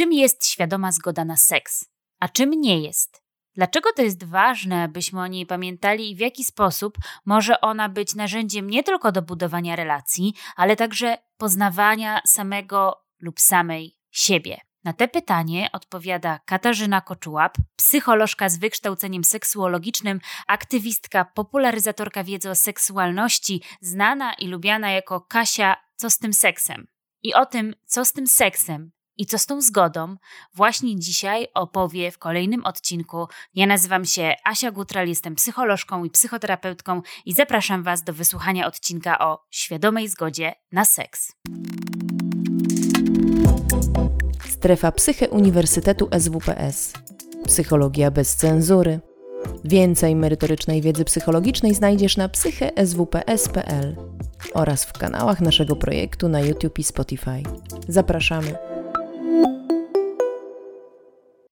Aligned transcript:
Czym 0.00 0.12
jest 0.12 0.46
świadoma 0.46 0.92
zgoda 0.92 1.24
na 1.24 1.36
seks, 1.36 1.84
a 2.20 2.28
czym 2.28 2.50
nie 2.50 2.80
jest? 2.80 3.22
Dlaczego 3.54 3.92
to 3.92 4.02
jest 4.02 4.24
ważne, 4.24 4.88
byśmy 4.88 5.20
o 5.20 5.26
niej 5.26 5.46
pamiętali 5.46 6.10
i 6.10 6.16
w 6.16 6.18
jaki 6.18 6.44
sposób 6.44 6.98
może 7.24 7.60
ona 7.60 7.88
być 7.88 8.14
narzędziem 8.14 8.70
nie 8.70 8.82
tylko 8.82 9.12
do 9.12 9.22
budowania 9.22 9.76
relacji, 9.76 10.34
ale 10.56 10.76
także 10.76 11.18
poznawania 11.36 12.22
samego 12.26 13.04
lub 13.18 13.40
samej 13.40 13.98
siebie? 14.10 14.60
Na 14.84 14.92
te 14.92 15.08
pytanie 15.08 15.68
odpowiada 15.72 16.40
Katarzyna 16.46 17.00
Koczułap, 17.00 17.56
psycholożka 17.76 18.48
z 18.48 18.58
wykształceniem 18.58 19.24
seksuologicznym, 19.24 20.20
aktywistka, 20.46 21.24
popularyzatorka 21.24 22.24
wiedzy 22.24 22.50
o 22.50 22.54
seksualności, 22.54 23.62
znana 23.80 24.34
i 24.34 24.46
lubiana 24.46 24.90
jako 24.90 25.20
Kasia 25.20 25.76
Co 25.96 26.10
z 26.10 26.18
tym 26.18 26.32
seksem? 26.32 26.86
I 27.22 27.34
o 27.34 27.46
tym, 27.46 27.74
co 27.86 28.04
z 28.04 28.12
tym 28.12 28.26
seksem 28.26 28.90
i 29.20 29.26
co 29.26 29.38
z 29.38 29.46
tą 29.46 29.60
zgodą, 29.60 30.16
właśnie 30.54 30.98
dzisiaj 30.98 31.46
opowie 31.54 32.10
w 32.10 32.18
kolejnym 32.18 32.64
odcinku. 32.64 33.26
Ja 33.54 33.66
nazywam 33.66 34.04
się 34.04 34.34
Asia 34.44 34.70
Gutral, 34.70 35.08
jestem 35.08 35.34
psycholożką 35.34 36.04
i 36.04 36.10
psychoterapeutką 36.10 37.02
i 37.26 37.34
zapraszam 37.34 37.82
Was 37.82 38.04
do 38.04 38.12
wysłuchania 38.12 38.66
odcinka 38.66 39.18
o 39.18 39.44
świadomej 39.50 40.08
zgodzie 40.08 40.52
na 40.72 40.84
seks. 40.84 41.32
Strefa 44.48 44.92
Psyche 44.92 45.28
Uniwersytetu 45.28 46.08
SWPS. 46.18 46.92
Psychologia 47.46 48.10
bez 48.10 48.36
cenzury. 48.36 49.00
Więcej 49.64 50.16
merytorycznej 50.16 50.82
wiedzy 50.82 51.04
psychologicznej 51.04 51.74
znajdziesz 51.74 52.16
na 52.16 52.28
psycheswps.pl 52.28 53.96
oraz 54.54 54.84
w 54.84 54.92
kanałach 54.92 55.40
naszego 55.40 55.76
projektu 55.76 56.28
na 56.28 56.40
YouTube 56.40 56.78
i 56.78 56.84
Spotify. 56.84 57.42
Zapraszamy. 57.88 58.69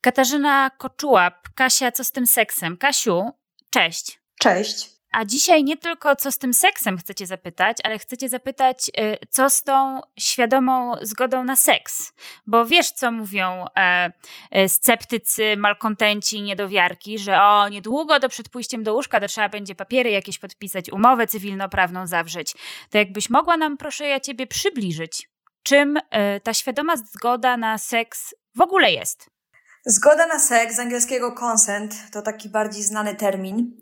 Katarzyna 0.09 0.71
Koczułap, 0.71 1.49
Kasia, 1.55 1.93
co 1.93 2.05
z 2.05 2.13
tym 2.13 2.27
seksem? 2.27 2.77
Kasiu, 2.77 3.31
cześć. 3.71 4.21
Cześć. 4.41 4.91
A 5.13 5.25
dzisiaj 5.25 5.65
nie 5.65 5.77
tylko 5.77 6.17
co 6.17 6.33
z 6.33 6.39
tym 6.39 6.55
seksem 6.55 6.99
chcecie 6.99 7.27
zapytać, 7.27 7.77
ale 7.85 7.99
chcecie 7.99 8.29
zapytać, 8.29 8.89
y, 8.89 9.27
co 9.31 9.51
z 9.51 9.63
tą 9.63 10.01
świadomą 10.19 10.95
zgodą 11.03 11.45
na 11.45 11.57
seks. 11.57 12.13
Bo 12.47 12.67
wiesz, 12.67 12.91
co 12.91 13.13
mówią 13.13 13.65
e, 13.77 14.13
e, 14.51 14.69
sceptycy, 14.69 15.57
malkontenci, 15.57 16.43
niedowiarki, 16.43 17.19
że 17.19 17.43
o, 17.43 17.69
niedługo 17.69 18.21
do 18.21 18.29
przed 18.29 18.49
pójściem 18.49 18.83
do 18.83 18.95
łóżka 18.95 19.21
to 19.21 19.29
trzeba 19.29 19.49
będzie 19.49 19.75
papiery 19.75 20.11
jakieś 20.11 20.39
podpisać, 20.39 20.93
umowę 20.93 21.27
cywilnoprawną 21.27 22.07
zawrzeć. 22.07 22.55
To 22.91 22.99
jakbyś 22.99 23.31
mogła 23.31 23.57
nam, 23.57 23.77
proszę 23.77 24.07
ja 24.07 24.21
ciebie, 24.21 24.47
przybliżyć, 24.47 25.31
czym 25.63 25.99
e, 26.11 26.41
ta 26.41 26.55
świadoma 26.55 26.97
zgoda 26.97 27.57
na 27.57 27.79
seks 27.79 28.35
w 28.57 28.61
ogóle 28.61 28.93
jest? 28.93 29.38
Zgoda 29.87 30.27
na 30.27 30.39
seks, 30.39 30.77
z 30.77 30.79
angielskiego 30.79 31.33
consent, 31.33 31.95
to 32.13 32.23
taki 32.23 32.49
bardziej 32.49 32.83
znany 32.83 33.15
termin. 33.15 33.73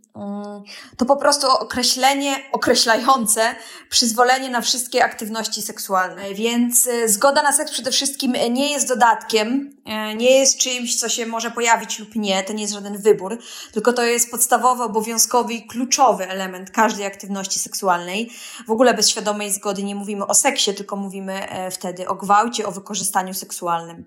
To 0.97 1.05
po 1.05 1.17
prostu 1.17 1.47
określenie 1.51 2.37
określające 2.53 3.55
przyzwolenie 3.91 4.51
na 4.51 4.61
wszystkie 4.61 5.05
aktywności 5.05 5.63
seksualne. 5.63 6.35
Więc 6.35 6.87
y, 6.87 7.09
zgoda 7.09 7.43
na 7.43 7.53
seks 7.53 7.73
przede 7.73 7.91
wszystkim 7.91 8.33
nie 8.51 8.71
jest 8.71 8.89
dodatkiem, 8.89 9.77
y, 10.13 10.15
nie 10.15 10.31
jest 10.31 10.59
czymś, 10.59 10.97
co 10.97 11.09
się 11.09 11.27
może 11.27 11.51
pojawić 11.51 11.99
lub 11.99 12.17
nie, 12.17 12.43
to 12.43 12.53
nie 12.53 12.63
jest 12.63 12.75
żaden 12.75 12.99
wybór, 12.99 13.39
tylko 13.73 13.93
to 13.93 14.03
jest 14.03 14.31
podstawowy, 14.31 14.83
obowiązkowy 14.83 15.55
i 15.55 15.67
kluczowy 15.67 16.29
element 16.29 16.71
każdej 16.71 17.07
aktywności 17.07 17.59
seksualnej. 17.59 18.31
W 18.67 18.71
ogóle 18.71 18.95
bez 18.95 19.09
świadomej 19.09 19.53
zgody 19.53 19.83
nie 19.83 19.95
mówimy 19.95 20.27
o 20.27 20.35
seksie, 20.35 20.75
tylko 20.75 20.97
mówimy 20.97 21.49
e, 21.49 21.71
wtedy 21.71 22.09
o 22.09 22.15
gwałcie, 22.15 22.67
o 22.67 22.73
wykorzystaniu 22.73 23.35
seksualnym. 23.35 24.05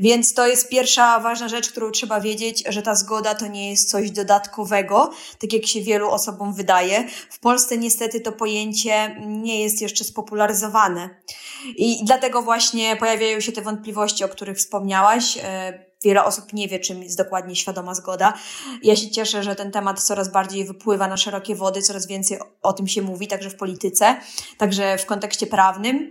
Więc 0.00 0.34
to 0.34 0.46
jest 0.46 0.68
pierwsza 0.68 1.20
ważna 1.20 1.48
rzecz, 1.48 1.70
którą 1.70 1.90
trzeba 1.90 2.20
wiedzieć, 2.20 2.64
że 2.68 2.82
ta 2.82 2.94
zgoda 2.94 3.34
to 3.34 3.46
nie 3.46 3.70
jest 3.70 3.90
coś 3.90 4.10
dodatkowego, 4.10 5.10
tak 5.50 5.60
jak 5.60 5.66
się 5.66 5.80
wielu 5.80 6.10
osobom 6.10 6.54
wydaje. 6.54 7.08
W 7.30 7.38
Polsce 7.40 7.78
niestety 7.78 8.20
to 8.20 8.32
pojęcie 8.32 9.16
nie 9.26 9.62
jest 9.62 9.82
jeszcze 9.82 10.04
spopularyzowane. 10.04 11.10
I 11.76 12.04
dlatego 12.04 12.42
właśnie 12.42 12.96
pojawiają 12.96 13.40
się 13.40 13.52
te 13.52 13.62
wątpliwości, 13.62 14.24
o 14.24 14.28
których 14.28 14.56
wspomniałaś. 14.56 15.38
E, 15.42 15.90
wiele 16.04 16.24
osób 16.24 16.52
nie 16.52 16.68
wie, 16.68 16.78
czym 16.78 17.02
jest 17.02 17.18
dokładnie 17.18 17.56
świadoma 17.56 17.94
zgoda. 17.94 18.34
Ja 18.82 18.96
się 18.96 19.10
cieszę, 19.10 19.42
że 19.42 19.54
ten 19.54 19.70
temat 19.70 20.00
coraz 20.00 20.32
bardziej 20.32 20.64
wypływa 20.64 21.08
na 21.08 21.16
szerokie 21.16 21.54
wody, 21.54 21.82
coraz 21.82 22.06
więcej 22.06 22.38
o 22.62 22.72
tym 22.72 22.88
się 22.88 23.02
mówi, 23.02 23.26
także 23.26 23.50
w 23.50 23.56
polityce, 23.56 24.16
także 24.58 24.98
w 24.98 25.06
kontekście 25.06 25.46
prawnym. 25.46 26.10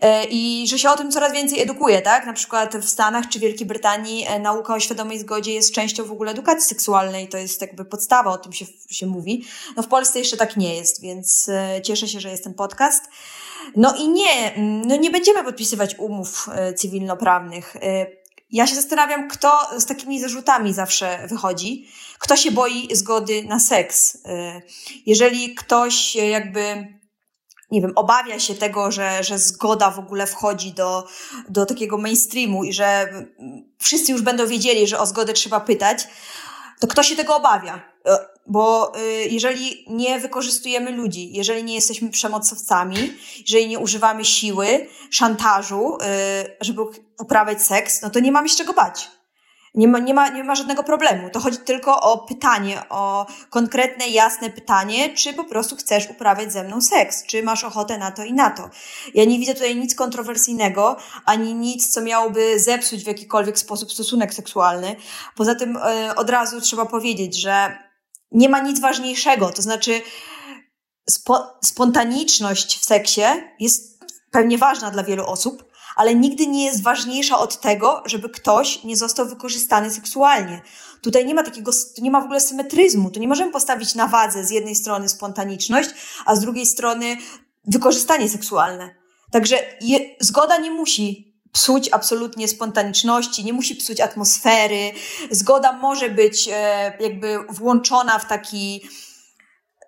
E, 0.00 0.24
i 0.24 0.68
że 0.68 0.78
się 0.78 0.90
o 0.90 0.96
tym 0.96 1.10
coraz 1.10 1.32
więcej 1.32 1.60
edukuje, 1.60 2.02
tak? 2.02 2.26
Na 2.26 2.32
przykład 2.32 2.76
w 2.76 2.88
Stanach 2.88 3.28
czy 3.28 3.38
Wielkiej 3.38 3.66
Brytanii 3.66 4.24
e, 4.26 4.38
nauka 4.38 4.74
o 4.74 4.80
świadomej 4.80 5.18
zgodzie 5.18 5.52
jest 5.52 5.74
częścią 5.74 6.04
w 6.04 6.12
ogóle 6.12 6.30
edukacji 6.30 6.68
seksualnej, 6.68 7.28
to 7.28 7.38
jest 7.38 7.60
jakby 7.60 7.84
podstawa, 7.84 8.30
o 8.30 8.38
tym 8.38 8.52
się, 8.52 8.66
się 8.90 9.06
mówi. 9.06 9.44
No 9.76 9.82
w 9.82 9.88
Polsce 9.88 10.18
jeszcze 10.18 10.36
tak 10.36 10.56
nie 10.56 10.76
jest, 10.76 11.02
więc 11.02 11.48
e, 11.48 11.82
cieszę 11.82 12.08
się, 12.08 12.20
że 12.20 12.30
jest 12.30 12.44
ten 12.44 12.54
podcast. 12.54 13.04
No 13.76 13.94
i 13.96 14.08
nie, 14.08 14.54
no 14.86 14.96
nie 14.96 15.10
będziemy 15.10 15.44
podpisywać 15.44 15.98
umów 15.98 16.48
cywilnoprawnych. 16.76 17.76
Ja 18.50 18.66
się 18.66 18.74
zastanawiam, 18.74 19.28
kto 19.28 19.58
z 19.78 19.86
takimi 19.86 20.20
zarzutami 20.20 20.74
zawsze 20.74 21.26
wychodzi, 21.30 21.88
kto 22.18 22.36
się 22.36 22.50
boi 22.50 22.88
zgody 22.92 23.44
na 23.44 23.60
seks. 23.60 24.18
Jeżeli 25.06 25.54
ktoś 25.54 26.14
jakby 26.14 26.97
nie 27.70 27.80
wiem, 27.80 27.92
obawia 27.94 28.40
się 28.40 28.54
tego, 28.54 28.90
że, 28.90 29.24
że 29.24 29.38
zgoda 29.38 29.90
w 29.90 29.98
ogóle 29.98 30.26
wchodzi 30.26 30.72
do, 30.72 31.06
do 31.48 31.66
takiego 31.66 31.98
mainstreamu 31.98 32.64
i 32.64 32.72
że 32.72 33.08
wszyscy 33.78 34.12
już 34.12 34.22
będą 34.22 34.46
wiedzieli, 34.46 34.86
że 34.86 34.98
o 34.98 35.06
zgodę 35.06 35.32
trzeba 35.32 35.60
pytać, 35.60 36.08
to 36.80 36.86
kto 36.86 37.02
się 37.02 37.16
tego 37.16 37.36
obawia? 37.36 37.80
E, 38.06 38.18
bo 38.46 38.92
y, 38.98 39.28
jeżeli 39.30 39.84
nie 39.88 40.20
wykorzystujemy 40.20 40.90
ludzi, 40.90 41.32
jeżeli 41.32 41.64
nie 41.64 41.74
jesteśmy 41.74 42.10
przemocowcami, 42.10 43.12
jeżeli 43.48 43.68
nie 43.68 43.78
używamy 43.78 44.24
siły, 44.24 44.86
szantażu, 45.10 45.96
y, 45.96 46.56
żeby 46.60 46.82
uprawiać 47.20 47.62
seks, 47.62 48.02
no 48.02 48.10
to 48.10 48.20
nie 48.20 48.32
mamy 48.32 48.48
się 48.48 48.56
czego 48.56 48.72
bać. 48.72 49.17
Nie 49.74 49.88
ma, 49.88 49.98
nie, 49.98 50.14
ma, 50.14 50.28
nie 50.28 50.44
ma 50.44 50.54
żadnego 50.54 50.82
problemu. 50.82 51.30
To 51.30 51.40
chodzi 51.40 51.58
tylko 51.58 52.00
o 52.00 52.18
pytanie, 52.18 52.82
o 52.90 53.26
konkretne, 53.50 54.08
jasne 54.08 54.50
pytanie, 54.50 55.14
czy 55.14 55.34
po 55.34 55.44
prostu 55.44 55.76
chcesz 55.76 56.10
uprawiać 56.10 56.52
ze 56.52 56.64
mną 56.64 56.80
seks, 56.80 57.26
czy 57.26 57.42
masz 57.42 57.64
ochotę 57.64 57.98
na 57.98 58.10
to 58.10 58.24
i 58.24 58.32
na 58.32 58.50
to. 58.50 58.70
Ja 59.14 59.24
nie 59.24 59.38
widzę 59.38 59.54
tutaj 59.54 59.76
nic 59.76 59.94
kontrowersyjnego, 59.94 60.96
ani 61.24 61.54
nic, 61.54 61.88
co 61.88 62.00
miałoby 62.00 62.60
zepsuć 62.60 63.04
w 63.04 63.06
jakikolwiek 63.06 63.58
sposób 63.58 63.92
stosunek 63.92 64.34
seksualny. 64.34 64.96
Poza 65.36 65.54
tym 65.54 65.78
yy, 66.06 66.14
od 66.14 66.30
razu 66.30 66.60
trzeba 66.60 66.86
powiedzieć, 66.86 67.40
że 67.40 67.78
nie 68.32 68.48
ma 68.48 68.60
nic 68.60 68.80
ważniejszego, 68.80 69.50
to 69.50 69.62
znaczy 69.62 70.00
spo, 71.10 71.58
spontaniczność 71.64 72.78
w 72.78 72.84
seksie 72.84 73.22
jest 73.60 73.98
pewnie 74.30 74.58
ważna 74.58 74.90
dla 74.90 75.02
wielu 75.02 75.26
osób, 75.26 75.67
ale 75.98 76.14
nigdy 76.14 76.46
nie 76.46 76.64
jest 76.64 76.82
ważniejsza 76.82 77.38
od 77.38 77.60
tego, 77.60 78.02
żeby 78.06 78.28
ktoś 78.28 78.84
nie 78.84 78.96
został 78.96 79.26
wykorzystany 79.26 79.90
seksualnie. 79.90 80.62
Tutaj 81.02 81.26
nie 81.26 81.34
ma 81.34 81.42
takiego, 81.42 81.70
nie 81.98 82.10
ma 82.10 82.20
w 82.20 82.24
ogóle 82.24 82.40
symetryzmu. 82.40 83.10
Tu 83.10 83.20
nie 83.20 83.28
możemy 83.28 83.52
postawić 83.52 83.94
na 83.94 84.06
wadze 84.06 84.44
z 84.44 84.50
jednej 84.50 84.74
strony 84.74 85.08
spontaniczność, 85.08 85.90
a 86.26 86.36
z 86.36 86.40
drugiej 86.40 86.66
strony 86.66 87.16
wykorzystanie 87.64 88.28
seksualne. 88.28 88.94
Także 89.30 89.56
je, 89.80 89.98
zgoda 90.20 90.58
nie 90.58 90.70
musi 90.70 91.34
psuć 91.52 91.88
absolutnie 91.92 92.48
spontaniczności, 92.48 93.44
nie 93.44 93.52
musi 93.52 93.76
psuć 93.76 94.00
atmosfery. 94.00 94.92
Zgoda 95.30 95.72
może 95.72 96.10
być 96.10 96.48
e, 96.52 96.92
jakby 97.00 97.38
włączona 97.48 98.18
w 98.18 98.28
taki 98.28 98.88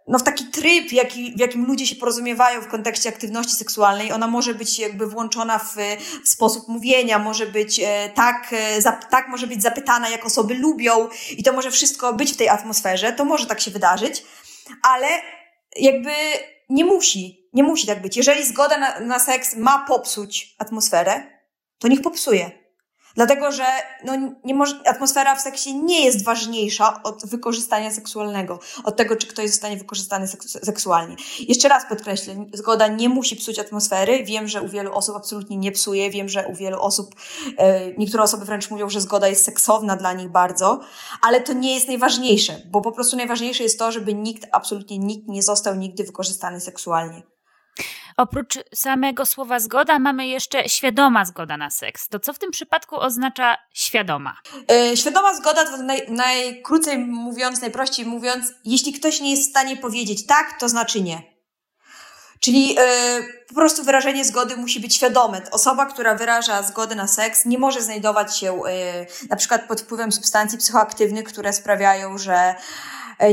no, 0.09 0.19
w 0.19 0.23
taki 0.23 0.45
tryb, 0.45 0.93
jaki, 0.93 1.33
w 1.37 1.41
jakim 1.41 1.67
ludzie 1.67 1.87
się 1.87 1.97
porozumiewają 1.97 2.61
w 2.61 2.69
kontekście 2.69 3.09
aktywności 3.09 3.57
seksualnej. 3.57 4.13
Ona 4.13 4.27
może 4.27 4.55
być 4.55 4.79
jakby 4.79 5.07
włączona 5.07 5.59
w, 5.59 5.77
w 6.25 6.29
sposób 6.29 6.69
mówienia, 6.69 7.19
może 7.19 7.47
być 7.47 7.81
e, 7.85 8.11
tak, 8.15 8.49
e, 8.53 8.83
tak 9.11 9.29
może 9.29 9.47
być 9.47 9.63
zapytana, 9.63 10.09
jak 10.09 10.27
osoby 10.27 10.55
lubią 10.55 11.09
i 11.31 11.43
to 11.43 11.53
może 11.53 11.71
wszystko 11.71 12.13
być 12.13 12.33
w 12.33 12.37
tej 12.37 12.49
atmosferze. 12.49 13.13
To 13.13 13.25
może 13.25 13.47
tak 13.47 13.61
się 13.61 13.71
wydarzyć, 13.71 14.25
ale 14.83 15.09
jakby 15.77 16.11
nie 16.69 16.85
musi, 16.85 17.49
nie 17.53 17.63
musi 17.63 17.87
tak 17.87 18.03
być. 18.03 18.17
Jeżeli 18.17 18.47
zgoda 18.47 18.79
na, 18.79 19.01
na 19.01 19.19
seks 19.19 19.57
ma 19.57 19.85
popsuć 19.89 20.55
atmosferę, 20.59 21.41
to 21.79 21.89
niech 21.89 22.03
popsuje. 22.03 22.60
Dlatego, 23.21 23.53
że 23.53 23.65
no, 24.05 24.13
nie 24.45 24.55
może, 24.55 24.81
atmosfera 24.87 25.35
w 25.35 25.41
seksie 25.41 25.75
nie 25.75 26.05
jest 26.05 26.25
ważniejsza 26.25 27.03
od 27.03 27.27
wykorzystania 27.27 27.91
seksualnego, 27.91 28.61
od 28.85 28.97
tego, 28.97 29.17
czy 29.17 29.27
ktoś 29.27 29.51
zostanie 29.51 29.77
wykorzystany 29.77 30.29
seksualnie. 30.63 31.17
Jeszcze 31.49 31.69
raz 31.69 31.87
podkreślę, 31.89 32.35
zgoda 32.53 32.87
nie 32.87 33.09
musi 33.09 33.37
psuć 33.37 33.59
atmosfery. 33.59 34.25
Wiem, 34.25 34.49
że 34.49 34.63
u 34.63 34.69
wielu 34.69 34.93
osób 34.95 35.17
absolutnie 35.17 35.57
nie 35.57 35.73
psuje. 35.73 36.11
Wiem, 36.11 36.29
że 36.29 36.47
u 36.47 36.55
wielu 36.55 36.81
osób, 36.81 37.15
e, 37.57 37.93
niektóre 37.95 38.23
osoby 38.23 38.45
wręcz 38.45 38.71
mówią, 38.71 38.91
że 38.91 39.01
zgoda 39.01 39.29
jest 39.29 39.45
seksowna 39.45 39.97
dla 39.97 40.13
nich 40.13 40.29
bardzo, 40.29 40.81
ale 41.23 41.41
to 41.41 41.53
nie 41.53 41.75
jest 41.75 41.89
najważniejsze, 41.89 42.63
bo 42.71 42.81
po 42.81 42.93
prostu 42.93 43.17
najważniejsze 43.17 43.63
jest 43.63 43.79
to, 43.79 43.93
żeby 43.93 44.15
nikt, 44.15 44.49
absolutnie 44.53 44.99
nikt 44.99 45.29
nie 45.29 45.43
został 45.43 45.75
nigdy 45.75 46.05
wykorzystany 46.05 46.61
seksualnie. 46.61 47.23
Oprócz 48.17 48.59
samego 48.75 49.27
słowa 49.27 49.61
zgoda 49.61 49.99
mamy 49.99 50.27
jeszcze 50.27 50.69
świadoma 50.69 51.25
zgoda 51.25 51.57
na 51.57 51.71
seks. 51.71 52.09
To 52.09 52.21
co 52.21 52.33
w 52.33 52.39
tym 52.39 52.51
przypadku 52.51 53.01
oznacza 53.01 53.57
świadoma? 53.75 54.37
Yy, 54.69 54.97
świadoma 54.97 55.35
zgoda 55.35 55.65
to 55.65 55.77
naj, 55.77 56.07
najkrócej 56.09 56.99
mówiąc, 56.99 57.61
najprościej 57.61 58.07
mówiąc, 58.07 58.53
jeśli 58.65 58.93
ktoś 58.93 59.21
nie 59.21 59.31
jest 59.31 59.47
w 59.47 59.51
stanie 59.51 59.77
powiedzieć 59.77 60.27
tak, 60.27 60.61
to 60.61 60.69
znaczy 60.69 61.01
nie. 61.03 61.23
Czyli 62.41 62.69
yy, 62.69 62.77
po 63.49 63.55
prostu 63.55 63.85
wyrażenie 63.85 64.25
zgody 64.25 64.57
musi 64.57 64.81
być 64.81 64.97
świadome. 64.97 65.43
Osoba, 65.51 65.87
która 65.87 66.15
wyraża 66.15 66.63
zgodę 66.63 66.95
na 66.95 67.07
seks, 67.07 67.45
nie 67.45 67.59
może 67.59 67.83
znajdować 67.83 68.39
się 68.39 68.47
yy, 68.47 69.29
na 69.31 69.37
przykład 69.37 69.69
pod 69.69 69.81
wpływem 69.81 70.13
substancji 70.13 70.59
psychoaktywnych, 70.59 71.25
które 71.25 71.53
sprawiają, 71.53 72.19
że 72.19 72.55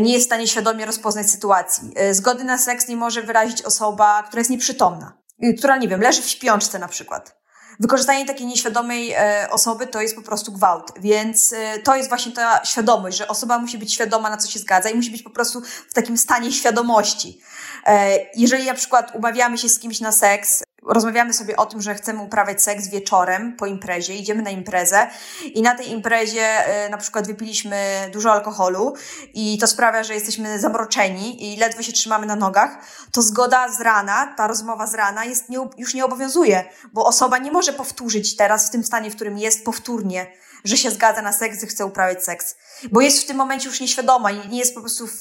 nie 0.01 0.13
jest 0.13 0.25
w 0.25 0.29
stanie 0.29 0.47
świadomie 0.47 0.85
rozpoznać 0.85 1.29
sytuacji. 1.29 1.91
Yy, 1.95 2.13
zgody 2.13 2.43
na 2.43 2.57
seks 2.57 2.87
nie 2.87 2.97
może 2.97 3.21
wyrazić 3.21 3.61
osoba, 3.61 4.23
która 4.23 4.39
jest 4.39 4.49
nieprzytomna, 4.49 5.17
która, 5.57 5.77
nie 5.77 5.87
wiem, 5.87 6.01
leży 6.01 6.21
w 6.21 6.29
śpiączce 6.29 6.79
na 6.79 6.87
przykład. 6.87 7.37
Wykorzystanie 7.79 8.25
takiej 8.25 8.47
nieświadomej 8.47 9.11
e, 9.11 9.47
osoby 9.51 9.87
to 9.87 10.01
jest 10.01 10.15
po 10.15 10.21
prostu 10.21 10.51
gwałt, 10.51 10.91
więc 10.99 11.53
e, 11.53 11.79
to 11.79 11.95
jest 11.95 12.09
właśnie 12.09 12.31
ta 12.31 12.65
świadomość, 12.65 13.17
że 13.17 13.27
osoba 13.27 13.59
musi 13.59 13.77
być 13.77 13.93
świadoma, 13.93 14.29
na 14.29 14.37
co 14.37 14.51
się 14.51 14.59
zgadza 14.59 14.89
i 14.89 14.95
musi 14.95 15.11
być 15.11 15.23
po 15.23 15.29
prostu 15.29 15.61
w 15.89 15.93
takim 15.93 16.17
stanie 16.17 16.51
świadomości. 16.51 17.41
E, 17.85 18.17
jeżeli 18.35 18.65
na 18.65 18.73
przykład 18.73 19.15
umawiamy 19.15 19.57
się 19.57 19.69
z 19.69 19.79
kimś 19.79 19.99
na 19.99 20.11
seks, 20.11 20.63
rozmawiamy 20.87 21.33
sobie 21.33 21.57
o 21.57 21.65
tym, 21.65 21.81
że 21.81 21.95
chcemy 21.95 22.21
uprawiać 22.21 22.61
seks 22.61 22.87
wieczorem 22.87 23.55
po 23.55 23.65
imprezie, 23.65 24.15
idziemy 24.15 24.41
na 24.41 24.49
imprezę 24.49 25.07
i 25.53 25.61
na 25.61 25.75
tej 25.75 25.91
imprezie 25.91 26.47
na 26.89 26.97
przykład 26.97 27.27
wypiliśmy 27.27 28.09
dużo 28.13 28.31
alkoholu 28.31 28.93
i 29.33 29.57
to 29.57 29.67
sprawia, 29.67 30.03
że 30.03 30.13
jesteśmy 30.13 30.59
zamroczeni 30.59 31.53
i 31.53 31.57
ledwo 31.57 31.81
się 31.81 31.91
trzymamy 31.91 32.25
na 32.25 32.35
nogach, 32.35 32.77
to 33.11 33.21
zgoda 33.21 33.71
z 33.71 33.81
rana, 33.81 34.33
ta 34.37 34.47
rozmowa 34.47 34.87
z 34.87 34.93
rana 34.93 35.25
jest 35.25 35.49
nie, 35.49 35.69
już 35.77 35.93
nie 35.93 36.05
obowiązuje, 36.05 36.63
bo 36.93 37.05
osoba 37.05 37.37
nie 37.37 37.51
może 37.51 37.73
powtórzyć 37.73 38.35
teraz 38.35 38.67
w 38.67 38.71
tym 38.71 38.83
stanie, 38.83 39.11
w 39.11 39.15
którym 39.15 39.37
jest 39.37 39.65
powtórnie, 39.65 40.27
że 40.63 40.77
się 40.77 40.91
zgadza 40.91 41.21
na 41.21 41.33
seks, 41.33 41.61
że 41.61 41.67
chce 41.67 41.85
uprawiać 41.85 42.23
seks, 42.23 42.55
bo 42.91 43.01
jest 43.01 43.23
w 43.23 43.27
tym 43.27 43.37
momencie 43.37 43.69
już 43.69 43.79
nieświadoma 43.79 44.31
i 44.31 44.49
nie 44.49 44.59
jest 44.59 44.75
po 44.75 44.81
prostu 44.81 45.07
w, 45.07 45.13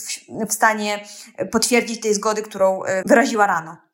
w 0.49 0.53
stanie 0.53 1.05
potwierdzić 1.51 2.01
tej 2.01 2.15
zgody, 2.15 2.43
którą 2.43 2.83
wyraziła 3.07 3.47
rano 3.47 3.86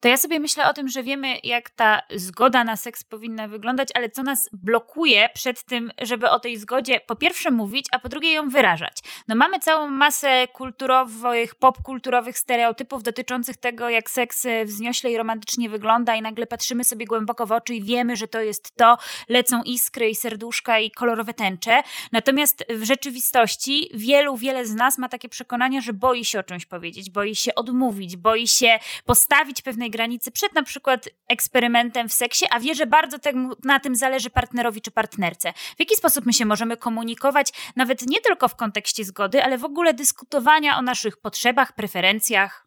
to 0.00 0.08
ja 0.08 0.16
sobie 0.16 0.40
myślę 0.40 0.68
o 0.68 0.72
tym, 0.72 0.88
że 0.88 1.02
wiemy, 1.02 1.38
jak 1.44 1.70
ta 1.70 2.02
zgoda 2.14 2.64
na 2.64 2.76
seks 2.76 3.04
powinna 3.04 3.48
wyglądać, 3.48 3.88
ale 3.94 4.10
co 4.10 4.22
nas 4.22 4.48
blokuje 4.52 5.28
przed 5.34 5.64
tym, 5.64 5.90
żeby 6.02 6.30
o 6.30 6.40
tej 6.40 6.56
zgodzie 6.56 7.00
po 7.00 7.16
pierwsze 7.16 7.50
mówić, 7.50 7.86
a 7.92 7.98
po 7.98 8.08
drugie 8.08 8.32
ją 8.32 8.48
wyrażać. 8.48 8.98
No 9.28 9.34
mamy 9.34 9.58
całą 9.58 9.88
masę 9.88 10.48
kulturowych, 10.52 11.54
popkulturowych 11.54 12.38
stereotypów 12.38 13.02
dotyczących 13.02 13.56
tego, 13.56 13.88
jak 13.88 14.10
seks 14.10 14.46
wzniośle 14.64 15.10
i 15.10 15.16
romantycznie 15.16 15.68
wygląda 15.68 16.16
i 16.16 16.22
nagle 16.22 16.46
patrzymy 16.46 16.84
sobie 16.84 17.06
głęboko 17.06 17.46
w 17.46 17.52
oczy 17.52 17.74
i 17.74 17.82
wiemy, 17.82 18.16
że 18.16 18.28
to 18.28 18.40
jest 18.40 18.76
to, 18.76 18.98
lecą 19.28 19.62
iskry 19.62 20.10
i 20.10 20.14
serduszka 20.14 20.78
i 20.78 20.90
kolorowe 20.90 21.34
tęcze. 21.34 21.82
Natomiast 22.12 22.64
w 22.70 22.84
rzeczywistości 22.84 23.90
wielu, 23.94 24.36
wiele 24.36 24.66
z 24.66 24.74
nas 24.74 24.98
ma 24.98 25.08
takie 25.08 25.28
przekonania, 25.28 25.80
że 25.80 25.92
boi 25.92 26.24
się 26.24 26.38
o 26.38 26.42
czymś 26.42 26.66
powiedzieć, 26.66 27.10
boi 27.10 27.34
się 27.34 27.54
odmówić, 27.54 28.16
boi 28.16 28.48
się 28.48 28.78
postawić 29.04 29.62
pewnej 29.86 29.90
granicy 29.90 30.30
przed 30.30 30.54
na 30.54 30.62
przykład 30.62 31.08
eksperymentem 31.28 32.08
w 32.08 32.12
seksie, 32.12 32.46
a 32.50 32.60
wie, 32.60 32.74
że 32.74 32.86
bardzo 32.86 33.16
na 33.64 33.80
tym 33.80 33.96
zależy 33.96 34.30
partnerowi 34.30 34.80
czy 34.80 34.90
partnerce. 34.90 35.52
W 35.52 35.80
jaki 35.80 35.96
sposób 35.96 36.26
my 36.26 36.32
się 36.32 36.46
możemy 36.46 36.76
komunikować, 36.76 37.52
nawet 37.76 38.02
nie 38.02 38.20
tylko 38.20 38.48
w 38.48 38.56
kontekście 38.56 39.04
zgody, 39.04 39.44
ale 39.44 39.58
w 39.58 39.64
ogóle 39.64 39.94
dyskutowania 39.94 40.78
o 40.78 40.82
naszych 40.82 41.16
potrzebach, 41.16 41.72
preferencjach? 41.72 42.65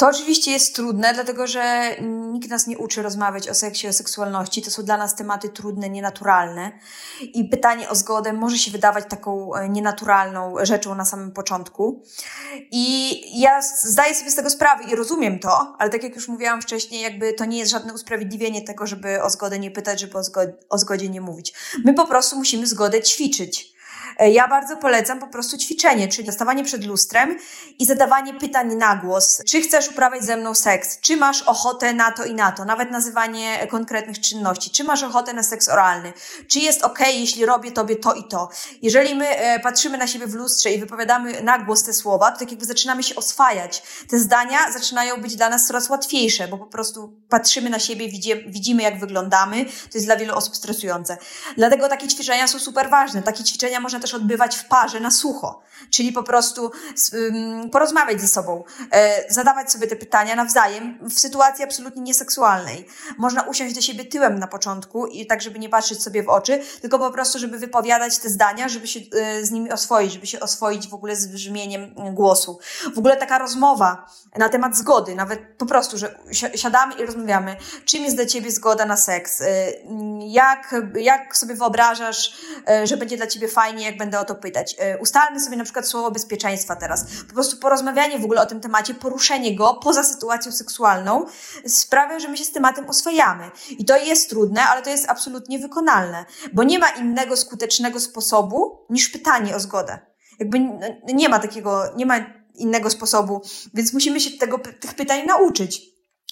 To 0.00 0.08
oczywiście 0.08 0.50
jest 0.50 0.74
trudne, 0.74 1.14
dlatego 1.14 1.46
że 1.46 1.96
nikt 2.32 2.50
nas 2.50 2.66
nie 2.66 2.78
uczy 2.78 3.02
rozmawiać 3.02 3.48
o 3.48 3.54
seksie, 3.54 3.88
o 3.88 3.92
seksualności. 3.92 4.62
To 4.62 4.70
są 4.70 4.82
dla 4.82 4.96
nas 4.96 5.14
tematy 5.14 5.48
trudne, 5.48 5.90
nienaturalne. 5.90 6.72
I 7.20 7.44
pytanie 7.44 7.88
o 7.88 7.94
zgodę 7.94 8.32
może 8.32 8.58
się 8.58 8.70
wydawać 8.70 9.04
taką 9.08 9.54
e, 9.54 9.68
nienaturalną 9.68 10.54
rzeczą 10.62 10.94
na 10.94 11.04
samym 11.04 11.32
początku. 11.32 12.02
I 12.70 13.20
ja 13.40 13.62
zdaję 13.62 14.14
sobie 14.14 14.30
z 14.30 14.34
tego 14.34 14.50
sprawę 14.50 14.84
i 14.84 14.96
rozumiem 14.96 15.38
to, 15.38 15.76
ale 15.78 15.90
tak 15.90 16.02
jak 16.02 16.14
już 16.14 16.28
mówiłam 16.28 16.62
wcześniej, 16.62 17.02
jakby 17.02 17.32
to 17.32 17.44
nie 17.44 17.58
jest 17.58 17.70
żadne 17.70 17.94
usprawiedliwienie 17.94 18.62
tego, 18.62 18.86
żeby 18.86 19.22
o 19.22 19.30
zgodę 19.30 19.58
nie 19.58 19.70
pytać, 19.70 20.00
żeby 20.00 20.18
o 20.18 20.24
zgodzie, 20.24 20.52
o 20.68 20.78
zgodzie 20.78 21.08
nie 21.08 21.20
mówić. 21.20 21.54
My 21.84 21.94
po 21.94 22.06
prostu 22.06 22.36
musimy 22.36 22.66
zgodę 22.66 23.02
ćwiczyć. 23.02 23.79
E, 24.20 24.30
ja 24.30 24.48
bardzo 24.48 24.76
polecam 24.76 25.18
po 25.18 25.26
prostu 25.26 25.58
ćwiczenie, 25.58 26.08
czyli 26.08 26.32
stawanie 26.32 26.64
przed 26.64 26.84
lustrem 26.84 27.38
i 27.78 27.86
zadawanie 27.86 28.34
pytań 28.34 28.74
na 28.74 28.96
głos. 28.96 29.42
Czy 29.46 29.60
chcesz 29.60 29.88
uprawiać 29.88 30.24
ze 30.24 30.36
mną 30.36 30.54
seks? 30.54 31.00
Czy 31.00 31.16
masz 31.16 31.42
ochotę 31.42 31.92
na 31.92 32.12
to 32.12 32.24
i 32.24 32.34
na 32.34 32.52
to? 32.52 32.64
Nawet 32.64 32.90
nazywanie 32.90 33.66
konkretnych 33.70 34.20
czynności. 34.20 34.70
Czy 34.70 34.84
masz 34.84 35.02
ochotę 35.02 35.32
na 35.32 35.42
seks 35.42 35.68
oralny? 35.68 36.12
Czy 36.48 36.58
jest 36.58 36.82
ok, 36.82 36.98
jeśli 37.14 37.46
robię 37.46 37.72
tobie 37.72 37.96
to 37.96 38.14
i 38.14 38.24
to? 38.24 38.48
Jeżeli 38.82 39.14
my 39.14 39.28
e, 39.28 39.60
patrzymy 39.60 39.98
na 39.98 40.06
siebie 40.06 40.26
w 40.26 40.34
lustrze 40.34 40.70
i 40.70 40.80
wypowiadamy 40.80 41.42
na 41.42 41.58
głos 41.58 41.82
te 41.82 41.92
słowa, 41.92 42.30
to 42.30 42.38
tak 42.38 42.50
jakby 42.50 42.66
zaczynamy 42.66 43.02
się 43.02 43.14
oswajać. 43.14 43.82
Te 44.08 44.18
zdania 44.18 44.72
zaczynają 44.72 45.16
być 45.16 45.36
dla 45.36 45.48
nas 45.48 45.66
coraz 45.66 45.88
łatwiejsze, 45.88 46.48
bo 46.48 46.58
po 46.58 46.66
prostu 46.66 47.12
patrzymy 47.28 47.70
na 47.70 47.78
siebie, 47.78 48.08
widzimy 48.46 48.82
jak 48.82 49.00
wyglądamy. 49.00 49.64
To 49.64 49.90
jest 49.94 50.06
dla 50.06 50.16
wielu 50.16 50.34
osób 50.34 50.56
stresujące. 50.56 51.18
Dlatego 51.56 51.88
takie 51.88 52.08
ćwiczenia 52.08 52.48
są 52.48 52.58
super 52.58 52.90
ważne. 52.90 53.22
Takie 53.22 53.44
ćwiczenia 53.44 53.80
można 53.80 54.00
też 54.00 54.09
odbywać 54.14 54.56
w 54.56 54.64
parze 54.64 55.00
na 55.00 55.10
sucho, 55.10 55.62
czyli 55.90 56.12
po 56.12 56.22
prostu 56.22 56.70
porozmawiać 57.72 58.20
ze 58.20 58.28
sobą, 58.28 58.64
e, 58.92 59.32
zadawać 59.32 59.72
sobie 59.72 59.86
te 59.86 59.96
pytania 59.96 60.36
nawzajem 60.36 60.98
w 61.08 61.20
sytuacji 61.20 61.64
absolutnie 61.64 62.02
nieseksualnej. 62.02 62.86
Można 63.18 63.42
usiąść 63.42 63.74
do 63.74 63.80
siebie 63.80 64.04
tyłem 64.04 64.38
na 64.38 64.46
początku 64.46 65.06
i 65.06 65.26
tak, 65.26 65.42
żeby 65.42 65.58
nie 65.58 65.68
patrzeć 65.68 66.02
sobie 66.02 66.22
w 66.22 66.28
oczy, 66.28 66.60
tylko 66.80 66.98
po 66.98 67.10
prostu, 67.10 67.38
żeby 67.38 67.58
wypowiadać 67.58 68.18
te 68.18 68.28
zdania, 68.28 68.68
żeby 68.68 68.86
się 68.86 69.00
e, 69.12 69.44
z 69.44 69.50
nimi 69.50 69.72
oswoić, 69.72 70.12
żeby 70.12 70.26
się 70.26 70.40
oswoić 70.40 70.88
w 70.88 70.94
ogóle 70.94 71.16
z 71.16 71.26
brzmieniem 71.26 71.94
głosu. 72.14 72.58
W 72.94 72.98
ogóle 72.98 73.16
taka 73.16 73.38
rozmowa 73.38 74.06
na 74.36 74.48
temat 74.48 74.76
zgody, 74.76 75.14
nawet 75.14 75.40
po 75.58 75.66
prostu, 75.66 75.98
że 75.98 76.14
siadamy 76.54 76.94
i 76.94 77.06
rozmawiamy, 77.06 77.56
czym 77.84 78.04
jest 78.04 78.16
dla 78.16 78.26
ciebie 78.26 78.50
zgoda 78.50 78.86
na 78.86 78.96
seks, 78.96 79.40
e, 79.40 79.46
jak, 80.18 80.74
jak 80.94 81.36
sobie 81.36 81.54
wyobrażasz, 81.54 82.34
że 82.84 82.96
będzie 82.96 83.16
dla 83.16 83.26
ciebie 83.26 83.48
fajnie, 83.48 83.84
jak 83.84 83.98
będę 84.00 84.20
o 84.20 84.24
to 84.24 84.34
pytać. 84.34 84.76
E, 84.78 84.98
ustalmy 84.98 85.40
sobie 85.40 85.56
na 85.56 85.64
przykład 85.64 85.88
słowo 85.88 86.10
bezpieczeństwa 86.10 86.76
teraz. 86.76 87.04
Po 87.28 87.34
prostu 87.34 87.56
porozmawianie 87.56 88.18
w 88.18 88.24
ogóle 88.24 88.40
o 88.40 88.46
tym 88.46 88.60
temacie, 88.60 88.94
poruszenie 88.94 89.56
go 89.56 89.74
poza 89.74 90.04
sytuacją 90.04 90.52
seksualną 90.52 91.26
sprawia, 91.66 92.18
że 92.18 92.28
my 92.28 92.36
się 92.36 92.44
z 92.44 92.52
tematem 92.52 92.88
oswajamy. 92.88 93.50
I 93.78 93.84
to 93.84 93.96
jest 93.96 94.30
trudne, 94.30 94.62
ale 94.62 94.82
to 94.82 94.90
jest 94.90 95.10
absolutnie 95.10 95.58
wykonalne, 95.58 96.24
bo 96.52 96.64
nie 96.64 96.78
ma 96.78 96.88
innego 96.88 97.36
skutecznego 97.36 98.00
sposobu 98.00 98.86
niż 98.90 99.08
pytanie 99.08 99.56
o 99.56 99.60
zgodę. 99.60 99.98
Jakby 100.38 100.60
nie 101.14 101.28
ma 101.28 101.38
takiego, 101.38 101.82
nie 101.96 102.06
ma 102.06 102.16
innego 102.54 102.90
sposobu, 102.90 103.42
więc 103.74 103.92
musimy 103.92 104.20
się 104.20 104.30
tego, 104.30 104.58
tych 104.58 104.94
pytań 104.94 105.26
nauczyć. 105.26 105.82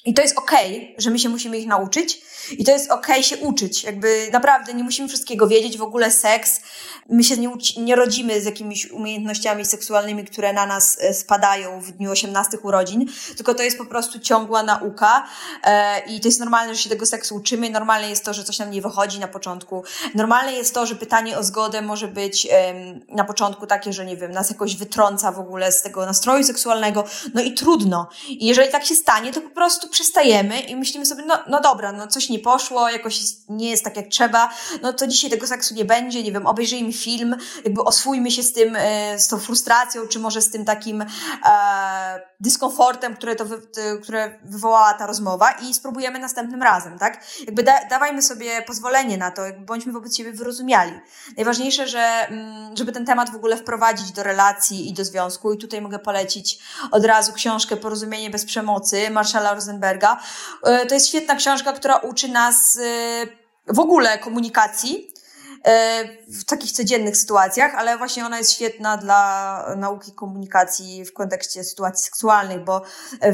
I 0.05 0.15
to 0.15 0.23
jest 0.23 0.39
okej, 0.39 0.77
okay, 0.77 0.95
że 0.99 1.11
my 1.11 1.19
się 1.19 1.29
musimy 1.29 1.59
ich 1.59 1.67
nauczyć, 1.67 2.23
i 2.51 2.65
to 2.65 2.73
jest 2.73 2.91
okej 2.91 3.15
okay 3.15 3.23
się 3.23 3.37
uczyć. 3.37 3.85
Jakby 3.85 4.29
naprawdę 4.33 4.75
nie 4.75 4.85
musimy 4.85 5.09
wszystkiego 5.09 5.49
wiedzieć. 5.49 5.79
W 5.79 5.83
ogóle 5.83 6.11
seks, 6.11 6.61
my 7.09 7.25
się 7.25 7.37
nie, 7.37 7.51
nie 7.77 7.97
rodzimy 7.97 8.41
z 8.41 8.45
jakimiś 8.45 8.91
umiejętnościami 8.91 9.65
seksualnymi, 9.65 10.25
które 10.25 10.53
na 10.53 10.67
nas 10.67 10.99
e, 11.01 11.15
spadają 11.15 11.81
w 11.81 11.93
dniu 11.93 12.11
18 12.11 12.59
urodzin, 12.63 13.07
tylko 13.37 13.55
to 13.55 13.63
jest 13.63 13.79
po 13.79 13.87
prostu 13.87 14.19
ciągła 14.19 14.63
nauka 14.63 15.27
e, 15.65 16.01
i 16.07 16.21
to 16.21 16.29
jest 16.29 16.41
normalne, 16.41 16.75
że 16.75 16.83
się 16.83 16.91
tego 16.91 17.07
seksu 17.07 17.37
uczymy. 17.37 17.71
Normalne 17.71 18.11
jest 18.11 18.25
to, 18.25 18.35
że 18.35 18.45
coś 18.45 18.59
nam 18.59 18.71
nie 18.71 18.83
wychodzi 18.83 19.19
na 19.19 19.29
początku. 19.29 19.85
Normalne 20.15 20.53
jest 20.53 20.75
to, 20.75 20.87
że 20.87 20.95
pytanie 20.95 21.39
o 21.39 21.45
zgodę 21.45 21.83
może 21.83 22.09
być 22.09 22.49
e, 22.51 22.75
na 23.09 23.25
początku 23.25 23.67
takie, 23.67 23.93
że 23.93 24.07
nie 24.07 24.17
wiem, 24.17 24.33
nas 24.33 24.51
jakoś 24.51 24.77
wytrąca 24.77 25.33
w 25.33 25.39
ogóle 25.39 25.73
z 25.73 25.83
tego 25.83 26.07
nastroju 26.07 26.45
seksualnego. 26.45 27.05
No 27.35 27.43
i 27.43 27.55
trudno. 27.55 28.09
I 28.29 28.47
jeżeli 28.47 28.73
tak 28.73 28.85
się 28.85 28.95
stanie, 28.95 29.33
to 29.33 29.41
po 29.41 29.51
prostu 29.51 29.89
przestajemy 29.89 30.61
i 30.61 30.77
myślimy 30.77 31.07
sobie, 31.07 31.23
no, 31.27 31.39
no 31.49 31.61
dobra, 31.61 31.93
no 31.93 32.07
coś 32.07 32.28
nie 32.31 32.39
poszło, 32.39 32.91
jakoś 32.91 33.21
nie 33.49 33.71
jest 33.71 33.85
tak 33.85 33.97
jak 33.97 34.09
trzeba, 34.09 34.51
no 34.83 34.93
to 34.93 35.07
dzisiaj 35.07 35.31
tego 35.31 35.47
seksu 35.47 35.75
nie 35.75 35.85
będzie, 35.85 36.23
nie 36.23 36.33
wiem, 36.33 36.47
obejrzyjmy 36.47 36.93
film, 36.93 37.37
jakby 37.65 37.85
oswójmy 37.85 38.31
się 38.31 38.43
z 38.43 38.53
tym, 38.53 38.77
e, 38.77 39.19
z 39.19 39.29
tą 39.29 39.39
frustracją, 39.39 40.09
czy 40.09 40.19
może 40.19 40.43
z 40.43 40.51
tym 40.51 40.65
takim 40.65 41.03
e, 41.03 42.29
dyskomfortem, 42.41 43.17
które, 43.17 43.37
to 43.37 43.45
wy, 43.45 43.63
które 44.03 44.39
wywołała 44.45 44.95
ta 44.95 45.07
rozmowa 45.07 45.53
i 45.53 45.75
spróbujemy 45.75 46.19
następnym 46.19 46.63
razem, 46.63 46.99
tak? 46.99 47.25
Jakby 47.47 47.63
da, 47.63 47.85
dawajmy 47.85 48.23
sobie 48.23 48.63
pozwolenie 48.63 49.19
na 49.19 49.31
to, 49.31 49.43
jakby 49.43 49.65
bądźmy 49.65 49.93
wobec 49.93 50.17
siebie 50.17 50.33
wyrozumiali. 50.33 50.93
Najważniejsze, 51.37 51.89
że, 51.89 52.29
mm, 52.29 52.77
żeby 52.77 52.93
ten 52.93 53.07
temat 53.07 53.31
w 53.31 53.37
ogóle 53.37 53.57
wprowadzić 53.57 54.13
do 54.13 54.23
relacji 54.23 54.89
i 54.89 54.93
do 54.93 55.05
związku 55.05 55.53
i 55.53 55.59
tutaj 55.59 55.81
mogę 55.81 55.99
polecić 55.99 56.59
od 56.91 57.05
razu 57.05 57.33
książkę 57.33 57.77
Porozumienie 57.77 58.31
bez 58.31 58.45
przemocy 58.45 59.11
Marszala 59.11 59.55
Rosenberga. 59.55 60.21
E, 60.63 60.87
to 60.87 60.95
jest 60.95 61.09
świetna 61.09 61.35
książka, 61.35 61.73
która 61.73 61.97
uczy 61.97 62.18
nas 62.25 62.77
y, 62.77 63.29
w 63.67 63.79
ogóle 63.79 64.19
komunikacji, 64.19 65.13
y, 65.59 66.33
w 66.33 66.45
takich 66.45 66.73
codziennych 66.73 67.17
sytuacjach, 67.17 67.75
ale 67.75 67.99
właśnie 67.99 68.27
ona 68.27 68.39
jest 68.39 68.53
świetna 68.53 68.97
dla 68.97 69.75
nauki 69.77 70.13
komunikacji 70.13 71.05
w 71.05 71.13
kontekście 71.13 71.65
sytuacji 71.65 72.05
seksualnych, 72.05 72.65
bo 72.65 72.83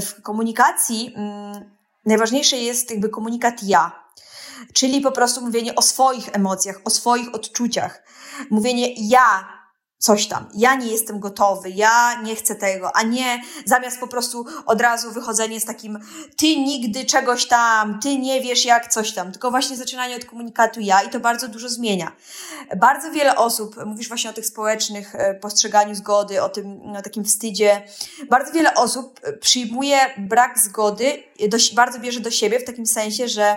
w 0.01 0.23
komunikacji 0.23 1.15
mm, 1.17 1.71
najważniejszy 2.07 2.57
jest 2.57 2.91
jakby 2.91 3.09
komunikat 3.09 3.63
ja. 3.63 4.05
Czyli 4.73 5.01
po 5.01 5.13
prostu 5.13 5.41
mówienie 5.41 5.75
o 5.75 5.83
swoich 5.83 6.29
emocjach, 6.33 6.81
o 6.85 6.91
swoich 6.91 7.35
odczuciach. 7.35 8.03
Mówienie 8.51 8.95
ja 8.97 9.49
coś 9.99 10.27
tam. 10.27 10.49
Ja 10.55 10.75
nie 10.75 10.87
jestem 10.87 11.21
gotowy, 11.21 11.71
ja 11.71 12.21
nie 12.23 12.37
chcę 12.37 12.55
tego, 12.55 12.97
a 12.97 13.03
nie 13.03 13.43
zamiast 13.65 14.01
po 14.01 14.07
prostu 14.07 14.47
od 14.67 14.81
razu 14.81 15.13
wychodzenie 15.13 15.61
z 15.61 15.65
takim 15.65 15.99
ty 16.37 16.47
nigdy 16.47 17.05
czegoś 17.05 17.49
tam, 17.49 18.01
ty 18.01 18.19
nie 18.19 18.41
wiesz 18.41 18.65
jak 18.65 18.89
coś 18.93 19.13
tam, 19.13 19.33
tylko 19.33 19.51
właśnie 19.51 19.77
zaczynanie 19.77 20.17
od 20.17 20.25
komunikatu 20.25 20.81
ja 20.81 21.03
i 21.03 21.11
to 21.11 21.21
bardzo 21.21 21.49
dużo 21.49 21.69
zmienia. 21.69 22.13
Bardzo 22.77 23.11
wiele 23.11 23.37
osób, 23.37 23.85
mówisz 23.87 24.09
właśnie 24.09 24.31
o 24.31 24.33
tych 24.33 24.47
społecznych 24.47 25.15
e, 25.15 25.35
postrzeganiu 25.35 25.95
zgody, 25.95 26.43
o 26.43 26.49
tym 26.49 26.97
o 26.99 27.03
takim 27.03 27.25
wstydzie, 27.25 27.83
bardzo 28.31 28.53
wiele 28.53 28.75
osób 28.75 29.21
przyjmuje 29.41 29.99
brak 30.19 30.59
zgody, 30.59 31.23
do, 31.49 31.57
bardzo 31.75 31.99
bierze 31.99 32.21
do 32.21 32.31
siebie 32.31 32.61
w 32.61 32.65
takim 32.65 32.87
sensie, 32.87 33.29
że 33.29 33.57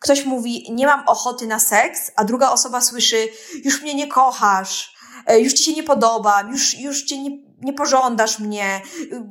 ktoś 0.00 0.24
mówi, 0.24 0.66
nie 0.72 0.86
mam 0.86 1.08
ochoty 1.08 1.46
na 1.46 1.58
seks, 1.58 2.12
a 2.16 2.24
druga 2.24 2.50
osoba 2.50 2.80
słyszy, 2.80 3.28
już 3.64 3.82
mnie 3.82 3.94
nie 3.94 4.08
kochasz, 4.08 4.93
E, 4.93 4.93
już 5.28 5.52
ci 5.52 5.64
się 5.64 5.72
nie 5.72 5.82
podobam, 5.82 6.52
już, 6.52 6.78
już 6.78 7.02
cię 7.02 7.18
nie, 7.18 7.30
nie 7.60 7.72
pożądasz 7.72 8.38
mnie, 8.38 8.80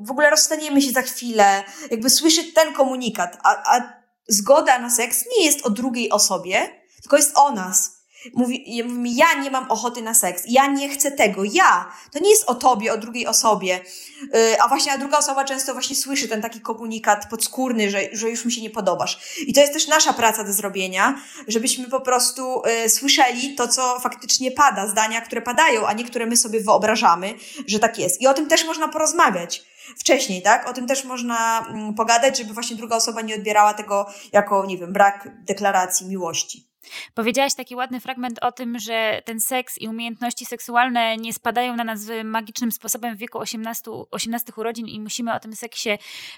w 0.01 0.12
ogóle 0.12 0.29
rozstaniemy 0.29 0.81
się 0.81 0.91
za 0.91 1.01
chwilę. 1.01 1.63
Jakby 1.91 2.09
słyszy 2.09 2.43
ten 2.43 2.73
komunikat, 2.73 3.38
a, 3.43 3.75
a 3.77 3.93
zgoda 4.27 4.79
na 4.79 4.89
seks 4.89 5.25
nie 5.38 5.45
jest 5.45 5.65
o 5.65 5.69
drugiej 5.69 6.12
osobie, 6.12 6.69
tylko 7.01 7.17
jest 7.17 7.38
o 7.38 7.51
nas. 7.51 7.92
Mówi, 8.33 8.83
mówi 8.85 9.15
ja 9.15 9.33
nie 9.41 9.51
mam 9.51 9.71
ochoty 9.71 10.01
na 10.01 10.13
seks, 10.13 10.43
ja 10.47 10.67
nie 10.67 10.89
chcę 10.89 11.11
tego, 11.11 11.43
ja. 11.43 11.91
To 12.11 12.19
nie 12.19 12.29
jest 12.29 12.49
o 12.49 12.55
tobie, 12.55 12.93
o 12.93 12.97
drugiej 12.97 13.27
osobie. 13.27 13.79
Yy, 14.21 14.61
a 14.61 14.67
właśnie 14.67 14.91
a 14.91 14.97
druga 14.97 15.17
osoba 15.17 15.43
często 15.43 15.73
właśnie 15.73 15.95
słyszy 15.95 16.27
ten 16.27 16.41
taki 16.41 16.61
komunikat 16.61 17.29
podskórny, 17.29 17.89
że, 17.89 18.01
że 18.11 18.29
już 18.29 18.45
mi 18.45 18.51
się 18.51 18.61
nie 18.61 18.69
podobasz. 18.69 19.19
I 19.47 19.53
to 19.53 19.61
jest 19.61 19.73
też 19.73 19.87
nasza 19.87 20.13
praca 20.13 20.43
do 20.43 20.53
zrobienia, 20.53 21.15
żebyśmy 21.47 21.89
po 21.89 22.01
prostu 22.01 22.61
yy, 22.65 22.89
słyszeli 22.89 23.55
to, 23.55 23.67
co 23.67 23.99
faktycznie 23.99 24.51
pada, 24.51 24.87
zdania, 24.87 25.21
które 25.21 25.41
padają, 25.41 25.87
a 25.87 25.93
nie 25.93 26.03
które 26.03 26.25
my 26.25 26.37
sobie 26.37 26.59
wyobrażamy, 26.59 27.33
że 27.67 27.79
tak 27.79 27.99
jest. 27.99 28.21
I 28.21 28.27
o 28.27 28.33
tym 28.33 28.47
też 28.47 28.65
można 28.65 28.87
porozmawiać 28.87 29.63
wcześniej, 29.97 30.41
tak? 30.41 30.69
O 30.69 30.73
tym 30.73 30.87
też 30.87 31.03
można 31.03 31.67
mm, 31.69 31.93
pogadać, 31.93 32.37
żeby 32.37 32.53
właśnie 32.53 32.75
druga 32.75 32.95
osoba 32.95 33.21
nie 33.21 33.35
odbierała 33.35 33.73
tego 33.73 34.05
jako, 34.31 34.65
nie 34.65 34.77
wiem, 34.77 34.93
brak 34.93 35.29
deklaracji 35.45 36.07
miłości. 36.07 36.72
Powiedziałaś 37.13 37.55
taki 37.55 37.75
ładny 37.75 37.99
fragment 37.99 38.39
o 38.41 38.51
tym, 38.51 38.79
że 38.79 39.21
ten 39.25 39.39
seks 39.39 39.77
i 39.77 39.87
umiejętności 39.87 40.45
seksualne 40.45 41.17
nie 41.17 41.33
spadają 41.33 41.75
na 41.75 41.83
nas 41.83 42.01
magicznym 42.23 42.71
sposobem 42.71 43.15
w 43.15 43.19
wieku 43.19 43.39
18, 43.39 43.91
18 44.11 44.53
urodzin 44.55 44.87
i 44.87 44.99
musimy 44.99 45.33
o 45.33 45.39
tym 45.39 45.55
seksie 45.55 45.89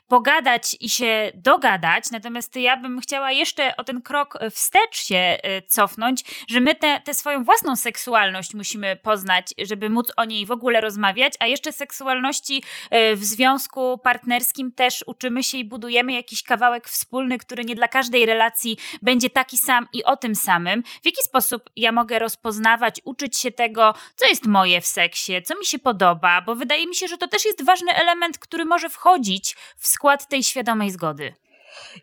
pogadać 0.07 0.77
i 0.79 0.89
się 0.89 1.31
dogadać. 1.35 2.11
Natomiast 2.11 2.55
ja 2.55 2.77
bym 2.77 3.01
chciała 3.01 3.31
jeszcze 3.31 3.77
o 3.77 3.83
ten 3.83 4.01
krok 4.01 4.39
wstecz 4.51 5.05
się 5.05 5.15
e, 5.15 5.61
cofnąć, 5.61 6.23
że 6.47 6.59
my 6.59 6.75
tę 6.75 7.13
swoją 7.13 7.43
własną 7.43 7.75
seksualność 7.75 8.53
musimy 8.53 8.95
poznać, 8.95 9.53
żeby 9.65 9.89
móc 9.89 10.11
o 10.17 10.25
niej 10.25 10.45
w 10.45 10.51
ogóle 10.51 10.81
rozmawiać, 10.81 11.33
a 11.39 11.47
jeszcze 11.47 11.71
seksualności 11.71 12.63
e, 12.89 13.15
w 13.15 13.23
związku 13.23 13.97
partnerskim 13.97 14.71
też 14.71 15.03
uczymy 15.07 15.43
się 15.43 15.57
i 15.57 15.65
budujemy 15.65 16.13
jakiś 16.13 16.43
kawałek 16.43 16.87
wspólny, 16.89 17.37
który 17.37 17.65
nie 17.65 17.75
dla 17.75 17.87
każdej 17.87 18.25
relacji 18.25 18.77
będzie 19.01 19.29
taki 19.29 19.57
sam 19.57 19.87
i 19.93 20.03
o 20.03 20.17
tym 20.17 20.34
samym, 20.35 20.83
w 20.83 21.05
jaki 21.05 21.23
sposób 21.23 21.69
ja 21.75 21.91
mogę 21.91 22.19
rozpoznawać, 22.19 23.01
uczyć 23.03 23.37
się 23.37 23.51
tego, 23.51 23.93
co 24.15 24.27
jest 24.27 24.45
moje 24.45 24.81
w 24.81 24.87
seksie, 24.87 25.41
co 25.45 25.59
mi 25.59 25.65
się 25.65 25.79
podoba, 25.79 26.41
bo 26.41 26.55
wydaje 26.55 26.87
mi 26.87 26.95
się, 26.95 27.07
że 27.07 27.17
to 27.17 27.27
też 27.27 27.45
jest 27.45 27.65
ważny 27.65 27.93
element, 27.93 28.37
który 28.37 28.65
może 28.65 28.89
wchodzić 28.89 29.55
w 29.77 29.87
skład 29.87 30.27
tej 30.27 30.43
świadomej 30.43 30.91
zgody. 30.91 31.33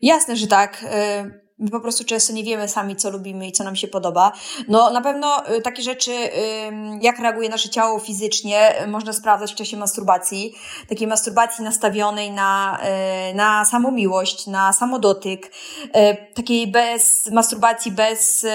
Jasne, 0.02 0.36
że 0.36 0.46
tak. 0.46 0.84
My 1.58 1.70
po 1.70 1.80
prostu 1.80 2.04
często 2.04 2.32
nie 2.32 2.44
wiemy 2.44 2.68
sami, 2.68 2.96
co 2.96 3.10
lubimy 3.10 3.48
i 3.48 3.52
co 3.52 3.64
nam 3.64 3.76
się 3.76 3.88
podoba. 3.88 4.32
No 4.68 4.90
na 4.90 5.00
pewno 5.00 5.54
y, 5.56 5.62
takie 5.62 5.82
rzeczy, 5.82 6.12
jak 7.00 7.18
reaguje 7.18 7.48
nasze 7.48 7.68
ciało 7.68 7.98
fizycznie, 7.98 8.82
y, 8.82 8.86
można 8.86 9.12
sprawdzać 9.12 9.52
w 9.52 9.54
czasie 9.54 9.76
masturbacji. 9.76 10.54
Takiej 10.88 11.06
masturbacji 11.06 11.64
nastawionej 11.64 12.30
na, 12.30 12.78
y, 13.30 13.34
na 13.34 13.64
samomiłość, 13.64 14.46
na 14.46 14.72
samodotyk. 14.72 15.52
Takiej 16.34 16.66
bez 16.66 17.30
masturbacji, 17.32 17.92
bez, 17.92 18.46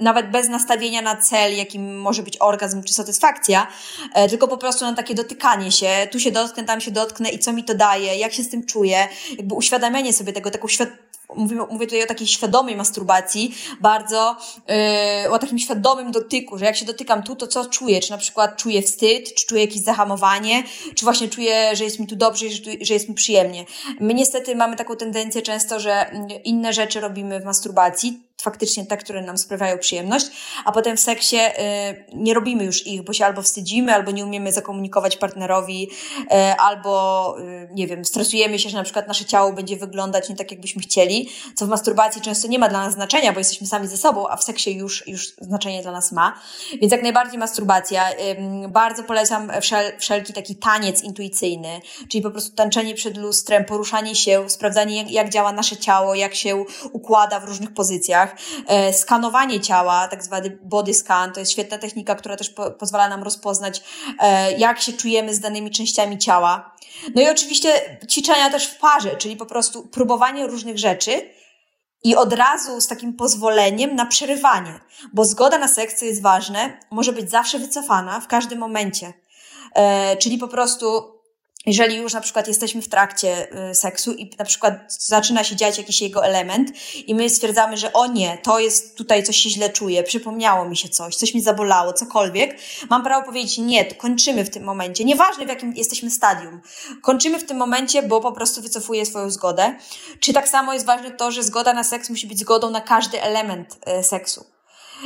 nawet 0.00 0.30
bez 0.30 0.48
nastawienia 0.48 1.02
na 1.02 1.16
cel, 1.16 1.56
jakim 1.56 2.00
może 2.00 2.22
być 2.22 2.36
orgazm 2.40 2.82
czy 2.82 2.94
satysfakcja, 2.94 3.66
tylko 4.30 4.48
po 4.48 4.56
prostu 4.56 4.84
na 4.84 4.94
takie 4.94 5.14
dotykanie 5.14 5.72
się. 5.72 6.08
Tu 6.12 6.20
się 6.20 6.30
dotknę, 6.30 6.64
tam 6.64 6.80
się 6.80 6.90
dotknę 6.90 7.30
i 7.30 7.38
co 7.38 7.52
mi 7.52 7.64
to 7.64 7.74
daje, 7.74 8.16
jak 8.16 8.32
się 8.32 8.42
z 8.42 8.50
tym 8.50 8.66
czuję. 8.66 9.08
Jakby 9.38 9.54
uświadamianie 9.54 10.12
sobie 10.12 10.32
tego, 10.32 10.50
taką 10.50 10.68
świadomość 10.68 11.07
mówię, 11.36 11.56
mówię 11.70 11.86
tutaj 11.86 12.02
o 12.02 12.06
takiej 12.06 12.26
świadomej 12.26 12.76
masturbacji, 12.76 13.54
bardzo 13.80 14.36
yy, 15.24 15.30
o 15.30 15.38
takim 15.38 15.58
świadomym 15.58 16.12
dotyku, 16.12 16.58
że 16.58 16.64
jak 16.64 16.76
się 16.76 16.86
dotykam 16.86 17.22
tu, 17.22 17.36
to 17.36 17.46
co 17.46 17.66
czuję? 17.66 18.00
Czy 18.00 18.10
na 18.10 18.18
przykład 18.18 18.56
czuję 18.56 18.82
wstyd, 18.82 19.34
czy 19.34 19.46
czuję 19.46 19.60
jakieś 19.60 19.82
zahamowanie, 19.82 20.62
czy 20.94 21.04
właśnie 21.04 21.28
czuję, 21.28 21.76
że 21.76 21.84
jest 21.84 21.98
mi 21.98 22.06
tu 22.06 22.16
dobrze, 22.16 22.50
że, 22.50 22.62
że 22.80 22.94
jest 22.94 23.08
mi 23.08 23.14
przyjemnie. 23.14 23.64
My 24.00 24.14
niestety 24.14 24.56
mamy 24.56 24.76
taką 24.76 24.96
tendencję 24.96 25.42
często, 25.42 25.80
że 25.80 26.10
inne 26.44 26.72
rzeczy 26.72 27.00
robimy 27.00 27.40
w 27.40 27.44
masturbacji, 27.44 28.27
faktycznie 28.42 28.86
te, 28.86 28.96
które 28.96 29.22
nam 29.22 29.38
sprawiają 29.38 29.78
przyjemność, 29.78 30.26
a 30.64 30.72
potem 30.72 30.96
w 30.96 31.00
seksie 31.00 31.36
y, 31.36 32.04
nie 32.12 32.34
robimy 32.34 32.64
już 32.64 32.86
ich, 32.86 33.02
bo 33.02 33.12
się 33.12 33.26
albo 33.26 33.42
wstydzimy, 33.42 33.94
albo 33.94 34.10
nie 34.10 34.24
umiemy 34.24 34.52
zakomunikować 34.52 35.16
partnerowi, 35.16 35.90
y, 36.20 36.26
albo 36.58 37.36
y, 37.40 37.68
nie 37.72 37.86
wiem, 37.86 38.04
stresujemy 38.04 38.58
się, 38.58 38.68
że 38.68 38.76
na 38.76 38.84
przykład 38.84 39.08
nasze 39.08 39.24
ciało 39.24 39.52
będzie 39.52 39.76
wyglądać 39.76 40.28
nie 40.28 40.36
tak, 40.36 40.50
jakbyśmy 40.50 40.82
chcieli, 40.82 41.28
co 41.54 41.66
w 41.66 41.68
masturbacji 41.68 42.22
często 42.22 42.48
nie 42.48 42.58
ma 42.58 42.68
dla 42.68 42.78
nas 42.78 42.94
znaczenia, 42.94 43.32
bo 43.32 43.38
jesteśmy 43.38 43.66
sami 43.66 43.88
ze 43.88 43.96
sobą, 43.96 44.28
a 44.28 44.36
w 44.36 44.44
seksie 44.44 44.76
już, 44.76 45.06
już 45.06 45.28
znaczenie 45.40 45.82
dla 45.82 45.92
nas 45.92 46.12
ma. 46.12 46.40
Więc 46.80 46.92
jak 46.92 47.02
najbardziej 47.02 47.38
masturbacja. 47.38 48.08
Bardzo 48.68 49.02
polecam 49.02 49.50
wszel, 49.60 49.92
wszelki 49.98 50.32
taki 50.32 50.56
taniec 50.56 51.02
intuicyjny, 51.02 51.80
czyli 52.08 52.22
po 52.22 52.30
prostu 52.30 52.56
tańczenie 52.56 52.94
przed 52.94 53.16
lustrem, 53.16 53.64
poruszanie 53.64 54.14
się, 54.14 54.50
sprawdzanie 54.50 54.96
jak, 54.96 55.10
jak 55.10 55.28
działa 55.28 55.52
nasze 55.52 55.76
ciało, 55.76 56.14
jak 56.14 56.34
się 56.34 56.64
układa 56.92 57.40
w 57.40 57.44
różnych 57.44 57.74
pozycjach, 57.74 58.27
E, 58.66 58.92
skanowanie 58.92 59.60
ciała, 59.60 60.08
tak 60.08 60.24
zwany 60.24 60.58
body 60.62 60.94
scan, 60.94 61.32
to 61.32 61.40
jest 61.40 61.52
świetna 61.52 61.78
technika, 61.78 62.14
która 62.14 62.36
też 62.36 62.50
po, 62.50 62.70
pozwala 62.70 63.08
nam 63.08 63.22
rozpoznać, 63.22 63.82
e, 64.18 64.52
jak 64.52 64.80
się 64.80 64.92
czujemy 64.92 65.34
z 65.34 65.40
danymi 65.40 65.70
częściami 65.70 66.18
ciała. 66.18 66.76
No 67.14 67.22
i 67.22 67.28
oczywiście 67.28 67.98
ćwiczenia 68.10 68.50
też 68.50 68.66
w 68.66 68.78
parze, 68.78 69.16
czyli 69.16 69.36
po 69.36 69.46
prostu 69.46 69.86
próbowanie 69.86 70.46
różnych 70.46 70.78
rzeczy, 70.78 71.38
i 72.04 72.16
od 72.16 72.32
razu 72.32 72.80
z 72.80 72.86
takim 72.86 73.12
pozwoleniem 73.12 73.94
na 73.94 74.06
przerywanie, 74.06 74.80
bo 75.12 75.24
zgoda 75.24 75.58
na 75.58 75.68
seks, 75.68 75.98
co 75.98 76.04
jest 76.04 76.22
ważne, 76.22 76.78
może 76.90 77.12
być 77.12 77.30
zawsze 77.30 77.58
wycofana 77.58 78.20
w 78.20 78.26
każdym 78.26 78.58
momencie. 78.58 79.12
E, 79.74 80.16
czyli 80.16 80.38
po 80.38 80.48
prostu 80.48 81.17
jeżeli 81.66 81.96
już 81.96 82.12
na 82.12 82.20
przykład 82.20 82.48
jesteśmy 82.48 82.82
w 82.82 82.88
trakcie 82.88 83.48
y, 83.70 83.74
seksu 83.74 84.12
i 84.12 84.30
na 84.38 84.44
przykład 84.44 84.74
zaczyna 84.88 85.44
się 85.44 85.56
dziać 85.56 85.78
jakiś 85.78 86.02
jego 86.02 86.24
element 86.24 86.70
i 87.06 87.14
my 87.14 87.30
stwierdzamy, 87.30 87.76
że 87.76 87.92
o 87.92 88.06
nie, 88.06 88.38
to 88.42 88.58
jest 88.58 88.96
tutaj 88.96 89.22
coś 89.22 89.36
się 89.36 89.50
źle 89.50 89.70
czuję, 89.70 90.02
przypomniało 90.02 90.68
mi 90.68 90.76
się 90.76 90.88
coś, 90.88 91.16
coś 91.16 91.34
mi 91.34 91.40
zabolało, 91.40 91.92
cokolwiek, 91.92 92.58
mam 92.90 93.04
prawo 93.04 93.26
powiedzieć 93.26 93.58
nie, 93.58 93.84
to 93.84 93.94
kończymy 93.94 94.44
w 94.44 94.50
tym 94.50 94.64
momencie. 94.64 95.04
Nieważne 95.04 95.46
w 95.46 95.48
jakim 95.48 95.72
jesteśmy 95.76 96.10
stadium. 96.10 96.60
Kończymy 97.02 97.38
w 97.38 97.44
tym 97.44 97.56
momencie, 97.56 98.02
bo 98.02 98.20
po 98.20 98.32
prostu 98.32 98.62
wycofuję 98.62 99.06
swoją 99.06 99.30
zgodę. 99.30 99.76
Czy 100.20 100.32
tak 100.32 100.48
samo 100.48 100.74
jest 100.74 100.86
ważne 100.86 101.10
to, 101.10 101.30
że 101.30 101.42
zgoda 101.42 101.72
na 101.72 101.84
seks 101.84 102.10
musi 102.10 102.26
być 102.26 102.38
zgodą 102.38 102.70
na 102.70 102.80
każdy 102.80 103.22
element 103.22 103.78
y, 104.00 104.02
seksu. 104.02 104.57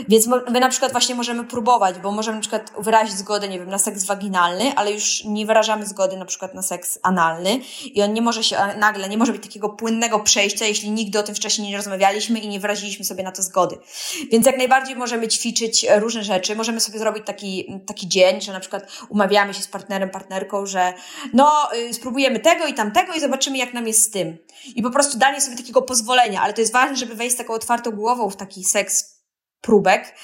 Więc 0.09 0.27
my 0.27 0.61
na 0.61 0.69
przykład 0.69 0.93
właśnie 0.93 1.15
możemy 1.15 1.45
próbować, 1.45 1.99
bo 1.99 2.13
możemy 2.13 2.37
na 2.37 2.41
przykład 2.41 2.73
wyrazić 2.79 3.15
zgodę, 3.15 3.49
nie 3.49 3.59
wiem, 3.59 3.69
na 3.69 3.79
seks 3.79 4.05
waginalny, 4.05 4.73
ale 4.77 4.93
już 4.93 5.25
nie 5.25 5.47
wyrażamy 5.47 5.87
zgody 5.87 6.17
na 6.17 6.25
przykład 6.25 6.55
na 6.55 6.63
seks 6.63 6.99
analny 7.03 7.61
i 7.85 8.03
on 8.03 8.13
nie 8.13 8.23
może 8.23 8.45
się 8.45 8.57
nagle, 8.79 9.09
nie 9.09 9.19
może 9.19 9.33
być 9.33 9.43
takiego 9.43 9.69
płynnego 9.69 10.21
przejścia, 10.21 10.67
jeśli 10.67 10.91
nigdy 10.91 11.19
o 11.19 11.23
tym 11.23 11.35
wcześniej 11.35 11.71
nie 11.71 11.77
rozmawialiśmy 11.77 12.39
i 12.39 12.49
nie 12.49 12.61
wyraziliśmy 12.61 13.05
sobie 13.05 13.23
na 13.23 13.33
to 13.33 13.43
zgody. 13.43 13.79
Więc 14.31 14.47
jak 14.47 14.59
najbardziej 14.59 14.97
możemy 14.97 15.29
ćwiczyć 15.29 15.87
różne 15.99 16.25
rzeczy. 16.25 16.57
Możemy 16.57 16.81
sobie 16.81 16.99
zrobić 16.99 17.27
taki, 17.27 17.81
taki 17.87 18.09
dzień, 18.09 18.41
że 18.41 18.53
na 18.53 18.61
przykład 18.61 18.87
umawiamy 19.09 19.55
się 19.55 19.63
z 19.63 19.69
partnerem, 19.69 20.11
partnerką, 20.11 20.67
że 20.67 20.95
no, 21.33 21.69
y, 21.75 21.95
spróbujemy 21.95 22.41
tego 22.41 22.67
i 22.67 22.75
tamtego 22.75 23.13
i 23.15 23.21
zobaczymy, 23.21 23.59
jak 23.59 23.75
nam 23.75 23.87
jest 23.87 24.03
z 24.03 24.11
tym. 24.11 24.39
I 24.75 24.83
po 24.83 24.91
prostu 24.91 25.19
danie 25.19 25.41
sobie 25.41 25.57
takiego 25.57 25.83
pozwolenia, 25.83 26.43
ale 26.43 26.53
to 26.53 26.61
jest 26.61 26.73
ważne, 26.73 26.97
żeby 26.97 27.15
wejść 27.15 27.35
z 27.35 27.39
taką 27.39 27.55
otwartą 27.55 27.91
głową 27.91 28.31
w 28.31 28.37
taki 28.37 28.65
seks 28.65 29.22
próbek, 29.63 30.15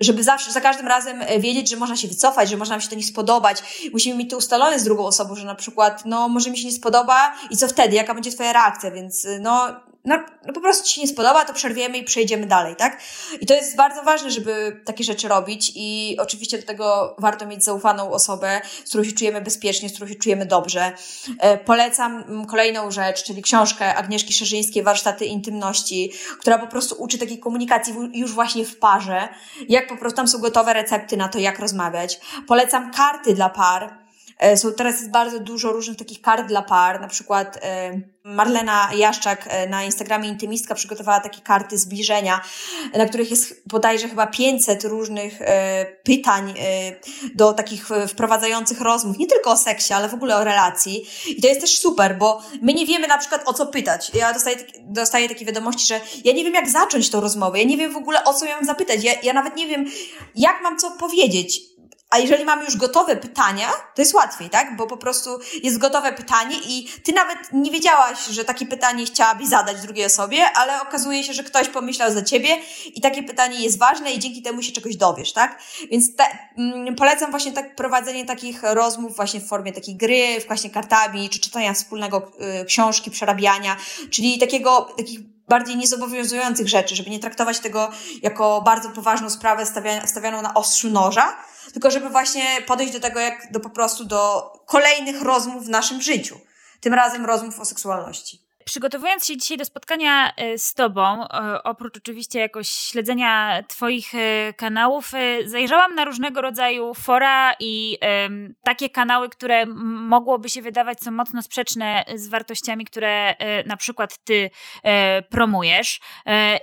żeby 0.00 0.22
zawsze, 0.24 0.52
za 0.52 0.60
każdym 0.60 0.86
razem 0.86 1.22
e, 1.22 1.40
wiedzieć, 1.40 1.70
że 1.70 1.76
można 1.76 1.96
się 1.96 2.08
wycofać, 2.08 2.48
że 2.48 2.56
można 2.56 2.74
nam 2.74 2.80
się 2.80 2.88
to 2.88 2.96
nie 2.96 3.02
spodobać. 3.02 3.62
Musimy 3.92 4.18
mieć 4.18 4.30
to 4.30 4.36
ustalone 4.36 4.78
z 4.78 4.84
drugą 4.84 5.06
osobą, 5.06 5.34
że 5.34 5.46
na 5.46 5.54
przykład, 5.54 6.02
no, 6.04 6.28
może 6.28 6.50
mi 6.50 6.58
się 6.58 6.66
nie 6.66 6.72
spodoba 6.72 7.34
i 7.50 7.56
co 7.56 7.68
wtedy, 7.68 7.96
jaka 7.96 8.14
będzie 8.14 8.30
twoja 8.30 8.52
reakcja, 8.52 8.90
więc, 8.90 9.24
e, 9.24 9.38
no, 9.40 9.66
no, 10.04 10.16
no 10.46 10.52
po 10.52 10.60
prostu 10.60 10.88
ci 10.88 10.94
się 10.94 11.00
nie 11.00 11.08
spodoba, 11.08 11.44
to 11.44 11.52
przerwiemy 11.52 11.98
i 11.98 12.04
przejdziemy 12.04 12.46
dalej, 12.46 12.76
tak? 12.76 13.00
I 13.40 13.46
to 13.46 13.54
jest 13.54 13.76
bardzo 13.76 14.02
ważne, 14.02 14.30
żeby 14.30 14.80
takie 14.84 15.04
rzeczy 15.04 15.28
robić 15.28 15.72
i 15.74 16.16
oczywiście 16.20 16.58
do 16.58 16.66
tego 16.66 17.16
warto 17.18 17.46
mieć 17.46 17.64
zaufaną 17.64 18.10
osobę, 18.10 18.60
z 18.84 18.88
którą 18.88 19.04
się 19.04 19.12
czujemy 19.12 19.40
bezpiecznie, 19.40 19.88
z 19.88 19.92
którą 19.92 20.08
się 20.08 20.14
czujemy 20.14 20.46
dobrze. 20.46 20.92
E, 21.38 21.58
polecam 21.58 22.46
kolejną 22.46 22.90
rzecz, 22.90 23.22
czyli 23.22 23.42
książkę 23.42 23.94
Agnieszki 23.94 24.32
Szerzyńskiej 24.32 24.82
Warsztaty 24.82 25.24
Intymności, 25.24 26.12
która 26.40 26.58
po 26.58 26.66
prostu 26.66 26.94
uczy 26.98 27.18
takiej 27.18 27.38
komunikacji 27.38 27.94
już 28.14 28.32
właśnie 28.32 28.64
w 28.64 28.78
parze, 28.78 29.28
jak 29.68 29.88
po 29.88 29.96
prostu 29.96 30.16
tam 30.16 30.28
są 30.28 30.38
gotowe 30.38 30.72
recepty 30.72 31.16
na 31.16 31.28
to, 31.28 31.38
jak 31.38 31.58
rozmawiać. 31.58 32.20
Polecam 32.46 32.90
karty 32.92 33.34
dla 33.34 33.48
par, 33.48 33.99
są 34.56 34.72
teraz 34.72 34.94
jest 34.94 35.10
bardzo 35.10 35.40
dużo 35.40 35.72
różnych 35.72 35.96
takich 35.96 36.20
kart 36.20 36.46
dla 36.48 36.62
par, 36.62 37.00
na 37.00 37.08
przykład 37.08 37.58
e, 37.62 38.00
Marlena 38.24 38.90
Jaszczak 38.96 39.48
e, 39.48 39.68
na 39.68 39.84
Instagramie 39.84 40.28
Intymistka 40.28 40.74
przygotowała 40.74 41.20
takie 41.20 41.40
karty 41.40 41.78
zbliżenia, 41.78 42.40
na 42.94 43.06
których 43.06 43.30
jest 43.30 43.62
bodajże 43.66 44.08
chyba 44.08 44.26
500 44.26 44.84
różnych 44.84 45.38
pytań 46.04 46.54
do 47.34 47.52
takich 47.52 47.88
wprowadzających 48.08 48.80
rozmów, 48.80 49.18
nie 49.18 49.26
tylko 49.26 49.50
o 49.50 49.56
seksie, 49.56 49.92
ale 49.92 50.08
w 50.08 50.14
ogóle 50.14 50.36
o 50.36 50.44
relacji. 50.44 51.06
I 51.28 51.42
to 51.42 51.48
jest 51.48 51.60
też 51.60 51.78
super, 51.78 52.18
bo 52.18 52.42
my 52.62 52.74
nie 52.74 52.86
wiemy 52.86 53.08
na 53.08 53.18
przykład 53.18 53.42
o 53.46 53.54
co 53.54 53.66
pytać. 53.66 54.10
Ja 54.14 54.32
dostaję, 54.32 54.56
dostaję 54.80 55.28
takie 55.28 55.44
wiadomości, 55.44 55.86
że 55.86 56.00
ja 56.24 56.32
nie 56.32 56.44
wiem 56.44 56.54
jak 56.54 56.70
zacząć 56.70 57.10
tą 57.10 57.20
rozmowę, 57.20 57.58
ja 57.58 57.64
nie 57.64 57.76
wiem 57.76 57.92
w 57.92 57.96
ogóle 57.96 58.24
o 58.24 58.34
co 58.34 58.46
miałam 58.46 58.64
zapytać, 58.64 59.04
ja, 59.04 59.12
ja 59.22 59.32
nawet 59.32 59.56
nie 59.56 59.66
wiem 59.66 59.84
jak 60.34 60.62
mam 60.62 60.78
co 60.78 60.90
powiedzieć 60.90 61.60
a 62.10 62.18
jeżeli 62.18 62.44
mamy 62.44 62.64
już 62.64 62.76
gotowe 62.76 63.16
pytania, 63.16 63.68
to 63.94 64.02
jest 64.02 64.14
łatwiej, 64.14 64.50
tak? 64.50 64.76
Bo 64.76 64.86
po 64.86 64.96
prostu 64.96 65.38
jest 65.62 65.78
gotowe 65.78 66.12
pytanie 66.12 66.56
i 66.66 66.88
ty 67.04 67.12
nawet 67.12 67.38
nie 67.52 67.70
wiedziałaś, 67.70 68.26
że 68.26 68.44
takie 68.44 68.66
pytanie 68.66 69.06
chciałabyś 69.06 69.48
zadać 69.48 69.80
drugiej 69.80 70.06
osobie, 70.06 70.50
ale 70.54 70.82
okazuje 70.82 71.24
się, 71.24 71.32
że 71.32 71.44
ktoś 71.44 71.68
pomyślał 71.68 72.12
za 72.12 72.22
ciebie 72.22 72.48
i 72.94 73.00
takie 73.00 73.22
pytanie 73.22 73.60
jest 73.60 73.78
ważne 73.78 74.12
i 74.12 74.18
dzięki 74.18 74.42
temu 74.42 74.62
się 74.62 74.72
czegoś 74.72 74.96
dowiesz, 74.96 75.32
tak? 75.32 75.62
Więc 75.90 76.16
te, 76.16 76.24
mm, 76.58 76.94
polecam 76.94 77.30
właśnie 77.30 77.52
tak 77.52 77.76
prowadzenie 77.76 78.24
takich 78.24 78.62
rozmów 78.62 79.16
właśnie 79.16 79.40
w 79.40 79.48
formie 79.48 79.72
takiej 79.72 79.96
gry, 79.96 80.40
właśnie 80.46 80.70
kartami, 80.70 81.28
czy 81.28 81.40
czytania 81.40 81.74
wspólnego 81.74 82.32
y, 82.62 82.64
książki, 82.64 83.10
przerabiania, 83.10 83.76
czyli 84.10 84.38
takiego, 84.38 84.94
takich 84.96 85.20
bardziej 85.48 85.76
niezobowiązujących 85.76 86.68
rzeczy, 86.68 86.96
żeby 86.96 87.10
nie 87.10 87.18
traktować 87.18 87.58
tego 87.58 87.90
jako 88.22 88.62
bardzo 88.62 88.90
poważną 88.90 89.30
sprawę 89.30 89.66
stawianą 90.06 90.42
na 90.42 90.54
ostrzu 90.54 90.90
noża, 90.90 91.36
tylko 91.72 91.90
żeby 91.90 92.08
właśnie 92.08 92.42
podejść 92.66 92.92
do 92.92 93.00
tego 93.00 93.20
jak 93.20 93.52
do 93.52 93.60
po 93.60 93.70
prostu 93.70 94.04
do 94.04 94.52
kolejnych 94.66 95.22
rozmów 95.22 95.66
w 95.66 95.68
naszym 95.68 96.02
życiu. 96.02 96.40
Tym 96.80 96.94
razem 96.94 97.26
rozmów 97.26 97.60
o 97.60 97.64
seksualności. 97.64 98.49
Przygotowując 98.70 99.26
się 99.26 99.36
dzisiaj 99.36 99.58
do 99.58 99.64
spotkania 99.64 100.32
e, 100.36 100.58
z 100.58 100.74
Tobą, 100.74 101.24
e, 101.24 101.62
oprócz 101.62 101.96
oczywiście 101.96 102.38
jakoś 102.38 102.68
śledzenia 102.68 103.62
Twoich 103.68 104.14
e, 104.14 104.52
kanałów, 104.52 105.12
zajrzałam 105.44 105.94
na 105.94 106.04
różnego 106.04 106.42
rodzaju 106.42 106.94
fora 106.94 107.54
i 107.60 107.98
takie 108.62 108.90
kanały, 108.90 109.28
które 109.28 109.66
mogłoby 109.66 110.48
się 110.48 110.62
wydawać 110.62 111.00
są 111.00 111.10
mocno 111.10 111.42
sprzeczne 111.42 112.04
z 112.14 112.28
wartościami, 112.28 112.84
które 112.84 113.34
na 113.66 113.76
przykład 113.76 114.18
Ty 114.24 114.50
promujesz. 115.30 116.00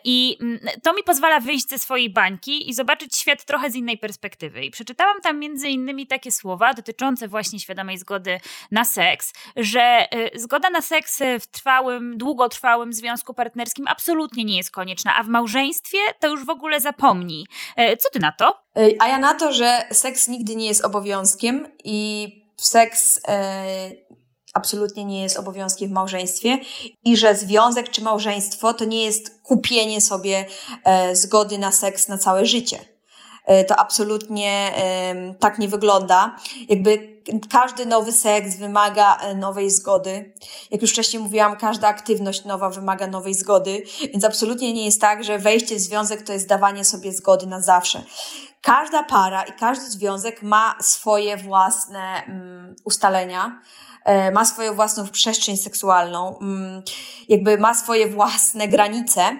I 0.04 0.38
to 0.84 0.94
mi 0.94 1.04
pozwala 1.04 1.40
wyjść 1.40 1.70
ze 1.70 1.78
swojej 1.78 2.10
bańki 2.10 2.70
i 2.70 2.74
zobaczyć 2.74 3.16
świat 3.16 3.46
trochę 3.46 3.72
z 3.72 3.76
innej 3.76 3.98
perspektywy. 3.98 4.66
I 4.66 4.72
przeczytałam 4.72 5.22
tam 5.22 5.40
między 5.40 5.70
innymi 5.70 6.08
takie 6.08 6.32
słowa 6.32 6.74
dotyczące 6.74 7.28
właśnie 7.28 7.60
świadomej 7.60 7.98
zgody 7.98 8.40
na 8.72 8.86
seks, 8.86 9.34
że 9.56 10.08
zgoda 10.36 10.70
na 10.70 10.82
seks 10.82 11.20
w 11.40 11.48
trwałym 11.48 11.97
trwałym, 11.98 12.18
długotrwałym 12.18 12.94
związku 12.94 13.34
partnerskim 13.34 13.88
absolutnie 13.88 14.46
nie 14.46 14.58
jest 14.58 14.72
konieczna, 14.72 15.16
a 15.16 15.24
w 15.24 15.28
małżeństwie 15.28 15.98
to 16.20 16.28
już 16.28 16.46
w 16.46 16.50
ogóle 16.50 16.80
zapomnij. 16.80 17.46
E, 17.76 17.98
co 17.98 18.10
ty 18.10 18.20
na 18.20 18.32
to? 18.32 18.48
E, 18.78 18.90
a 19.00 19.08
ja 19.08 19.18
na 19.18 19.34
to, 19.34 19.54
że 19.54 19.82
seks 19.92 20.28
nigdy 20.28 20.56
nie 20.56 20.68
jest 20.68 20.86
obowiązkiem 20.86 21.68
i 21.84 22.28
seks 22.58 23.20
e, 23.28 23.92
absolutnie 24.54 25.06
nie 25.06 25.22
jest 25.22 25.38
obowiązkiem 25.38 25.90
w 25.90 25.92
małżeństwie 25.92 26.58
i 27.04 27.18
że 27.18 27.36
związek 27.36 27.90
czy 27.90 28.02
małżeństwo 28.02 28.74
to 28.74 28.86
nie 28.86 29.06
jest 29.06 29.42
kupienie 29.44 30.02
sobie 30.02 30.46
zgody 31.14 31.58
na 31.58 31.72
seks 31.72 32.08
na 32.08 32.18
całe 32.18 32.46
życie. 32.46 32.80
To 33.68 33.76
absolutnie 33.76 34.72
tak 35.40 35.60
nie 35.60 35.68
wygląda. 35.68 36.36
Jakby 36.70 37.17
każdy 37.50 37.86
nowy 37.86 38.12
seks 38.12 38.56
wymaga 38.56 39.18
e, 39.18 39.36
nowej 39.36 39.72
zgody. 39.72 40.34
Jak 40.72 40.82
już 40.82 40.92
wcześniej 40.92 41.24
mówiłam, 41.24 41.58
każda 41.58 41.88
aktywność 41.88 42.46
nowa 42.46 42.70
wymaga 42.70 43.08
nowej 43.08 43.34
zgody, 43.34 43.84
więc 44.00 44.24
absolutnie 44.24 44.74
nie 44.74 44.86
jest 44.86 45.02
tak, 45.02 45.24
że 45.24 45.40
wejście 45.40 45.76
w 45.76 45.80
związek 45.80 46.22
to 46.22 46.34
jest 46.34 46.48
dawanie 46.48 46.86
sobie 46.86 47.14
zgody 47.14 47.48
na 47.48 47.62
zawsze. 47.62 48.04
Każda 48.62 49.04
para 49.04 49.44
i 49.44 49.54
każdy 49.54 49.86
związek 49.86 50.44
ma 50.44 50.76
swoje 50.82 51.38
własne 51.38 52.24
um, 52.28 52.76
ustalenia, 52.84 53.62
E, 54.08 54.32
ma 54.32 54.46
swoją 54.46 54.76
własną 54.76 55.08
przestrzeń 55.08 55.58
seksualną, 55.58 56.40
mm, 56.40 56.84
jakby 57.30 57.58
ma 57.58 57.74
swoje 57.74 58.08
własne 58.08 58.68
granice 58.68 59.38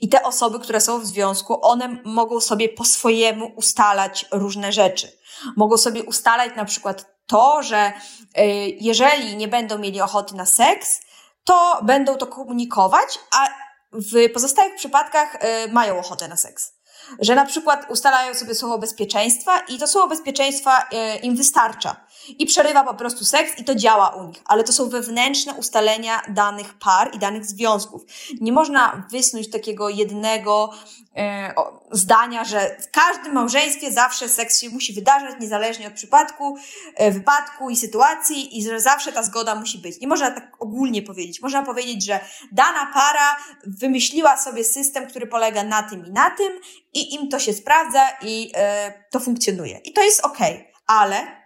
i 0.00 0.08
te 0.08 0.22
osoby, 0.22 0.58
które 0.58 0.80
są 0.80 0.98
w 0.98 1.06
związku, 1.06 1.66
one 1.66 1.98
mogą 2.04 2.40
sobie 2.40 2.68
po 2.68 2.84
swojemu 2.84 3.52
ustalać 3.56 4.26
różne 4.30 4.72
rzeczy. 4.72 5.12
Mogą 5.56 5.76
sobie 5.76 6.02
ustalać 6.02 6.56
na 6.56 6.64
przykład 6.64 7.13
to, 7.26 7.62
że 7.62 7.92
e, 8.34 8.46
jeżeli 8.68 9.36
nie 9.36 9.48
będą 9.48 9.78
mieli 9.78 10.00
ochoty 10.00 10.34
na 10.34 10.46
seks, 10.46 11.00
to 11.44 11.80
będą 11.82 12.16
to 12.16 12.26
komunikować, 12.26 13.18
a 13.30 13.48
w 13.92 14.32
pozostałych 14.32 14.74
przypadkach 14.74 15.36
e, 15.40 15.68
mają 15.68 15.98
ochotę 15.98 16.28
na 16.28 16.36
seks 16.36 16.72
że 17.18 17.34
na 17.34 17.44
przykład 17.44 17.90
ustalają 17.90 18.34
sobie 18.34 18.54
słowo 18.54 18.78
bezpieczeństwa 18.78 19.58
i 19.58 19.78
to 19.78 19.86
słowo 19.86 20.08
bezpieczeństwa 20.08 20.88
e, 20.92 21.16
im 21.16 21.36
wystarcza. 21.36 22.03
I 22.28 22.46
przerywa 22.46 22.84
po 22.84 22.94
prostu 22.94 23.24
seks 23.24 23.58
i 23.58 23.64
to 23.64 23.74
działa 23.74 24.08
u 24.08 24.26
nich. 24.26 24.42
Ale 24.44 24.64
to 24.64 24.72
są 24.72 24.88
wewnętrzne 24.88 25.54
ustalenia 25.54 26.22
danych 26.28 26.74
par 26.74 27.14
i 27.14 27.18
danych 27.18 27.44
związków. 27.44 28.02
Nie 28.40 28.52
można 28.52 29.06
wysnuć 29.10 29.50
takiego 29.50 29.88
jednego 29.88 30.70
e, 31.16 31.54
zdania, 31.92 32.44
że 32.44 32.76
w 32.80 32.90
każdym 32.90 33.32
małżeństwie 33.32 33.92
zawsze 33.92 34.28
seks 34.28 34.60
się 34.60 34.68
musi 34.68 34.92
wydarzać, 34.92 35.34
niezależnie 35.40 35.88
od 35.88 35.94
przypadku, 35.94 36.56
e, 36.94 37.10
wypadku 37.10 37.70
i 37.70 37.76
sytuacji 37.76 38.58
i 38.58 38.64
że 38.64 38.80
zawsze 38.80 39.12
ta 39.12 39.22
zgoda 39.22 39.54
musi 39.54 39.78
być. 39.78 40.00
Nie 40.00 40.08
można 40.08 40.30
tak 40.30 40.56
ogólnie 40.60 41.02
powiedzieć. 41.02 41.42
Można 41.42 41.62
powiedzieć, 41.62 42.04
że 42.04 42.20
dana 42.52 42.90
para 42.94 43.36
wymyśliła 43.66 44.36
sobie 44.36 44.64
system, 44.64 45.06
który 45.06 45.26
polega 45.26 45.64
na 45.64 45.82
tym 45.82 46.06
i 46.06 46.10
na 46.10 46.30
tym 46.30 46.52
i 46.94 47.14
im 47.14 47.28
to 47.28 47.38
się 47.38 47.52
sprawdza 47.52 48.08
i 48.22 48.50
e, 48.54 48.92
to 49.10 49.20
funkcjonuje. 49.20 49.78
I 49.78 49.92
to 49.92 50.02
jest 50.02 50.20
ok, 50.20 50.38
ale 50.86 51.43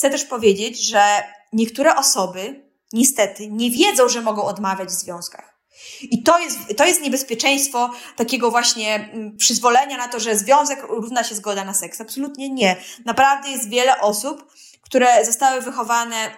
chcę 0.00 0.10
też 0.10 0.24
powiedzieć, 0.24 0.86
że 0.86 1.02
niektóre 1.52 1.96
osoby 1.96 2.70
niestety 2.92 3.48
nie 3.50 3.70
wiedzą, 3.70 4.08
że 4.08 4.20
mogą 4.20 4.44
odmawiać 4.44 4.88
w 4.88 4.92
związkach. 4.92 5.60
I 6.02 6.22
to 6.22 6.38
jest, 6.38 6.58
to 6.76 6.84
jest 6.84 7.00
niebezpieczeństwo 7.00 7.90
takiego 8.16 8.50
właśnie 8.50 8.94
mm, 8.94 9.36
przyzwolenia 9.36 9.96
na 9.96 10.08
to, 10.08 10.20
że 10.20 10.36
związek 10.36 10.82
równa 10.82 11.24
się 11.24 11.34
zgoda 11.34 11.64
na 11.64 11.74
seks. 11.74 12.00
Absolutnie 12.00 12.48
nie. 12.48 12.76
Naprawdę 13.04 13.48
jest 13.50 13.68
wiele 13.68 14.00
osób, 14.00 14.52
które 14.82 15.24
zostały 15.24 15.60
wychowane 15.60 16.30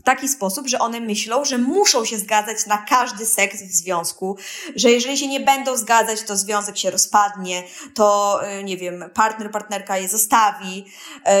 w 0.00 0.02
taki 0.02 0.28
sposób, 0.28 0.68
że 0.68 0.78
one 0.78 1.00
myślą, 1.00 1.44
że 1.44 1.58
muszą 1.58 2.04
się 2.04 2.18
zgadzać 2.18 2.66
na 2.66 2.78
każdy 2.78 3.26
seks 3.26 3.62
w 3.62 3.72
związku, 3.72 4.36
że 4.76 4.90
jeżeli 4.90 5.18
się 5.18 5.26
nie 5.26 5.40
będą 5.40 5.76
zgadzać, 5.76 6.22
to 6.22 6.36
związek 6.36 6.78
się 6.78 6.90
rozpadnie, 6.90 7.62
to 7.94 8.40
y, 8.60 8.64
nie 8.64 8.76
wiem, 8.76 9.10
partner, 9.14 9.50
partnerka 9.50 9.98
je 9.98 10.08
zostawi, 10.08 10.84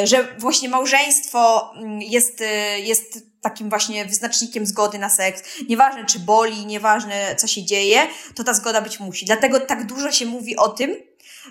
y, 0.02 0.06
że 0.06 0.36
właśnie 0.38 0.68
małżeństwo 0.68 1.72
mm, 1.76 2.02
jest, 2.02 2.40
y, 2.40 2.80
jest 2.80 3.28
takim 3.40 3.68
właśnie 3.68 4.04
wyznacznikiem 4.04 4.66
zgody 4.66 4.98
na 4.98 5.08
seks. 5.08 5.42
Nieważne 5.68 6.06
czy 6.06 6.18
boli, 6.18 6.66
nieważne 6.66 7.36
co 7.36 7.46
się 7.46 7.64
dzieje, 7.64 8.06
to 8.34 8.44
ta 8.44 8.54
zgoda 8.54 8.80
być 8.80 9.00
musi. 9.00 9.26
Dlatego 9.26 9.60
tak 9.60 9.86
dużo 9.86 10.12
się 10.12 10.26
mówi 10.26 10.56
o 10.56 10.68
tym, 10.68 10.96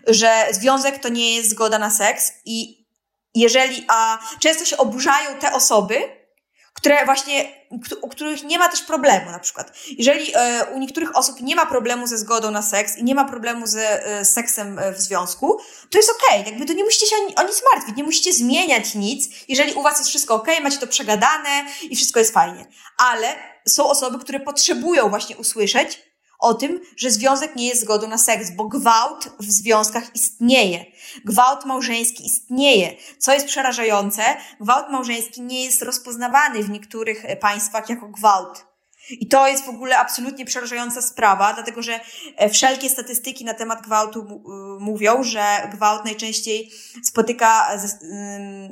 że 0.08 0.48
związek 0.52 1.00
to 1.00 1.10
nie 1.10 1.36
jest 1.36 1.50
zgoda 1.50 1.80
na 1.80 1.89
seks 1.89 2.32
i 2.46 2.88
jeżeli, 3.36 3.86
a 3.88 4.20
często 4.39 4.65
się 4.65 4.78
oburzają 4.78 5.39
te 5.39 5.54
osoby, 5.54 6.17
które 6.78 7.06
właśnie, 7.06 7.52
u 8.02 8.10
których 8.10 8.44
nie 8.44 8.60
ma 8.60 8.70
też 8.70 8.82
problemu 8.82 9.32
na 9.32 9.40
przykład. 9.40 9.72
Jeżeli 9.98 10.32
e, 10.36 10.66
u 10.76 10.80
niektórych 10.80 11.18
osób 11.18 11.42
nie 11.42 11.56
ma 11.56 11.66
problemu 11.66 12.08
ze 12.08 12.18
zgodą 12.18 12.52
na 12.52 12.62
seks 12.62 12.98
i 12.98 13.04
nie 13.04 13.16
ma 13.16 13.26
problemu 13.26 13.68
ze 13.68 14.06
e, 14.06 14.26
seksem 14.26 14.80
e, 14.80 14.94
w 14.94 15.02
związku, 15.02 15.60
to 15.90 15.98
jest 15.98 16.10
okej, 16.10 16.40
okay. 16.40 16.52
jakby 16.52 16.66
to 16.66 16.74
nie 16.74 16.84
musicie 16.84 17.06
się 17.06 17.16
o 17.16 17.44
nic 17.44 17.63
martwić, 17.74 17.98
nie 17.98 18.04
musicie 18.04 18.34
zmieniać 18.34 18.96
nic, 18.96 19.30
jeżeli 19.48 19.74
u 19.74 19.82
was 19.82 19.98
jest 19.98 20.10
wszystko 20.10 20.36
okej, 20.36 20.54
okay, 20.54 20.63
macie 20.63 20.78
to 20.78 20.88
przegadane 20.88 21.66
i 21.90 21.96
wszystko 21.96 22.20
jest 22.20 22.34
fajnie. 22.34 22.66
Ale 22.98 23.36
są 23.68 23.88
osoby, 23.88 24.20
które 24.20 24.40
potrzebują 24.40 25.10
właśnie 25.10 25.38
usłyszeć, 25.38 26.07
o 26.39 26.54
tym, 26.54 26.80
że 26.97 27.12
związek 27.12 27.56
nie 27.56 27.67
jest 27.67 27.82
zgodą 27.82 28.08
na 28.08 28.17
seks, 28.17 28.52
bo 28.52 28.67
gwałt 28.67 29.30
w 29.39 29.52
związkach 29.52 30.15
istnieje. 30.15 30.86
Gwałt 31.26 31.65
małżeński 31.65 32.26
istnieje. 32.26 32.95
Co 33.19 33.34
jest 33.34 33.45
przerażające, 33.45 34.23
gwałt 34.62 34.89
małżeński 34.91 35.41
nie 35.41 35.65
jest 35.65 35.82
rozpoznawany 35.82 36.63
w 36.63 36.69
niektórych 36.69 37.26
państwach 37.39 37.89
jako 37.89 38.08
gwałt. 38.08 38.67
I 39.10 39.28
to 39.28 39.47
jest 39.47 39.65
w 39.65 39.69
ogóle 39.69 39.97
absolutnie 39.97 40.45
przerażająca 40.45 41.02
sprawa, 41.02 41.54
dlatego 41.54 41.82
że 41.82 42.00
e, 42.36 42.50
wszelkie 42.50 42.89
statystyki 42.89 43.45
na 43.45 43.54
temat 43.54 43.82
gwałtu 43.82 44.19
y, 44.19 44.80
mówią, 44.80 45.23
że 45.23 45.69
gwałt 45.73 46.06
najczęściej 46.06 46.71
spotyka 47.04 47.78
ze, 47.78 48.00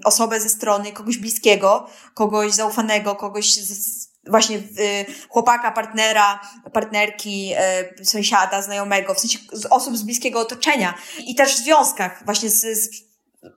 osobę 0.03 0.39
ze 0.39 0.49
strony 0.49 0.91
kogoś 0.91 1.17
bliskiego, 1.17 1.87
kogoś 2.13 2.51
zaufanego, 2.51 3.15
kogoś 3.15 3.53
z, 3.53 4.14
właśnie 4.27 4.57
y, 4.57 5.05
chłopaka, 5.29 5.71
partnera, 5.71 6.39
partnerki, 6.73 7.53
y, 8.01 8.05
sąsiada, 8.05 8.61
znajomego, 8.61 9.13
w 9.13 9.19
sensie 9.19 9.39
z 9.53 9.65
osób 9.65 9.97
z 9.97 10.03
bliskiego 10.03 10.39
otoczenia 10.39 10.93
i 11.27 11.35
też 11.35 11.53
w 11.53 11.57
związkach 11.57 12.25
właśnie 12.25 12.49
z, 12.49 12.61
z 12.61 13.05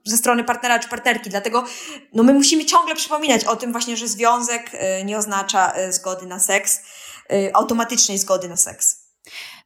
ze 0.03 0.17
strony 0.17 0.43
partnera 0.43 0.79
czy 0.79 0.89
partnerki. 0.89 1.29
Dlatego 1.29 1.65
no 2.13 2.23
my 2.23 2.33
musimy 2.33 2.65
ciągle 2.65 2.95
przypominać 2.95 3.45
o 3.45 3.55
tym 3.55 3.71
właśnie, 3.71 3.97
że 3.97 4.07
związek 4.07 4.71
y, 4.73 5.05
nie 5.05 5.17
oznacza 5.17 5.73
zgody 5.89 6.25
na 6.25 6.39
seks, 6.39 6.81
automatycznej 7.53 8.17
zgody 8.17 8.49
na 8.49 8.57
seks. 8.57 8.98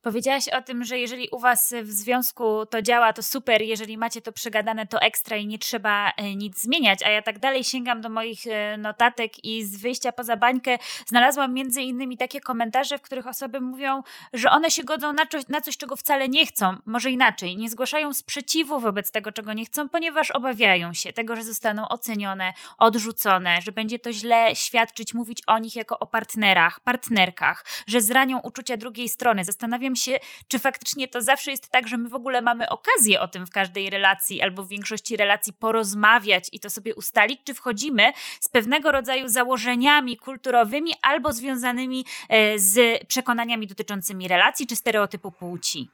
Powiedziałaś 0.04 0.48
o 0.48 0.62
tym, 0.62 0.84
że 0.84 1.00
jeżeli 1.00 1.30
u 1.30 1.40
Was 1.40 1.74
w 1.84 1.92
związku 1.92 2.66
to 2.66 2.82
działa, 2.82 3.14
to 3.14 3.24
super, 3.24 3.62
jeżeli 3.62 3.98
macie 3.98 4.22
to 4.22 4.32
przegadane, 4.32 4.88
to 4.88 5.02
ekstra 5.02 5.38
i 5.38 5.48
nie 5.48 5.60
trzeba 5.60 6.12
e, 6.18 6.36
nic 6.36 6.62
zmieniać. 6.62 7.04
A 7.04 7.10
ja 7.10 7.22
tak 7.22 7.40
dalej 7.40 7.64
sięgam 7.64 8.02
do 8.02 8.10
moich 8.10 8.48
e, 8.48 8.78
notatek 8.78 9.46
i 9.46 9.64
z 9.64 9.82
wyjścia 9.82 10.12
poza 10.12 10.38
bańkę 10.38 10.78
znalazłam 11.08 11.54
między 11.54 11.82
innymi 11.82 12.18
takie 12.18 12.42
komentarze, 12.42 12.98
w 12.98 13.02
których 13.02 13.28
osoby 13.28 13.62
mówią, 13.62 14.04
że 14.34 14.50
one 14.52 14.72
się 14.72 14.84
godzą 14.84 15.14
na 15.14 15.26
coś, 15.26 15.48
na 15.48 15.62
coś, 15.62 15.78
czego 15.78 15.96
wcale 15.96 16.30
nie 16.30 16.46
chcą. 16.46 16.78
Może 16.86 17.12
inaczej, 17.12 17.58
nie 17.58 17.70
zgłaszają 17.70 18.14
sprzeciwu 18.14 18.80
wobec 18.80 19.12
tego, 19.12 19.32
czego 19.32 19.54
nie 19.54 19.66
chcą, 19.66 19.90
ponieważ 19.90 20.32
obawiają 20.32 20.94
się 20.94 21.14
tego, 21.14 21.36
że 21.36 21.44
zostaną 21.44 21.90
ocenione, 21.90 22.54
odrzucone, 22.78 23.62
że 23.62 23.72
będzie 23.72 24.00
to 24.00 24.14
źle 24.14 24.56
świadczyć, 24.56 25.14
mówić 25.14 25.42
o 25.48 25.60
nich 25.60 25.76
jako 25.76 26.00
o 26.00 26.08
partnerach, 26.08 26.80
partnerkach, 26.80 27.66
że 27.88 28.02
zranią 28.02 28.40
uczucia 28.40 28.78
drugiej 28.78 29.10
strony. 29.10 29.44
Zastanawiam 29.44 29.93
się, 29.96 30.20
czy 30.48 30.60
faktycznie 30.60 31.08
to 31.08 31.22
zawsze 31.22 31.52
jest 31.52 31.70
tak, 31.70 31.88
że 31.88 31.98
my 31.98 32.10
w 32.10 32.16
ogóle 32.16 32.42
mamy 32.42 32.70
okazję 32.70 33.22
o 33.22 33.28
tym 33.28 33.46
w 33.46 33.50
każdej 33.50 33.90
relacji 33.90 34.42
albo 34.42 34.64
w 34.64 34.68
większości 34.68 35.18
relacji 35.18 35.54
porozmawiać 35.54 36.50
i 36.52 36.60
to 36.60 36.70
sobie 36.70 36.96
ustalić, 36.96 37.40
czy 37.44 37.54
wchodzimy 37.54 38.12
z 38.40 38.50
pewnego 38.50 38.92
rodzaju 38.92 39.28
założeniami 39.28 40.18
kulturowymi 40.18 40.92
albo 41.02 41.34
związanymi 41.34 42.06
e, 42.30 42.60
z 42.60 43.04
przekonaniami 43.08 43.68
dotyczącymi 43.68 44.28
relacji 44.28 44.68
czy 44.68 44.76
stereotypu 44.76 45.32
płci. 45.32 45.90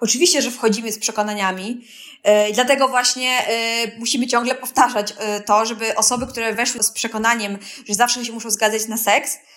Oczywiście, 0.00 0.42
że 0.42 0.50
wchodzimy 0.50 0.92
z 0.92 0.98
przekonaniami, 0.98 1.86
yy, 2.24 2.52
dlatego 2.54 2.88
właśnie 2.88 3.38
yy, 3.86 3.98
musimy 3.98 4.26
ciągle 4.26 4.54
powtarzać 4.54 5.14
to, 5.46 5.66
żeby 5.66 5.96
osoby, 5.96 6.26
które 6.26 6.54
weszły 6.54 6.82
z 6.82 6.90
przekonaniem, 6.90 7.58
że 7.88 7.94
zawsze 7.94 8.24
się 8.24 8.32
muszą 8.32 8.50
zgadzać 8.50 8.88
na 8.88 8.96
seks, 8.96 9.38
E, 9.38 9.51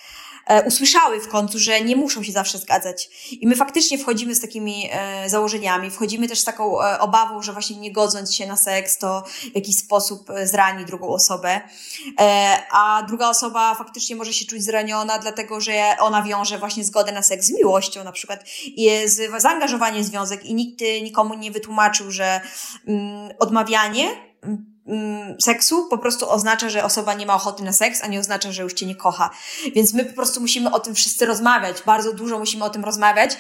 usłyszały 0.66 1.22
w 1.22 1.28
końcu, 1.28 1.60
że 1.60 1.82
nie 1.82 1.96
muszą 1.96 2.24
się 2.24 2.32
zawsze 2.32 2.58
zgadzać. 2.58 3.10
I 3.32 3.48
my 3.48 3.56
faktycznie 3.56 3.98
wchodzimy 3.98 4.36
z 4.36 4.42
takimi 4.42 4.90
e, 4.92 5.30
założeniami, 5.30 5.92
wchodzimy 5.92 6.28
też 6.28 6.40
z 6.40 6.44
taką 6.44 6.82
e, 6.82 7.00
obawą, 7.00 7.42
że 7.42 7.54
właśnie 7.54 7.78
nie 7.78 7.92
godząc 7.92 8.34
się 8.34 8.48
na 8.48 8.58
seks, 8.58 8.98
to 8.98 9.24
w 9.52 9.56
jakiś 9.56 9.78
sposób 9.78 10.30
zrani 10.44 10.86
drugą 10.86 11.08
osobę. 11.08 11.62
A 12.72 13.04
druga 13.08 13.30
osoba 13.30 13.76
faktycznie 13.76 14.16
może 14.16 14.34
się 14.34 14.46
czuć 14.46 14.64
zraniona, 14.64 15.20
dlatego 15.20 15.62
że 15.62 15.96
ona 16.00 16.24
wiąże 16.24 16.58
właśnie 16.58 16.84
zgodę 16.84 17.12
na 17.12 17.22
seks 17.22 17.46
z 17.46 17.52
miłością 17.52 18.04
na 18.04 18.12
przykład 18.12 18.44
i 18.66 18.90
z 19.06 19.42
zaangażowaniem 19.42 20.04
w 20.04 20.06
związek 20.06 20.46
i 20.46 20.54
nikt 20.54 20.82
nikomu 21.04 21.34
nie 21.34 21.52
wytłumaczył, 21.52 22.12
że 22.12 22.42
mm, 22.88 23.30
odmawianie 23.40 24.26
Mm, 24.46 24.75
seksu 25.42 25.88
po 25.90 25.98
prostu 25.98 26.30
oznacza, 26.30 26.70
że 26.70 26.84
osoba 26.84 27.14
nie 27.14 27.26
ma 27.26 27.36
ochoty 27.36 27.64
na 27.64 27.74
seks, 27.74 28.04
a 28.04 28.08
nie 28.08 28.20
oznacza, 28.20 28.52
że 28.52 28.64
już 28.64 28.74
cię 28.74 28.86
nie 28.86 28.96
kocha. 28.96 29.30
Więc 29.76 29.94
my 29.94 30.06
po 30.06 30.14
prostu 30.14 30.42
musimy 30.42 30.72
o 30.72 30.80
tym 30.80 30.96
wszyscy 30.96 31.26
rozmawiać, 31.26 31.78
bardzo 31.86 32.14
dużo 32.14 32.40
musimy 32.40 32.66
o 32.66 32.70
tym 32.70 32.86
rozmawiać 32.86 33.38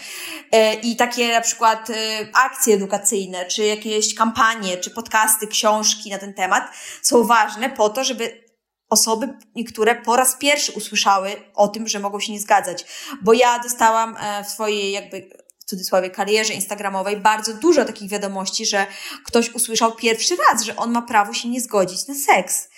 e, 0.51 0.73
i 0.73 0.95
takie 0.95 1.33
na 1.33 1.41
przykład 1.41 1.89
e, 1.89 1.93
akcje 2.33 2.75
edukacyjne, 2.75 3.45
czy 3.45 3.63
jakieś 3.63 4.15
kampanie, 4.15 4.77
czy 4.77 4.91
podcasty, 4.91 5.47
książki 5.47 6.09
na 6.09 6.17
ten 6.17 6.33
temat 6.33 6.63
są 7.01 7.23
ważne 7.23 7.69
po 7.69 7.89
to, 7.89 8.03
żeby 8.03 8.45
osoby 8.89 9.37
niektóre 9.55 9.95
po 9.95 10.15
raz 10.15 10.35
pierwszy 10.35 10.71
usłyszały 10.71 11.31
o 11.53 11.67
tym, 11.67 11.87
że 11.87 11.99
mogą 11.99 12.19
się 12.19 12.33
nie 12.33 12.39
zgadzać. 12.39 12.85
Bo 13.21 13.33
ja 13.33 13.59
dostałam 13.59 14.17
e, 14.19 14.43
w 14.43 14.47
swojej 14.47 14.91
jakby 14.91 15.44
w 15.65 15.69
cudzysłowie 15.69 16.09
karierze 16.09 16.53
instagramowej 16.53 17.17
bardzo 17.17 17.53
dużo 17.53 17.85
takich 17.85 18.09
wiadomości, 18.09 18.65
że 18.65 18.87
ktoś 19.23 19.53
usłyszał 19.53 19.95
pierwszy 19.95 20.35
raz, 20.35 20.63
że 20.63 20.75
on 20.75 20.91
ma 20.91 21.01
prawo 21.01 21.33
się 21.33 21.49
nie 21.49 21.61
zgodzić 21.61 22.07
na 22.07 22.15
seks. 22.15 22.69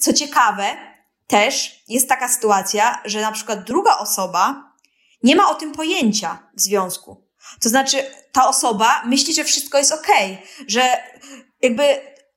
Co 0.00 0.12
ciekawe, 0.12 0.76
też 1.26 1.84
jest 1.88 2.08
taka 2.08 2.28
sytuacja, 2.28 3.02
że 3.04 3.20
na 3.20 3.32
przykład 3.32 3.64
druga 3.64 3.98
osoba 3.98 4.72
nie 5.22 5.36
ma 5.36 5.50
o 5.50 5.54
tym 5.54 5.72
pojęcia 5.72 6.38
w 6.54 6.60
związku. 6.60 7.26
To 7.62 7.68
znaczy, 7.68 7.96
ta 8.32 8.48
osoba 8.48 9.02
myśli, 9.04 9.34
że 9.34 9.44
wszystko 9.44 9.78
jest 9.78 9.92
ok, 9.92 10.08
że 10.68 10.82
jakby 11.62 11.82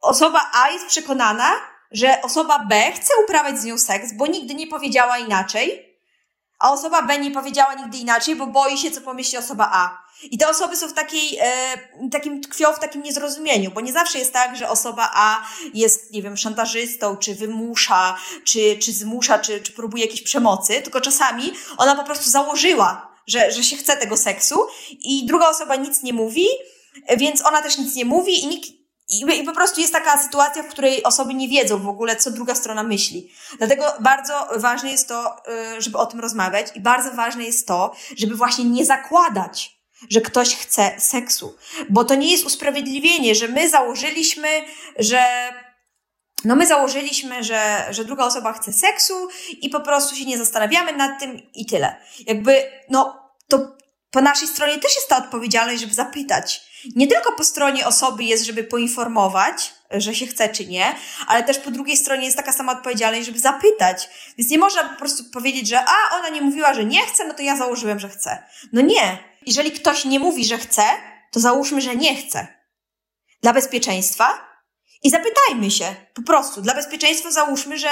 osoba 0.01 0.51
A 0.53 0.69
jest 0.69 0.85
przekonana, 0.85 1.51
że 1.91 2.21
osoba 2.21 2.65
B 2.69 2.91
chce 2.91 3.13
uprawiać 3.23 3.59
z 3.59 3.63
nią 3.63 3.77
seks, 3.77 4.13
bo 4.13 4.27
nigdy 4.27 4.55
nie 4.55 4.67
powiedziała 4.67 5.17
inaczej, 5.17 5.88
a 6.59 6.71
osoba 6.71 7.01
B 7.01 7.19
nie 7.19 7.31
powiedziała 7.31 7.73
nigdy 7.73 7.97
inaczej, 7.97 8.35
bo 8.35 8.47
boi 8.47 8.77
się, 8.77 8.91
co 8.91 9.01
pomyśli 9.01 9.37
osoba 9.37 9.69
A. 9.73 10.09
I 10.23 10.37
te 10.37 10.49
osoby 10.49 10.77
są 10.77 10.87
w 10.87 10.93
takiej, 10.93 11.37
e, 11.41 11.77
takim 12.11 12.41
tkwią 12.41 12.73
w 12.73 12.79
takim 12.79 13.03
niezrozumieniu, 13.03 13.71
bo 13.71 13.81
nie 13.81 13.93
zawsze 13.93 14.19
jest 14.19 14.33
tak, 14.33 14.55
że 14.55 14.69
osoba 14.69 15.11
A 15.13 15.45
jest, 15.73 16.11
nie 16.11 16.21
wiem, 16.21 16.37
szantażystą, 16.37 17.17
czy 17.17 17.35
wymusza, 17.35 18.17
czy, 18.43 18.77
czy 18.77 18.93
zmusza, 18.93 19.39
czy, 19.39 19.61
czy 19.61 19.71
próbuje 19.71 20.03
jakiejś 20.03 20.21
przemocy, 20.21 20.81
tylko 20.81 21.01
czasami 21.01 21.53
ona 21.77 21.95
po 21.95 22.03
prostu 22.03 22.29
założyła, 22.29 23.09
że, 23.27 23.51
że 23.51 23.63
się 23.63 23.77
chce 23.77 23.97
tego 23.97 24.17
seksu 24.17 24.67
i 24.89 25.25
druga 25.25 25.49
osoba 25.49 25.75
nic 25.75 26.03
nie 26.03 26.13
mówi, 26.13 26.45
więc 27.17 27.45
ona 27.45 27.61
też 27.61 27.77
nic 27.77 27.95
nie 27.95 28.05
mówi 28.05 28.43
i 28.43 28.47
nikt 28.47 28.78
i, 29.09 29.39
I 29.39 29.43
po 29.43 29.53
prostu 29.53 29.81
jest 29.81 29.93
taka 29.93 30.23
sytuacja, 30.23 30.63
w 30.63 30.67
której 30.67 31.03
osoby 31.03 31.33
nie 31.33 31.47
wiedzą 31.47 31.79
w 31.79 31.87
ogóle, 31.87 32.15
co 32.15 32.31
druga 32.31 32.55
strona 32.55 32.83
myśli. 32.83 33.31
Dlatego 33.57 33.93
bardzo 33.99 34.47
ważne 34.57 34.91
jest 34.91 35.07
to, 35.07 35.35
y, 35.77 35.81
żeby 35.81 35.97
o 35.97 36.05
tym 36.05 36.19
rozmawiać, 36.19 36.67
i 36.75 36.79
bardzo 36.79 37.11
ważne 37.11 37.43
jest 37.43 37.67
to, 37.67 37.95
żeby 38.17 38.35
właśnie 38.35 38.65
nie 38.65 38.85
zakładać, 38.85 39.79
że 40.09 40.21
ktoś 40.21 40.55
chce 40.55 40.91
seksu. 40.97 41.55
Bo 41.89 42.03
to 42.03 42.15
nie 42.15 42.31
jest 42.31 42.45
usprawiedliwienie, 42.45 43.35
że 43.35 43.47
my 43.47 43.69
założyliśmy, 43.69 44.47
że 44.99 45.23
no 46.45 46.55
my 46.55 46.67
założyliśmy, 46.67 47.43
że, 47.43 47.87
że 47.89 48.05
druga 48.05 48.25
osoba 48.25 48.53
chce 48.53 48.73
seksu 48.73 49.27
i 49.61 49.69
po 49.69 49.79
prostu 49.79 50.15
się 50.15 50.25
nie 50.25 50.37
zastanawiamy 50.37 50.93
nad 50.93 51.19
tym 51.19 51.41
i 51.53 51.65
tyle. 51.65 51.95
Jakby, 52.27 52.71
no, 52.89 53.29
to 53.47 53.75
po 54.11 54.21
naszej 54.21 54.47
stronie 54.47 54.79
też 54.79 54.95
jest 54.95 55.09
ta 55.09 55.17
odpowiedzialność, 55.17 55.81
żeby 55.81 55.93
zapytać, 55.93 56.68
nie 56.95 57.07
tylko 57.07 57.31
po 57.31 57.43
stronie 57.43 57.87
osoby 57.87 58.23
jest, 58.23 58.45
żeby 58.45 58.63
poinformować, 58.63 59.73
że 59.91 60.15
się 60.15 60.27
chce 60.27 60.49
czy 60.49 60.65
nie, 60.65 60.95
ale 61.27 61.43
też 61.43 61.57
po 61.57 61.71
drugiej 61.71 61.97
stronie 61.97 62.25
jest 62.25 62.37
taka 62.37 62.53
sama 62.53 62.71
odpowiedzialność, 62.71 63.25
żeby 63.25 63.39
zapytać. 63.39 64.09
Więc 64.37 64.51
nie 64.51 64.57
można 64.57 64.83
po 64.83 64.95
prostu 64.99 65.23
powiedzieć, 65.33 65.67
że 65.67 65.79
a, 65.85 66.17
ona 66.17 66.29
nie 66.29 66.41
mówiła, 66.41 66.73
że 66.73 66.85
nie 66.85 67.05
chce, 67.05 67.27
no 67.27 67.33
to 67.33 67.41
ja 67.41 67.57
założyłem, 67.57 67.99
że 67.99 68.09
chce. 68.09 68.43
No 68.73 68.81
nie. 68.81 69.17
Jeżeli 69.45 69.71
ktoś 69.71 70.05
nie 70.05 70.19
mówi, 70.19 70.45
że 70.45 70.57
chce, 70.57 70.83
to 71.31 71.39
załóżmy, 71.39 71.81
że 71.81 71.95
nie 71.95 72.15
chce. 72.15 72.47
Dla 73.41 73.53
bezpieczeństwa 73.53 74.49
i 75.03 75.09
zapytajmy 75.09 75.71
się, 75.71 75.95
po 76.13 76.21
prostu, 76.21 76.61
dla 76.61 76.73
bezpieczeństwa 76.73 77.31
załóżmy, 77.31 77.77
że 77.77 77.89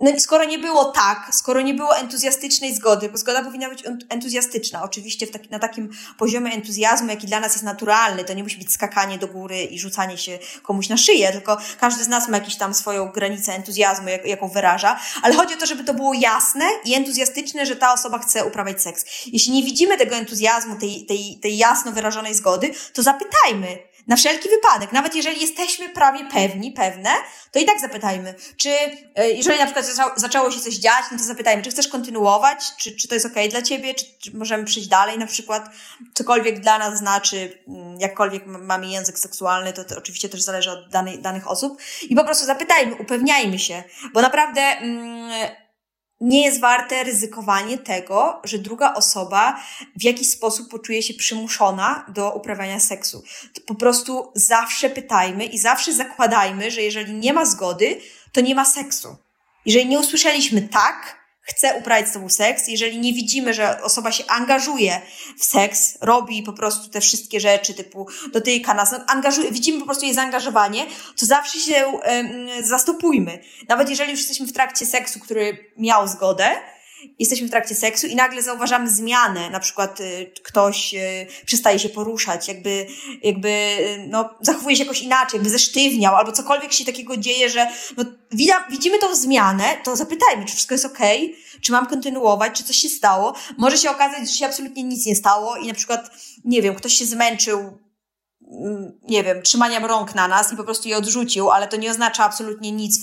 no, 0.00 0.10
skoro 0.20 0.44
nie 0.44 0.58
było 0.58 0.84
tak, 0.84 1.28
skoro 1.32 1.60
nie 1.60 1.74
było 1.74 1.96
entuzjastycznej 1.96 2.74
zgody, 2.74 3.08
bo 3.08 3.18
zgoda 3.18 3.44
powinna 3.44 3.68
być 3.68 3.84
entuzjastyczna, 4.08 4.82
oczywiście 4.82 5.26
taki, 5.26 5.48
na 5.48 5.58
takim 5.58 5.90
poziomie 6.18 6.52
entuzjazmu, 6.52 7.08
jaki 7.08 7.26
dla 7.26 7.40
nas 7.40 7.52
jest 7.52 7.64
naturalny, 7.64 8.24
to 8.24 8.34
nie 8.34 8.42
musi 8.42 8.58
być 8.58 8.72
skakanie 8.72 9.18
do 9.18 9.28
góry 9.28 9.62
i 9.62 9.78
rzucanie 9.78 10.18
się 10.18 10.38
komuś 10.62 10.88
na 10.88 10.96
szyję, 10.96 11.32
tylko 11.32 11.58
każdy 11.80 12.04
z 12.04 12.08
nas 12.08 12.28
ma 12.28 12.36
jakąś 12.36 12.56
tam 12.56 12.74
swoją 12.74 13.08
granicę 13.08 13.54
entuzjazmu, 13.54 14.08
jak, 14.08 14.26
jaką 14.26 14.48
wyraża, 14.48 15.00
ale 15.22 15.34
chodzi 15.34 15.54
o 15.54 15.56
to, 15.56 15.66
żeby 15.66 15.84
to 15.84 15.94
było 15.94 16.14
jasne 16.14 16.64
i 16.84 16.94
entuzjastyczne, 16.94 17.66
że 17.66 17.76
ta 17.76 17.92
osoba 17.92 18.18
chce 18.18 18.44
uprawiać 18.44 18.82
seks. 18.82 19.04
Jeśli 19.26 19.52
nie 19.52 19.62
widzimy 19.62 19.98
tego 19.98 20.16
entuzjazmu, 20.16 20.76
tej, 20.76 21.06
tej, 21.06 21.38
tej 21.42 21.56
jasno 21.56 21.92
wyrażonej 21.92 22.34
zgody, 22.34 22.70
to 22.92 23.02
zapytajmy, 23.02 23.89
na 24.06 24.16
wszelki 24.16 24.48
wypadek, 24.48 24.92
nawet 24.92 25.14
jeżeli 25.14 25.40
jesteśmy 25.40 25.88
prawie 25.88 26.24
pewni, 26.32 26.72
pewne, 26.72 27.10
to 27.52 27.58
i 27.58 27.64
tak 27.64 27.80
zapytajmy, 27.80 28.34
czy 28.56 28.70
e, 29.14 29.30
jeżeli 29.30 29.58
na 29.58 29.64
przykład 29.64 29.86
zaczęło 30.16 30.50
się 30.50 30.60
coś 30.60 30.74
dziać, 30.74 31.04
no 31.12 31.18
to 31.18 31.24
zapytajmy, 31.24 31.62
czy 31.62 31.70
chcesz 31.70 31.88
kontynuować, 31.88 32.58
czy, 32.76 32.96
czy 32.96 33.08
to 33.08 33.14
jest 33.14 33.26
ok 33.26 33.34
dla 33.50 33.62
ciebie, 33.62 33.94
czy, 33.94 34.04
czy 34.18 34.36
możemy 34.36 34.64
przyjść 34.64 34.88
dalej 34.88 35.18
na 35.18 35.26
przykład, 35.26 35.68
cokolwiek 36.14 36.60
dla 36.60 36.78
nas 36.78 36.98
znaczy, 36.98 37.58
mm, 37.68 38.00
jakkolwiek 38.00 38.46
mamy 38.46 38.88
język 38.88 39.18
seksualny, 39.18 39.72
to, 39.72 39.84
to 39.84 39.98
oczywiście 39.98 40.28
też 40.28 40.42
zależy 40.42 40.70
od 40.70 40.88
danej, 40.88 41.18
danych 41.18 41.50
osób. 41.50 41.80
I 42.02 42.16
po 42.16 42.24
prostu 42.24 42.46
zapytajmy, 42.46 42.94
upewniajmy 42.94 43.58
się, 43.58 43.82
bo 44.12 44.22
naprawdę 44.22 44.60
mm, 44.60 45.50
nie 46.20 46.44
jest 46.44 46.60
warte 46.60 47.04
ryzykowanie 47.04 47.78
tego, 47.78 48.40
że 48.44 48.58
druga 48.58 48.94
osoba 48.94 49.60
w 49.96 50.02
jakiś 50.02 50.30
sposób 50.30 50.70
poczuje 50.70 51.02
się 51.02 51.14
przymuszona 51.14 52.06
do 52.08 52.32
uprawiania 52.32 52.80
seksu. 52.80 53.22
Po 53.66 53.74
prostu 53.74 54.32
zawsze 54.34 54.90
pytajmy 54.90 55.44
i 55.44 55.58
zawsze 55.58 55.92
zakładajmy, 55.92 56.70
że 56.70 56.82
jeżeli 56.82 57.14
nie 57.14 57.32
ma 57.32 57.44
zgody, 57.44 58.00
to 58.32 58.40
nie 58.40 58.54
ma 58.54 58.64
seksu. 58.64 59.16
Jeżeli 59.66 59.86
nie 59.86 59.98
usłyszeliśmy 59.98 60.62
tak, 60.62 61.19
chce 61.50 61.74
uprawiać 61.74 62.08
z 62.08 62.12
tobą 62.12 62.28
seks, 62.28 62.68
jeżeli 62.68 62.98
nie 62.98 63.12
widzimy, 63.12 63.54
że 63.54 63.82
osoba 63.82 64.12
się 64.12 64.24
angażuje 64.26 65.00
w 65.38 65.44
seks, 65.44 65.98
robi 66.00 66.42
po 66.42 66.52
prostu 66.52 66.88
te 66.88 67.00
wszystkie 67.00 67.40
rzeczy 67.40 67.74
typu 67.74 68.06
dotyka 68.32 68.74
nas, 68.74 68.92
no, 68.92 68.98
angażuje, 69.06 69.50
widzimy 69.50 69.78
po 69.80 69.84
prostu 69.84 70.04
jej 70.04 70.14
zaangażowanie, 70.14 70.86
to 71.16 71.26
zawsze 71.26 71.58
się 71.58 71.86
um, 71.86 72.48
zastopujmy. 72.62 73.38
Nawet 73.68 73.90
jeżeli 73.90 74.10
już 74.10 74.20
jesteśmy 74.20 74.46
w 74.46 74.52
trakcie 74.52 74.86
seksu, 74.86 75.20
który 75.20 75.72
miał 75.76 76.08
zgodę, 76.08 76.50
jesteśmy 77.18 77.48
w 77.48 77.50
trakcie 77.50 77.74
seksu 77.74 78.06
i 78.06 78.16
nagle 78.16 78.42
zauważamy 78.42 78.90
zmianę, 78.90 79.50
na 79.50 79.60
przykład 79.60 80.00
y, 80.00 80.32
ktoś 80.42 80.94
y, 80.94 81.26
przestaje 81.46 81.78
się 81.78 81.88
poruszać, 81.88 82.48
jakby, 82.48 82.86
jakby 83.22 83.48
y, 83.48 84.06
no, 84.08 84.34
zachowuje 84.40 84.76
się 84.76 84.82
jakoś 84.82 85.02
inaczej, 85.02 85.38
jakby 85.38 85.50
zesztywniał, 85.50 86.16
albo 86.16 86.32
cokolwiek 86.32 86.72
się 86.72 86.84
takiego 86.84 87.16
dzieje, 87.16 87.50
że 87.50 87.66
no, 87.96 88.04
widzimy 88.70 88.98
tą 88.98 89.14
zmianę, 89.14 89.64
to 89.84 89.96
zapytajmy, 89.96 90.44
czy 90.44 90.52
wszystko 90.52 90.74
jest 90.74 90.84
okej, 90.84 91.24
okay, 91.24 91.60
czy 91.60 91.72
mam 91.72 91.86
kontynuować, 91.86 92.52
czy 92.58 92.64
coś 92.64 92.76
się 92.76 92.88
stało. 92.88 93.34
Może 93.58 93.78
się 93.78 93.90
okazać, 93.90 94.30
że 94.30 94.36
się 94.36 94.46
absolutnie 94.46 94.82
nic 94.82 95.06
nie 95.06 95.16
stało 95.16 95.56
i 95.56 95.66
na 95.68 95.74
przykład, 95.74 96.10
nie 96.44 96.62
wiem, 96.62 96.74
ktoś 96.74 96.92
się 96.92 97.06
zmęczył 97.06 97.78
nie 99.02 99.24
wiem, 99.24 99.42
trzymaniem 99.42 99.84
rąk 99.84 100.14
na 100.14 100.28
nas 100.28 100.52
i 100.52 100.56
po 100.56 100.64
prostu 100.64 100.88
je 100.88 100.96
odrzucił, 100.96 101.50
ale 101.50 101.68
to 101.68 101.76
nie 101.76 101.90
oznacza 101.90 102.24
absolutnie 102.24 102.72
nic 102.72 102.98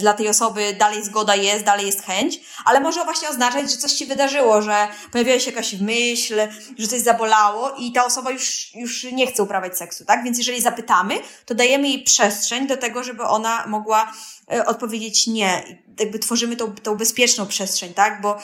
dla 0.00 0.14
tej 0.14 0.28
osoby, 0.28 0.76
dalej 0.78 1.04
zgoda 1.04 1.34
jest, 1.34 1.64
dalej 1.64 1.86
jest 1.86 2.02
chęć, 2.02 2.40
ale 2.64 2.80
może 2.80 3.04
właśnie 3.04 3.28
oznaczać, 3.28 3.70
że 3.70 3.76
coś 3.76 3.92
się 3.92 4.06
wydarzyło, 4.06 4.62
że 4.62 4.88
pojawiła 5.12 5.38
się 5.38 5.50
jakaś 5.50 5.72
myśl, 5.72 6.34
że 6.78 6.88
coś 6.88 7.00
zabolało 7.00 7.70
i 7.78 7.92
ta 7.92 8.04
osoba 8.04 8.30
już, 8.30 8.74
już 8.74 9.04
nie 9.04 9.26
chce 9.26 9.42
uprawiać 9.42 9.78
seksu, 9.78 10.04
tak? 10.04 10.24
Więc 10.24 10.38
jeżeli 10.38 10.60
zapytamy, 10.60 11.14
to 11.46 11.54
dajemy 11.54 11.88
jej 11.88 12.02
przestrzeń 12.02 12.66
do 12.66 12.76
tego, 12.76 13.02
żeby 13.02 13.22
ona 13.22 13.66
mogła 13.66 14.12
e, 14.52 14.66
odpowiedzieć 14.66 15.26
nie. 15.26 15.62
Jakby 16.00 16.18
tworzymy 16.18 16.56
tą, 16.56 16.74
tą 16.74 16.96
bezpieczną 16.96 17.46
przestrzeń, 17.46 17.94
tak? 17.94 18.20
Bo, 18.20 18.38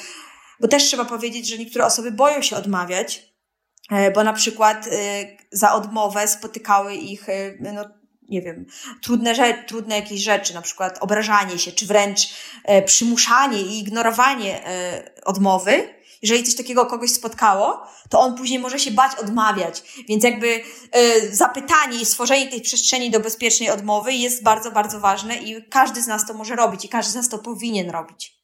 bo 0.60 0.68
też 0.68 0.84
trzeba 0.84 1.04
powiedzieć, 1.04 1.48
że 1.48 1.58
niektóre 1.58 1.86
osoby 1.86 2.12
boją 2.12 2.42
się 2.42 2.56
odmawiać, 2.56 3.31
E, 3.31 3.31
bo 4.14 4.24
na 4.24 4.32
przykład 4.32 4.86
e, 4.86 4.90
za 5.52 5.74
odmowę 5.74 6.28
spotykały 6.28 6.94
ich, 6.94 7.28
e, 7.28 7.54
no, 7.60 7.84
nie 8.28 8.42
wiem, 8.42 8.66
trudne, 9.02 9.34
rzeczy, 9.34 9.64
trudne 9.66 9.96
jakieś 9.96 10.20
rzeczy, 10.20 10.54
na 10.54 10.62
przykład 10.62 10.98
obrażanie 11.00 11.58
się, 11.58 11.72
czy 11.72 11.86
wręcz 11.86 12.34
przymuszanie 12.86 13.62
i 13.62 13.78
ignorowanie 13.78 14.60
odmowy. 15.24 15.88
Jeżeli 16.22 16.42
coś 16.42 16.54
takiego 16.54 16.86
kogoś 16.86 17.10
spotkało, 17.10 17.82
to 18.10 18.20
on 18.20 18.36
później 18.36 18.58
może 18.58 18.78
się 18.78 18.90
bać 18.90 19.14
odmawiać. 19.14 19.82
Więc 20.08 20.24
jakby 20.24 20.60
zapytanie 21.30 22.00
i 22.00 22.06
stworzenie 22.06 22.48
tej 22.48 22.60
przestrzeni 22.60 23.10
do 23.10 23.20
bezpiecznej 23.20 23.70
odmowy 23.70 24.12
jest 24.12 24.42
bardzo, 24.42 24.70
bardzo 24.70 25.00
ważne 25.00 25.36
i 25.36 25.68
każdy 25.68 26.02
z 26.02 26.06
nas 26.06 26.26
to 26.26 26.34
może 26.34 26.56
robić 26.56 26.84
i 26.84 26.88
każdy 26.88 27.12
z 27.12 27.14
nas 27.14 27.28
to 27.28 27.38
powinien 27.38 27.90
robić. 27.90 28.41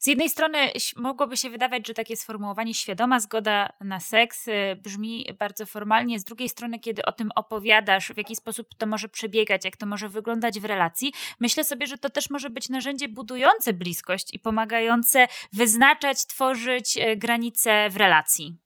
Z 0.00 0.06
jednej 0.06 0.30
strony 0.30 0.58
mogłoby 0.96 1.36
się 1.36 1.50
wydawać, 1.50 1.86
że 1.86 1.94
takie 1.94 2.16
sformułowanie 2.16 2.74
świadoma 2.74 3.20
zgoda 3.20 3.72
na 3.80 4.00
seks 4.00 4.48
y, 4.48 4.52
brzmi 4.82 5.26
bardzo 5.38 5.66
formalnie, 5.66 6.20
z 6.20 6.24
drugiej 6.24 6.48
strony, 6.48 6.78
kiedy 6.78 7.04
o 7.04 7.12
tym 7.12 7.30
opowiadasz, 7.34 8.12
w 8.12 8.16
jaki 8.16 8.36
sposób 8.36 8.68
to 8.78 8.86
może 8.86 9.08
przebiegać, 9.08 9.64
jak 9.64 9.76
to 9.76 9.86
może 9.86 10.08
wyglądać 10.08 10.60
w 10.60 10.64
relacji, 10.64 11.12
myślę 11.40 11.64
sobie, 11.64 11.86
że 11.86 11.98
to 11.98 12.10
też 12.10 12.30
może 12.30 12.50
być 12.50 12.68
narzędzie 12.68 13.08
budujące 13.08 13.72
bliskość 13.72 14.34
i 14.34 14.38
pomagające 14.38 15.28
wyznaczać, 15.52 16.26
tworzyć 16.26 16.96
y, 16.96 17.16
granice 17.16 17.90
w 17.90 17.96
relacji. 17.96 18.56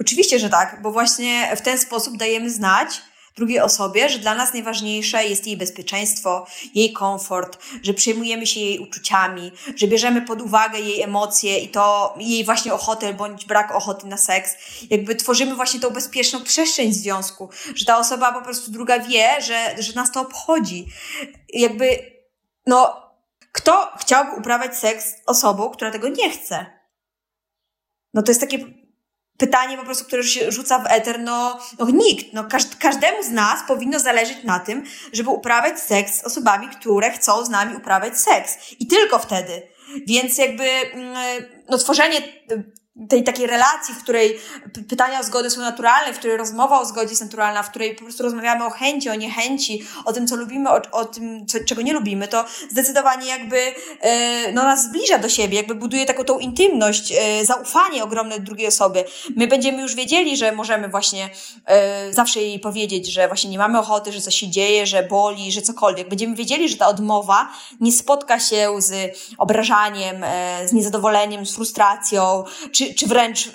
Oczywiście, 0.00 0.38
że 0.38 0.50
tak, 0.50 0.82
bo 0.82 0.92
właśnie 0.92 1.56
w 1.56 1.62
ten 1.62 1.78
sposób 1.78 2.16
dajemy 2.16 2.50
znać, 2.50 3.02
drugiej 3.36 3.60
osobie, 3.60 4.08
że 4.08 4.18
dla 4.18 4.34
nas 4.34 4.52
najważniejsze 4.52 5.24
jest 5.24 5.46
jej 5.46 5.56
bezpieczeństwo, 5.56 6.46
jej 6.74 6.92
komfort, 6.92 7.58
że 7.82 7.94
przejmujemy 7.94 8.46
się 8.46 8.60
jej 8.60 8.78
uczuciami, 8.78 9.52
że 9.76 9.86
bierzemy 9.86 10.22
pod 10.22 10.42
uwagę 10.42 10.78
jej 10.80 11.02
emocje 11.02 11.58
i 11.58 11.68
to 11.68 12.14
jej 12.18 12.44
właśnie 12.44 12.74
ochotę 12.74 13.14
bądź 13.14 13.44
brak 13.44 13.74
ochoty 13.74 14.06
na 14.06 14.16
seks. 14.16 14.54
Jakby 14.90 15.14
tworzymy 15.14 15.54
właśnie 15.54 15.80
tą 15.80 15.90
bezpieczną 15.90 16.42
przestrzeń 16.42 16.92
związku, 16.92 17.50
że 17.74 17.84
ta 17.84 17.98
osoba 17.98 18.32
po 18.32 18.42
prostu 18.42 18.70
druga 18.70 18.98
wie, 18.98 19.40
że, 19.40 19.74
że 19.78 19.92
nas 19.92 20.12
to 20.12 20.20
obchodzi. 20.20 20.86
Jakby, 21.52 21.98
no, 22.66 23.06
kto 23.52 23.92
chciałby 24.00 24.30
uprawiać 24.32 24.78
seks 24.78 25.14
osobą, 25.26 25.70
która 25.70 25.90
tego 25.90 26.08
nie 26.08 26.30
chce? 26.30 26.66
No 28.14 28.22
to 28.22 28.30
jest 28.30 28.40
takie 28.40 28.85
pytanie 29.36 29.78
po 29.78 29.84
prostu, 29.84 30.04
które 30.04 30.24
się 30.24 30.52
rzuca 30.52 30.78
w 30.78 30.86
eter, 30.86 31.20
no, 31.20 31.58
no 31.78 31.90
nikt, 31.90 32.32
no 32.32 32.44
każdemu 32.78 33.22
z 33.22 33.30
nas 33.30 33.60
powinno 33.68 33.98
zależeć 33.98 34.44
na 34.44 34.58
tym, 34.58 34.84
żeby 35.12 35.30
uprawiać 35.30 35.80
seks 35.80 36.20
z 36.20 36.24
osobami, 36.24 36.68
które 36.68 37.10
chcą 37.10 37.44
z 37.44 37.48
nami 37.48 37.76
uprawiać 37.76 38.18
seks. 38.18 38.58
I 38.80 38.86
tylko 38.86 39.18
wtedy. 39.18 39.62
Więc 40.06 40.38
jakby, 40.38 40.64
mm, 40.64 41.16
no 41.68 41.78
tworzenie 41.78 42.18
tej 43.08 43.24
takiej 43.24 43.46
relacji, 43.46 43.94
w 43.94 44.02
której 44.02 44.38
pytania 44.88 45.20
o 45.20 45.22
zgodę 45.22 45.50
są 45.50 45.60
naturalne, 45.60 46.14
w 46.14 46.18
której 46.18 46.36
rozmowa 46.36 46.80
o 46.80 46.84
zgodzie 46.84 47.08
jest 47.08 47.22
naturalna, 47.22 47.62
w 47.62 47.70
której 47.70 47.94
po 47.94 48.02
prostu 48.02 48.22
rozmawiamy 48.22 48.64
o 48.64 48.70
chęci, 48.70 49.10
o 49.10 49.14
niechęci, 49.14 49.82
o 50.04 50.12
tym, 50.12 50.26
co 50.26 50.36
lubimy, 50.36 50.70
o, 50.70 50.82
o 50.92 51.04
tym, 51.04 51.46
co, 51.46 51.58
czego 51.68 51.82
nie 51.82 51.92
lubimy, 51.92 52.28
to 52.28 52.44
zdecydowanie 52.70 53.28
jakby 53.28 53.58
e, 54.00 54.52
no, 54.52 54.62
nas 54.62 54.84
zbliża 54.84 55.18
do 55.18 55.28
siebie, 55.28 55.56
jakby 55.56 55.74
buduje 55.74 56.06
taką 56.06 56.24
tą 56.24 56.38
intymność, 56.38 57.12
e, 57.12 57.44
zaufanie 57.44 58.04
ogromne 58.04 58.40
drugiej 58.40 58.66
osoby. 58.66 59.04
My 59.36 59.46
będziemy 59.46 59.82
już 59.82 59.94
wiedzieli, 59.94 60.36
że 60.36 60.52
możemy 60.52 60.88
właśnie 60.88 61.30
e, 61.66 62.12
zawsze 62.12 62.40
jej 62.40 62.60
powiedzieć, 62.60 63.12
że 63.12 63.28
właśnie 63.28 63.50
nie 63.50 63.58
mamy 63.58 63.78
ochoty, 63.78 64.12
że 64.12 64.20
coś 64.20 64.34
się 64.34 64.48
dzieje, 64.48 64.86
że 64.86 65.02
boli, 65.02 65.52
że 65.52 65.62
cokolwiek. 65.62 66.08
Będziemy 66.08 66.36
wiedzieli, 66.36 66.68
że 66.68 66.76
ta 66.76 66.88
odmowa 66.88 67.48
nie 67.80 67.92
spotka 67.92 68.40
się 68.40 68.72
z 68.78 69.18
obrażaniem, 69.38 70.24
z 70.66 70.72
niezadowoleniem, 70.72 71.46
z 71.46 71.54
frustracją, 71.54 72.44
czy 72.72 72.85
czy, 72.94 73.06
wręcz 73.06 73.46
y, 73.46 73.50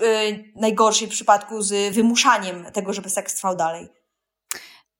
najgorszej 0.56 1.08
przypadku 1.08 1.62
z 1.62 1.96
wymuszaniem 1.96 2.66
tego, 2.74 2.94
żeby 2.94 3.10
seks 3.10 3.36
trwał 3.36 3.56
dalej. 3.56 3.88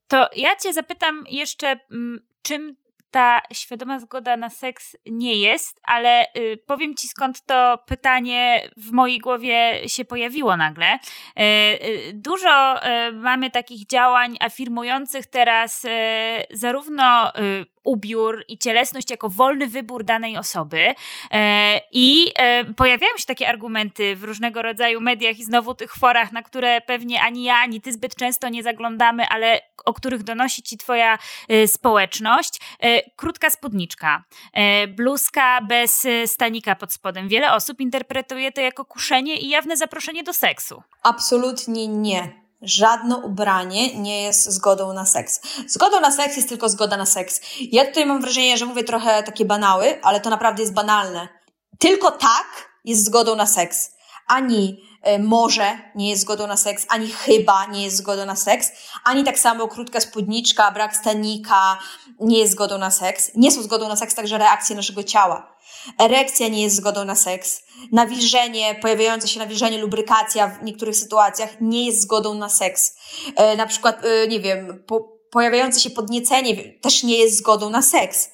To 0.08 0.28
ja 0.36 0.56
Cię 0.56 0.72
zapytam 0.72 1.24
jeszcze, 1.30 1.78
mm, 1.90 2.26
czym 2.42 2.76
ta 3.10 3.42
świadoma 3.52 4.00
zgoda 4.00 4.36
na 4.36 4.50
seks 4.50 4.96
nie 5.06 5.36
jest, 5.36 5.80
ale 5.82 6.26
y, 6.36 6.58
powiem 6.66 6.94
ci 6.94 7.08
skąd 7.08 7.46
to 7.46 7.78
pytanie 7.86 8.70
w 8.76 8.92
mojej 8.92 9.18
głowie 9.18 9.88
się 9.88 10.04
pojawiło 10.04 10.56
nagle. 10.56 10.98
Y, 11.40 12.12
dużo 12.14 12.80
mamy 13.12 13.50
takich 13.50 13.86
działań 13.86 14.36
afirmujących 14.40 15.26
teraz 15.26 15.86
zarówno 16.50 17.32
ubiór 17.84 18.44
i 18.48 18.58
cielesność 18.58 19.10
jako 19.10 19.28
wolny 19.28 19.66
wybór 19.66 20.04
danej 20.04 20.38
osoby. 20.38 20.94
E, 21.30 21.80
I 21.92 22.32
e, 22.36 22.64
pojawiają 22.64 23.16
się 23.16 23.26
takie 23.26 23.48
argumenty 23.48 24.16
w 24.16 24.24
różnego 24.24 24.62
rodzaju 24.62 25.00
mediach 25.00 25.38
i 25.38 25.44
znowu 25.44 25.74
tych 25.74 25.94
forach, 25.94 26.32
na 26.32 26.42
które 26.42 26.80
pewnie 26.80 27.22
ani 27.22 27.44
ja, 27.44 27.54
ani 27.54 27.80
ty 27.80 27.92
zbyt 27.92 28.14
często 28.14 28.48
nie 28.48 28.62
zaglądamy, 28.62 29.28
ale 29.28 29.60
o 29.84 29.92
których 29.92 30.22
donosi 30.22 30.62
ci 30.62 30.78
twoja 30.78 31.18
e, 31.48 31.68
społeczność. 31.68 32.60
Krótka 33.16 33.50
spódniczka, 33.50 34.24
bluzka 34.88 35.60
bez 35.60 36.06
stanika 36.26 36.74
pod 36.74 36.92
spodem. 36.92 37.28
Wiele 37.28 37.52
osób 37.52 37.80
interpretuje 37.80 38.52
to 38.52 38.60
jako 38.60 38.84
kuszenie 38.84 39.36
i 39.36 39.48
jawne 39.48 39.76
zaproszenie 39.76 40.22
do 40.22 40.32
seksu. 40.32 40.82
Absolutnie 41.02 41.88
nie 41.88 42.41
żadne 42.62 43.16
ubranie 43.16 43.94
nie 43.94 44.22
jest 44.22 44.50
zgodą 44.50 44.92
na 44.92 45.06
seks. 45.06 45.40
Zgodą 45.68 46.00
na 46.00 46.10
seks 46.10 46.36
jest 46.36 46.48
tylko 46.48 46.68
zgoda 46.68 46.96
na 46.96 47.06
seks. 47.06 47.40
Ja 47.60 47.86
tutaj 47.86 48.06
mam 48.06 48.20
wrażenie, 48.20 48.58
że 48.58 48.66
mówię 48.66 48.84
trochę 48.84 49.22
takie 49.22 49.44
banały, 49.44 50.02
ale 50.02 50.20
to 50.20 50.30
naprawdę 50.30 50.62
jest 50.62 50.74
banalne. 50.74 51.28
Tylko 51.78 52.10
tak 52.10 52.46
jest 52.84 53.04
zgodą 53.04 53.36
na 53.36 53.46
seks. 53.46 53.90
Ani 54.26 54.82
może 55.18 55.78
nie 55.94 56.10
jest 56.10 56.22
zgodą 56.22 56.46
na 56.46 56.56
seks, 56.56 56.86
ani 56.88 57.08
chyba 57.08 57.66
nie 57.66 57.84
jest 57.84 57.96
zgodą 57.96 58.26
na 58.26 58.36
seks, 58.36 58.70
ani 59.04 59.24
tak 59.24 59.38
samo 59.38 59.68
krótka 59.68 60.00
spódniczka, 60.00 60.70
brak 60.70 60.96
stanika 60.96 61.78
nie 62.20 62.38
jest 62.38 62.52
zgodą 62.52 62.78
na 62.78 62.90
seks. 62.90 63.30
Nie 63.34 63.50
są 63.50 63.62
zgodą 63.62 63.88
na 63.88 63.96
seks 63.96 64.14
także 64.14 64.38
reakcje 64.38 64.76
naszego 64.76 65.02
ciała. 65.02 65.56
Erekcja 65.98 66.48
nie 66.48 66.62
jest 66.62 66.76
zgodą 66.76 67.04
na 67.04 67.14
seks. 67.14 67.62
Nawilżenie, 67.92 68.74
pojawiające 68.82 69.28
się 69.28 69.38
nawilżenie, 69.38 69.78
lubrykacja 69.78 70.48
w 70.48 70.62
niektórych 70.62 70.96
sytuacjach 70.96 71.50
nie 71.60 71.86
jest 71.86 72.02
zgodą 72.02 72.34
na 72.34 72.48
seks. 72.48 72.96
E, 73.36 73.56
na 73.56 73.66
przykład, 73.66 74.04
e, 74.04 74.28
nie 74.28 74.40
wiem, 74.40 74.84
po, 74.86 75.08
pojawiające 75.30 75.80
się 75.80 75.90
podniecenie 75.90 76.78
też 76.80 77.02
nie 77.02 77.18
jest 77.18 77.38
zgodą 77.38 77.70
na 77.70 77.82
seks. 77.82 78.30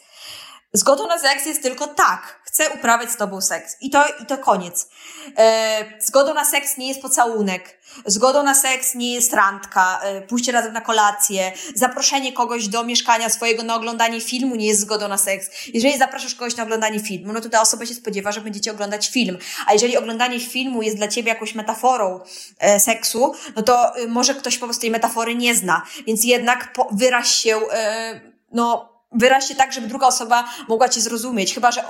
Zgodą 0.73 1.07
na 1.07 1.19
seks 1.19 1.47
jest 1.47 1.63
tylko 1.63 1.87
tak, 1.87 2.38
chcę 2.59 2.71
uprawiać 2.71 3.11
z 3.11 3.17
tobą 3.17 3.41
seks. 3.41 3.77
I 3.81 3.91
to, 3.91 4.05
i 4.23 4.27
to 4.27 4.39
koniec. 4.39 4.89
E, 5.37 5.85
zgodą 6.01 6.35
na 6.35 6.45
seks 6.45 6.77
nie 6.77 6.89
jest 6.89 7.03
pocałunek. 7.03 7.79
Zgodą 8.07 8.43
na 8.43 8.55
seks 8.55 8.95
nie 8.95 9.15
jest 9.15 9.33
randka, 9.33 10.01
e, 10.03 10.21
pójście 10.21 10.53
razem 10.53 10.73
na 10.73 10.81
kolację, 10.81 11.53
zaproszenie 11.75 12.33
kogoś 12.33 12.69
do 12.69 12.85
mieszkania 12.85 13.29
swojego 13.29 13.63
na 13.63 13.75
oglądanie 13.75 14.21
filmu 14.21 14.57
nie 14.57 14.67
jest 14.67 14.81
zgodą 14.81 15.09
na 15.09 15.19
seks. 15.19 15.51
Jeżeli 15.75 15.99
zapraszasz 15.99 16.35
kogoś 16.35 16.57
na 16.57 16.63
oglądanie 16.63 17.01
filmu, 17.01 17.33
no 17.33 17.41
to 17.41 17.49
ta 17.49 17.61
osoba 17.61 17.87
się 17.87 17.95
spodziewa, 17.95 18.33
że 18.33 18.41
będziecie 18.41 18.71
oglądać 18.71 19.09
film. 19.09 19.39
A 19.67 19.73
jeżeli 19.73 19.97
oglądanie 19.97 20.41
filmu 20.41 20.83
jest 20.83 20.97
dla 20.97 21.09
ciebie 21.09 21.29
jakąś 21.29 21.55
metaforą 21.55 22.21
e, 22.59 22.81
seksu, 22.81 23.35
no 23.57 23.63
to 23.63 23.99
y, 23.99 24.09
może 24.09 24.35
ktoś 24.35 24.59
po 24.59 24.67
prostu 24.67 24.81
tej 24.81 24.91
metafory 24.91 25.35
nie 25.35 25.55
zna. 25.55 25.83
Więc 26.07 26.25
jednak 26.25 26.73
po, 26.73 26.89
wyraź 26.93 27.29
się, 27.29 27.57
e, 27.73 28.21
no, 28.53 28.98
wyraź 29.13 29.49
się 29.49 29.55
tak, 29.55 29.73
żeby 29.73 29.87
druga 29.87 30.07
osoba 30.07 30.49
mogła 30.69 30.89
cię 30.89 31.01
zrozumieć. 31.01 31.55
Chyba, 31.55 31.73
że 31.73 31.85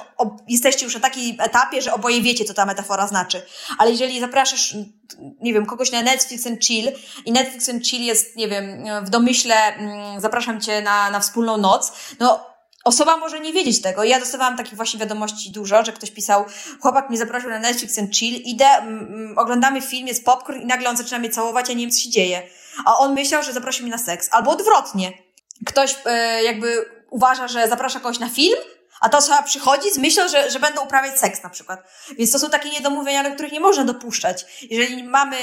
jesteście 0.48 0.84
już 0.84 0.94
na 0.94 1.00
takim 1.00 1.40
etapie, 1.40 1.82
że 1.82 1.94
oboje 1.94 2.22
wiecie, 2.22 2.44
co 2.44 2.54
ta 2.54 2.66
metafora 2.66 3.06
znaczy. 3.06 3.42
Ale 3.78 3.90
jeżeli 3.90 4.20
zapraszasz, 4.20 4.74
nie 5.40 5.52
wiem, 5.52 5.66
kogoś 5.66 5.92
na 5.92 6.02
Netflix 6.02 6.46
and 6.46 6.64
Chill 6.64 6.92
i 7.24 7.32
Netflix 7.32 7.68
and 7.68 7.86
Chill 7.86 8.02
jest, 8.02 8.36
nie 8.36 8.48
wiem, 8.48 8.84
w 9.04 9.10
domyśle 9.10 9.54
mm, 9.54 10.20
zapraszam 10.20 10.60
cię 10.60 10.82
na, 10.82 11.10
na 11.10 11.20
wspólną 11.20 11.56
noc, 11.56 11.92
no 12.20 12.46
osoba 12.84 13.16
może 13.16 13.40
nie 13.40 13.52
wiedzieć 13.52 13.82
tego. 13.82 14.04
Ja 14.04 14.20
dostawałam 14.20 14.56
takich 14.56 14.74
właśnie 14.74 15.00
wiadomości 15.00 15.50
dużo, 15.50 15.84
że 15.84 15.92
ktoś 15.92 16.10
pisał, 16.10 16.44
chłopak 16.80 17.08
mnie 17.08 17.18
zaprosił 17.18 17.50
na 17.50 17.58
Netflix 17.58 17.98
and 17.98 18.16
Chill, 18.16 18.34
idę, 18.34 18.66
mm, 18.66 19.38
oglądamy 19.38 19.80
film, 19.80 20.06
jest 20.06 20.24
popcorn 20.24 20.60
i 20.60 20.66
nagle 20.66 20.90
on 20.90 20.96
zaczyna 20.96 21.18
mnie 21.18 21.30
całować, 21.30 21.70
a 21.70 21.72
nie 21.72 21.80
wiem, 21.80 21.90
co 21.90 22.00
się 22.00 22.10
dzieje. 22.10 22.42
A 22.84 22.98
on 22.98 23.14
myślał, 23.14 23.42
że 23.42 23.52
zaprosi 23.52 23.82
mnie 23.82 23.92
na 23.92 23.98
seks. 23.98 24.28
Albo 24.32 24.50
odwrotnie. 24.50 25.12
Ktoś 25.66 25.96
e, 26.04 26.42
jakby 26.42 26.97
uważa, 27.10 27.48
że 27.48 27.68
zaprasza 27.68 28.00
kogoś 28.00 28.18
na 28.18 28.28
film, 28.28 28.58
a 29.00 29.08
ta 29.08 29.18
osoba 29.18 29.42
przychodzi 29.42 29.90
z 29.90 29.98
myślą, 29.98 30.28
że, 30.28 30.50
że 30.50 30.60
będą 30.60 30.84
uprawiać 30.84 31.18
seks 31.18 31.42
na 31.42 31.50
przykład. 31.50 31.82
Więc 32.18 32.32
to 32.32 32.38
są 32.38 32.50
takie 32.50 32.70
niedomówienia, 32.70 33.24
do 33.24 33.34
których 33.34 33.52
nie 33.52 33.60
można 33.60 33.84
dopuszczać. 33.84 34.46
Jeżeli 34.70 35.04
mamy, 35.04 35.36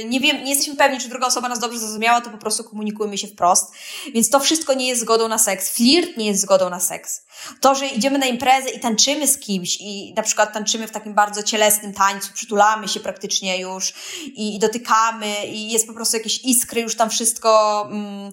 y, 0.00 0.04
nie 0.04 0.20
wiem, 0.20 0.44
nie 0.44 0.50
jesteśmy 0.50 0.76
pewni, 0.76 1.00
czy 1.00 1.08
druga 1.08 1.26
osoba 1.26 1.48
nas 1.48 1.58
dobrze 1.58 1.78
zrozumiała, 1.78 2.20
to 2.20 2.30
po 2.30 2.38
prostu 2.38 2.64
komunikujmy 2.64 3.18
się 3.18 3.26
wprost. 3.26 3.72
Więc 4.14 4.30
to 4.30 4.40
wszystko 4.40 4.74
nie 4.74 4.88
jest 4.88 5.00
zgodą 5.00 5.28
na 5.28 5.38
seks. 5.38 5.74
Flirt 5.74 6.16
nie 6.16 6.26
jest 6.26 6.40
zgodą 6.40 6.70
na 6.70 6.80
seks. 6.80 7.22
To, 7.60 7.74
że 7.74 7.86
idziemy 7.86 8.18
na 8.18 8.26
imprezę 8.26 8.70
i 8.70 8.80
tańczymy 8.80 9.28
z 9.28 9.38
kimś 9.38 9.76
i 9.80 10.14
na 10.16 10.22
przykład 10.22 10.52
tańczymy 10.52 10.86
w 10.86 10.90
takim 10.90 11.14
bardzo 11.14 11.42
cielesnym 11.42 11.92
tańcu, 11.92 12.32
przytulamy 12.32 12.88
się 12.88 13.00
praktycznie 13.00 13.60
już 13.60 13.94
i, 14.26 14.56
i 14.56 14.58
dotykamy 14.58 15.46
i 15.46 15.70
jest 15.70 15.86
po 15.86 15.92
prostu 15.92 16.16
jakieś 16.16 16.44
iskry, 16.44 16.80
już 16.80 16.96
tam 16.96 17.10
wszystko 17.10 17.82
mm, 17.90 18.32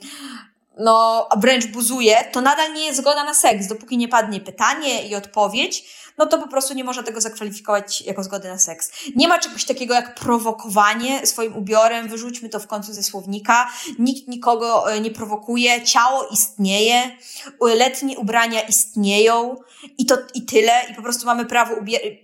no 0.79 1.27
wręcz 1.37 1.65
buzuje, 1.65 2.17
to 2.31 2.41
nadal 2.41 2.73
nie 2.73 2.85
jest 2.85 2.97
zgoda 2.97 3.23
na 3.23 3.33
seks. 3.33 3.67
Dopóki 3.67 3.97
nie 3.97 4.07
padnie 4.07 4.39
pytanie 4.39 5.07
i 5.07 5.15
odpowiedź, 5.15 5.83
no 6.19 6.25
to 6.25 6.37
po 6.37 6.47
prostu 6.47 6.73
nie 6.73 6.83
można 6.83 7.03
tego 7.03 7.21
zakwalifikować 7.21 8.01
jako 8.01 8.23
zgody 8.23 8.47
na 8.47 8.57
seks. 8.57 8.91
Nie 9.15 9.27
ma 9.27 9.39
czegoś 9.39 9.65
takiego 9.65 9.93
jak 9.93 10.15
prowokowanie 10.15 11.27
swoim 11.27 11.55
ubiorem, 11.55 12.07
wyrzućmy 12.07 12.49
to 12.49 12.59
w 12.59 12.67
końcu 12.67 12.93
ze 12.93 13.03
słownika. 13.03 13.69
Nikt 13.99 14.27
nikogo 14.27 14.91
e, 14.93 15.01
nie 15.01 15.11
prowokuje, 15.11 15.83
ciało 15.85 16.27
istnieje, 16.27 17.17
letnie 17.61 18.17
ubrania 18.17 18.61
istnieją 18.61 19.55
i 19.97 20.05
to 20.05 20.17
i 20.33 20.41
tyle. 20.45 20.71
I 20.91 20.95
po 20.95 21.01
prostu 21.01 21.25
mamy 21.25 21.45
prawo, 21.45 21.75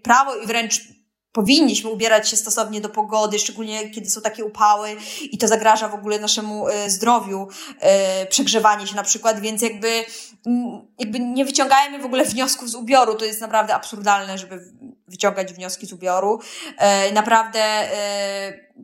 prawo 0.04 0.36
i 0.36 0.48
wręcz 0.48 0.95
powinniśmy 1.36 1.90
ubierać 1.90 2.30
się 2.30 2.38
stosownie 2.38 2.82
do 2.82 2.90
pogody, 2.90 3.40
szczególnie 3.40 3.90
kiedy 3.90 4.10
są 4.10 4.22
takie 4.22 4.46
upały 4.46 4.96
i 5.32 5.38
to 5.38 5.48
zagraża 5.48 5.88
w 5.88 5.94
ogóle 5.94 6.20
naszemu 6.20 6.68
e, 6.68 6.90
zdrowiu, 6.90 7.48
e, 7.80 8.26
przegrzewanie 8.26 8.88
się 8.88 8.96
na 8.96 9.04
przykład, 9.04 9.40
więc 9.40 9.62
jakby, 9.62 10.06
jakby 11.00 11.20
nie 11.20 11.46
wyciągajmy 11.46 12.00
w 12.00 12.06
ogóle 12.06 12.26
wniosków 12.26 12.70
z 12.70 12.76
ubioru, 12.76 13.16
to 13.16 13.26
jest 13.26 13.42
naprawdę 13.42 13.76
absurdalne, 13.76 14.38
żeby 14.38 14.74
wyciągać 15.08 15.54
wnioski 15.54 15.86
z 15.86 15.94
ubioru. 15.94 16.40
E, 16.78 17.12
naprawdę 17.12 17.90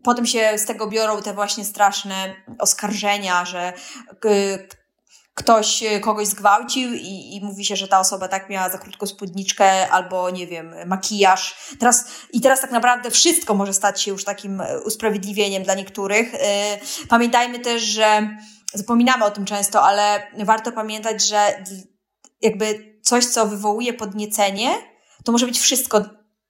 potem 0.04 0.26
się 0.26 0.52
z 0.58 0.66
tego 0.66 0.88
biorą 0.88 1.22
te 1.22 1.34
właśnie 1.34 1.66
straszne 1.66 2.36
oskarżenia, 2.60 3.46
że 3.46 3.74
ktoś 5.34 5.84
e, 5.84 6.00
kogoś 6.00 6.28
zgwałcił 6.28 6.94
i, 6.94 7.36
i 7.36 7.42
mówi 7.44 7.66
się, 7.66 7.76
że 7.76 7.88
ta 7.88 8.00
osoba 8.00 8.28
tak 8.28 8.50
miała 8.50 8.70
za 8.70 8.78
krótką 8.78 9.08
spódniczkę 9.08 9.90
albo, 9.90 10.30
nie 10.30 10.48
wiem, 10.48 10.76
makijaż. 10.86 11.56
Teraz, 11.80 12.06
I 12.34 12.42
teraz 12.42 12.62
tak 12.62 12.72
naprawdę 12.72 13.12
wszystko 13.12 13.54
może 13.54 13.74
stać 13.74 14.02
się 14.02 14.12
już 14.12 14.24
takim 14.24 14.62
e, 14.62 14.80
usprawiedliwieniem 14.80 15.64
dla 15.64 15.74
niektórych. 15.74 16.36
E, 16.36 16.80
pamiętajmy 17.10 17.60
też, 17.60 17.82
że 17.82 18.38
zapominamy 18.74 19.26
o 19.26 19.32
tym 19.32 19.46
często, 19.46 19.84
ale 19.84 20.28
warto 20.46 20.72
pamiętać, 20.72 21.28
że 21.28 21.64
jakby 22.42 22.98
coś, 23.04 23.26
co 23.26 23.48
wywołuje 23.48 23.94
podniecenie, 23.94 24.70
to 25.26 25.32
może 25.32 25.46
być 25.46 25.60
wszystko 25.60 26.02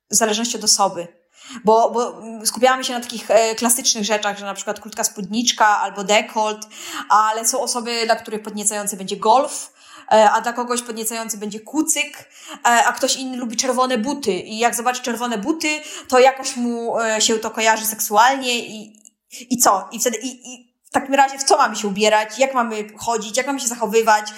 w 0.09 0.15
zależności 0.15 0.57
od 0.57 0.63
osoby. 0.63 1.20
Bo, 1.63 1.91
bo 1.91 2.21
skupiamy 2.45 2.83
się 2.83 2.93
na 2.93 2.99
takich 2.99 3.31
e, 3.31 3.55
klasycznych 3.55 4.03
rzeczach, 4.03 4.37
że 4.37 4.45
na 4.45 4.53
przykład 4.53 4.79
krótka 4.79 5.03
spódniczka 5.03 5.67
albo 5.67 6.03
dekolt, 6.03 6.67
ale 7.09 7.47
są 7.47 7.61
osoby, 7.61 8.01
dla 8.05 8.15
których 8.15 8.41
podniecający 8.41 8.97
będzie 8.97 9.17
golf, 9.17 9.73
e, 10.11 10.31
a 10.31 10.41
dla 10.41 10.53
kogoś 10.53 10.81
podniecający 10.81 11.37
będzie 11.37 11.59
kucyk, 11.59 12.17
e, 12.17 12.57
a 12.63 12.93
ktoś 12.93 13.15
inny 13.15 13.37
lubi 13.37 13.57
czerwone 13.57 13.97
buty 13.97 14.31
i 14.31 14.57
jak 14.57 14.75
zobaczy 14.75 15.01
czerwone 15.01 15.37
buty, 15.37 15.67
to 16.07 16.19
jakoś 16.19 16.55
mu 16.55 16.95
się 17.19 17.39
to 17.39 17.51
kojarzy 17.51 17.85
seksualnie 17.85 18.59
i, 18.59 19.01
i 19.49 19.57
co? 19.57 19.89
I 19.91 19.99
wtedy, 19.99 20.17
i, 20.17 20.53
i 20.53 20.71
w 20.91 20.93
takim 20.93 21.13
razie 21.13 21.37
w 21.37 21.43
co 21.43 21.57
mamy 21.57 21.75
się 21.75 21.87
ubierać, 21.87 22.39
jak 22.39 22.53
mamy 22.53 22.89
chodzić, 22.97 23.37
jak 23.37 23.47
mamy 23.47 23.59
się 23.59 23.67
zachowywać? 23.67 24.33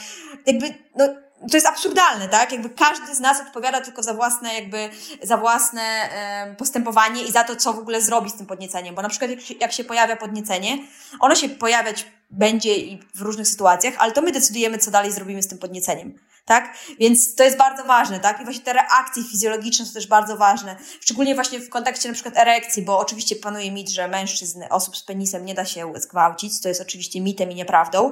Jakby, 0.46 0.74
no, 0.96 1.06
to 1.52 1.58
jest 1.58 1.68
absurdalne, 1.68 2.30
tak? 2.30 2.52
Jakby 2.52 2.70
każdy 2.70 3.16
z 3.16 3.20
nas 3.20 3.42
odpowiada 3.42 3.82
tylko 3.82 4.04
za 4.04 4.14
własne, 4.14 4.54
jakby, 4.54 4.90
za 5.22 5.38
własne 5.38 6.10
postępowanie 6.58 7.24
i 7.24 7.32
za 7.32 7.44
to, 7.44 7.56
co 7.56 7.74
w 7.74 7.80
ogóle 7.80 8.02
zrobi 8.02 8.30
z 8.30 8.34
tym 8.34 8.46
podnieceniem. 8.46 8.96
Bo 8.96 9.02
na 9.02 9.10
przykład, 9.10 9.32
jak 9.32 9.42
się, 9.42 9.54
jak 9.54 9.72
się 9.72 9.84
pojawia 9.84 10.16
podniecenie, 10.16 10.78
ono 11.20 11.36
się 11.36 11.50
pojawiać 11.50 12.06
będzie 12.30 12.76
i 12.76 13.00
w 13.16 13.22
różnych 13.22 13.48
sytuacjach, 13.48 13.94
ale 13.98 14.12
to 14.12 14.22
my 14.22 14.32
decydujemy, 14.32 14.78
co 14.78 14.92
dalej 14.92 15.12
zrobimy 15.12 15.44
z 15.44 15.48
tym 15.48 15.58
podnieceniem. 15.58 16.20
Tak? 16.46 16.78
Więc 17.00 17.36
to 17.36 17.44
jest 17.44 17.58
bardzo 17.58 17.84
ważne, 17.84 18.20
tak? 18.20 18.42
I 18.42 18.44
właśnie 18.44 18.64
te 18.64 18.74
reakcje 18.74 19.24
fizjologiczne 19.24 19.86
są 19.86 19.94
też 19.94 20.08
bardzo 20.08 20.38
ważne. 20.38 20.76
Szczególnie 21.02 21.36
właśnie 21.36 21.60
w 21.60 21.70
kontekście 21.70 22.08
na 22.08 22.14
przykład 22.14 22.38
erekcji, 22.38 22.82
bo 22.82 23.00
oczywiście 23.00 23.36
panuje 23.36 23.72
mit, 23.72 23.90
że 23.90 24.08
mężczyzn, 24.08 24.64
osób 24.70 24.98
z 24.98 25.04
penisem 25.04 25.46
nie 25.46 25.54
da 25.54 25.66
się 25.66 25.94
zgwałcić, 25.96 26.62
to 26.62 26.70
jest 26.70 26.82
oczywiście 26.82 27.22
mitem 27.22 27.52
i 27.52 27.56
nieprawdą. 27.56 28.12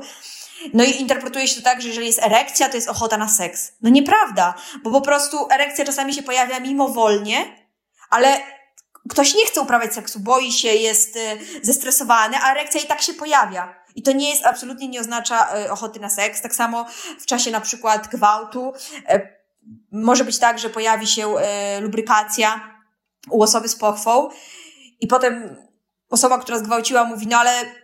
No 0.74 0.84
i 0.84 1.02
interpretuje 1.02 1.48
się 1.48 1.56
to 1.56 1.62
tak, 1.62 1.82
że 1.82 1.88
jeżeli 1.88 2.08
jest 2.08 2.24
erekcja, 2.24 2.70
to 2.70 2.76
jest 2.76 2.90
ochota 2.90 3.18
na 3.18 3.30
seks. 3.30 3.72
No 3.82 3.90
nieprawda, 3.90 4.54
bo 4.84 4.92
po 4.92 5.02
prostu 5.02 5.48
erekcja 5.52 5.86
czasami 5.86 6.14
się 6.14 6.24
pojawia 6.24 6.60
mimowolnie, 6.60 7.56
ale 8.10 8.40
ktoś 9.10 9.36
nie 9.36 9.46
chce 9.46 9.62
uprawiać 9.62 9.94
seksu, 9.94 10.20
boi 10.20 10.52
się, 10.52 10.68
jest 10.68 11.16
y, 11.16 11.20
zestresowany, 11.62 12.38
a 12.38 12.52
erekcja 12.52 12.82
i 12.82 12.86
tak 12.86 13.02
się 13.02 13.14
pojawia. 13.14 13.82
I 13.96 14.04
to 14.04 14.12
nie 14.12 14.30
jest, 14.30 14.46
absolutnie 14.46 14.88
nie 14.88 15.00
oznacza 15.00 15.58
y, 15.66 15.72
ochoty 15.72 16.00
na 16.00 16.10
seks. 16.10 16.42
Tak 16.42 16.56
samo 16.56 16.86
w 17.20 17.26
czasie 17.26 17.52
na 17.52 17.62
przykład 17.62 18.08
gwałtu 18.08 18.74
y, 19.14 19.42
może 19.92 20.26
być 20.26 20.40
tak, 20.40 20.60
że 20.60 20.70
pojawi 20.70 21.08
się 21.08 21.34
lubrykacja 21.82 22.78
u 23.30 23.44
osoby 23.44 23.68
z 23.70 23.76
pochwą 23.76 24.30
i 25.00 25.08
potem 25.08 25.56
osoba, 26.10 26.40
która 26.40 26.60
zgwałciła 26.60 27.04
mówi, 27.04 27.28
no 27.28 27.38
ale 27.38 27.81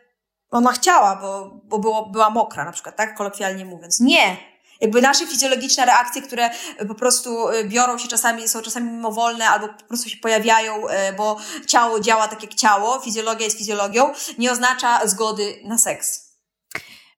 ona 0.52 0.72
chciała, 0.72 1.16
bo, 1.16 1.52
bo 1.64 1.80
było, 1.80 2.06
była 2.06 2.30
mokra 2.30 2.66
na 2.66 2.72
przykład, 2.72 2.96
tak? 2.96 3.18
Kolokwialnie 3.18 3.66
mówiąc. 3.66 4.00
Nie! 4.00 4.38
Jakby 4.82 5.02
nasze 5.02 5.28
fizjologiczne 5.28 5.86
reakcje, 5.86 6.22
które 6.22 6.50
po 6.88 6.96
prostu 6.96 7.50
y, 7.50 7.64
biorą 7.64 7.98
się 7.98 8.08
czasami, 8.08 8.48
są 8.48 8.62
czasami 8.62 8.92
mimowolne 8.92 9.50
albo 9.50 9.68
po 9.68 9.84
prostu 9.84 10.10
się 10.10 10.18
pojawiają, 10.18 10.88
y, 10.88 11.14
bo 11.18 11.38
ciało 11.68 12.00
działa 12.00 12.28
tak 12.28 12.44
jak 12.44 12.54
ciało, 12.54 13.00
fizjologia 13.00 13.46
jest 13.46 13.58
fizjologią, 13.58 14.14
nie 14.38 14.52
oznacza 14.52 15.08
zgody 15.08 15.60
na 15.64 15.78
seks. 15.78 16.27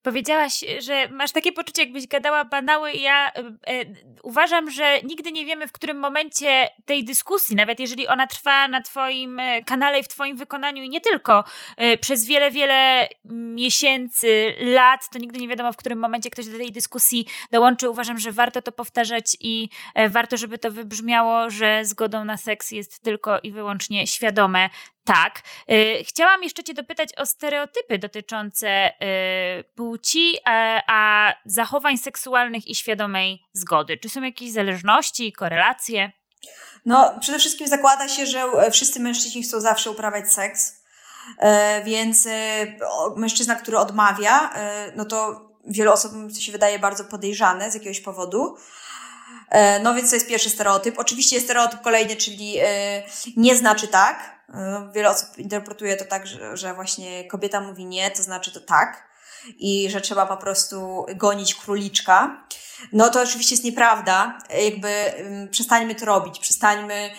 Powiedziałaś, 0.10 0.66
że 0.80 1.08
masz 1.12 1.32
takie 1.32 1.52
poczucie, 1.52 1.84
jakbyś 1.84 2.08
gadała 2.08 2.46
banały. 2.46 2.94
Ja 2.94 3.32
e, 3.32 3.40
e, 3.68 3.86
uważam, 4.24 4.72
że 4.72 5.02
nigdy 5.04 5.32
nie 5.32 5.46
wiemy, 5.46 5.68
w 5.68 5.72
którym 5.72 6.00
momencie 6.00 6.68
tej 6.86 7.06
dyskusji, 7.06 7.56
nawet 7.56 7.80
jeżeli 7.80 8.08
ona 8.08 8.28
trwa 8.28 8.68
na 8.68 8.82
Twoim 8.82 9.40
e, 9.40 9.64
kanale 9.64 10.00
i 10.00 10.04
w 10.04 10.08
Twoim 10.08 10.38
wykonaniu 10.38 10.84
i 10.84 10.90
nie 10.90 11.02
tylko, 11.02 11.44
e, 11.78 11.98
przez 11.98 12.26
wiele, 12.26 12.52
wiele 12.52 13.08
miesięcy, 13.26 14.56
lat, 14.60 15.10
to 15.10 15.20
nigdy 15.20 15.40
nie 15.40 15.48
wiadomo, 15.48 15.74
w 15.74 15.78
którym 15.78 16.00
momencie 16.00 16.30
ktoś 16.30 16.46
do 16.46 16.58
tej 16.58 16.72
dyskusji 16.72 17.26
dołączy. 17.52 17.90
Uważam, 17.90 18.20
że 18.20 18.32
warto 18.32 18.62
to 18.62 18.72
powtarzać 18.72 19.38
i 19.40 19.70
e, 19.96 20.10
warto, 20.10 20.38
żeby 20.38 20.58
to 20.58 20.72
wybrzmiało, 20.72 21.50
że 21.50 21.86
zgodą 21.86 22.26
na 22.26 22.38
seks 22.38 22.72
jest 22.72 23.04
tylko 23.04 23.40
i 23.40 23.52
wyłącznie 23.52 24.08
świadome 24.08 24.70
tak. 25.04 25.42
Y, 25.72 26.04
chciałam 26.04 26.44
jeszcze 26.44 26.64
Cię 26.64 26.74
dopytać 26.74 27.10
o 27.18 27.26
stereotypy 27.26 28.00
dotyczące 28.00 28.90
y, 28.90 29.64
płci, 29.64 30.38
a, 30.46 30.82
a 30.88 31.34
zachowań 31.46 31.98
seksualnych 31.98 32.68
i 32.68 32.76
świadomej 32.76 33.44
zgody. 33.54 33.98
Czy 33.98 34.10
są 34.10 34.22
jakieś 34.22 34.52
zależności, 34.52 35.34
korelacje? 35.34 36.12
No, 36.86 37.20
przede 37.20 37.40
wszystkim 37.40 37.68
zakłada 37.68 38.08
się, 38.08 38.26
że 38.26 38.40
e, 38.40 38.72
wszyscy 38.72 39.00
mężczyźni 39.00 39.44
chcą 39.44 39.60
zawsze 39.60 39.92
uprawiać 39.92 40.32
seks, 40.32 40.74
e, 41.40 41.84
więc 41.84 42.26
e, 42.26 42.32
mężczyzna, 43.16 43.56
który 43.56 43.78
odmawia, 43.78 44.54
no 44.96 45.06
to 45.06 45.50
wielu 45.66 45.92
osobom 45.92 46.34
się 46.34 46.52
wydaje 46.52 46.80
bardzo 46.80 47.04
podejrzane 47.04 47.72
z 47.72 47.74
jakiegoś 47.74 48.00
powodu. 48.00 48.58
No 49.84 49.96
więc 49.96 50.10
to 50.10 50.16
jest 50.16 50.28
pierwszy 50.28 50.50
stereotyp. 50.50 51.00
Oczywiście 51.00 51.36
jest 51.36 51.48
stereotyp 51.48 51.82
kolejny, 51.82 52.16
czyli 52.16 52.56
nie 53.38 53.56
znaczy 53.56 53.88
tak, 53.88 54.39
E, 54.39 54.39
wiele 54.94 55.10
osób 55.10 55.38
interpretuje 55.38 55.98
to 55.98 56.06
tak, 56.06 56.28
że, 56.28 56.58
że 56.58 56.74
właśnie 56.74 57.28
kobieta 57.28 57.62
mówi 57.62 57.86
nie, 57.86 58.12
to 58.12 58.24
znaczy 58.24 58.52
to 58.52 58.60
tak 58.60 59.10
i 59.58 59.90
że 59.90 60.02
trzeba 60.02 60.26
po 60.26 60.38
prostu 60.38 61.06
gonić 61.16 61.56
króliczka. 61.56 62.44
No 62.94 63.10
to 63.10 63.22
oczywiście 63.22 63.56
jest 63.56 63.64
nieprawda. 63.64 64.38
Jakby 64.66 65.14
przestańmy 65.52 65.96
to 65.96 66.06
robić, 66.06 66.40
przestańmy 66.40 67.10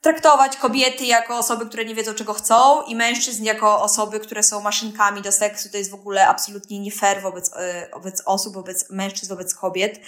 traktować 0.00 0.56
kobiety 0.56 1.04
jako 1.04 1.38
osoby, 1.38 1.66
które 1.66 1.84
nie 1.84 1.94
wiedzą, 1.94 2.14
czego 2.14 2.32
chcą 2.32 2.82
i 2.82 2.96
mężczyzn 2.96 3.44
jako 3.44 3.82
osoby, 3.82 4.20
które 4.20 4.42
są 4.42 4.60
maszynkami 4.60 5.22
do 5.22 5.32
seksu. 5.32 5.68
To 5.70 5.76
jest 5.76 5.90
w 5.90 5.94
ogóle 5.94 6.28
absolutnie 6.28 6.80
nie 6.80 6.92
fair 6.92 7.22
wobec, 7.22 7.50
e, 7.56 7.90
wobec 7.92 8.22
osób, 8.26 8.54
wobec 8.54 8.90
mężczyzn, 8.90 9.28
wobec 9.28 9.54
kobiet. 9.54 10.00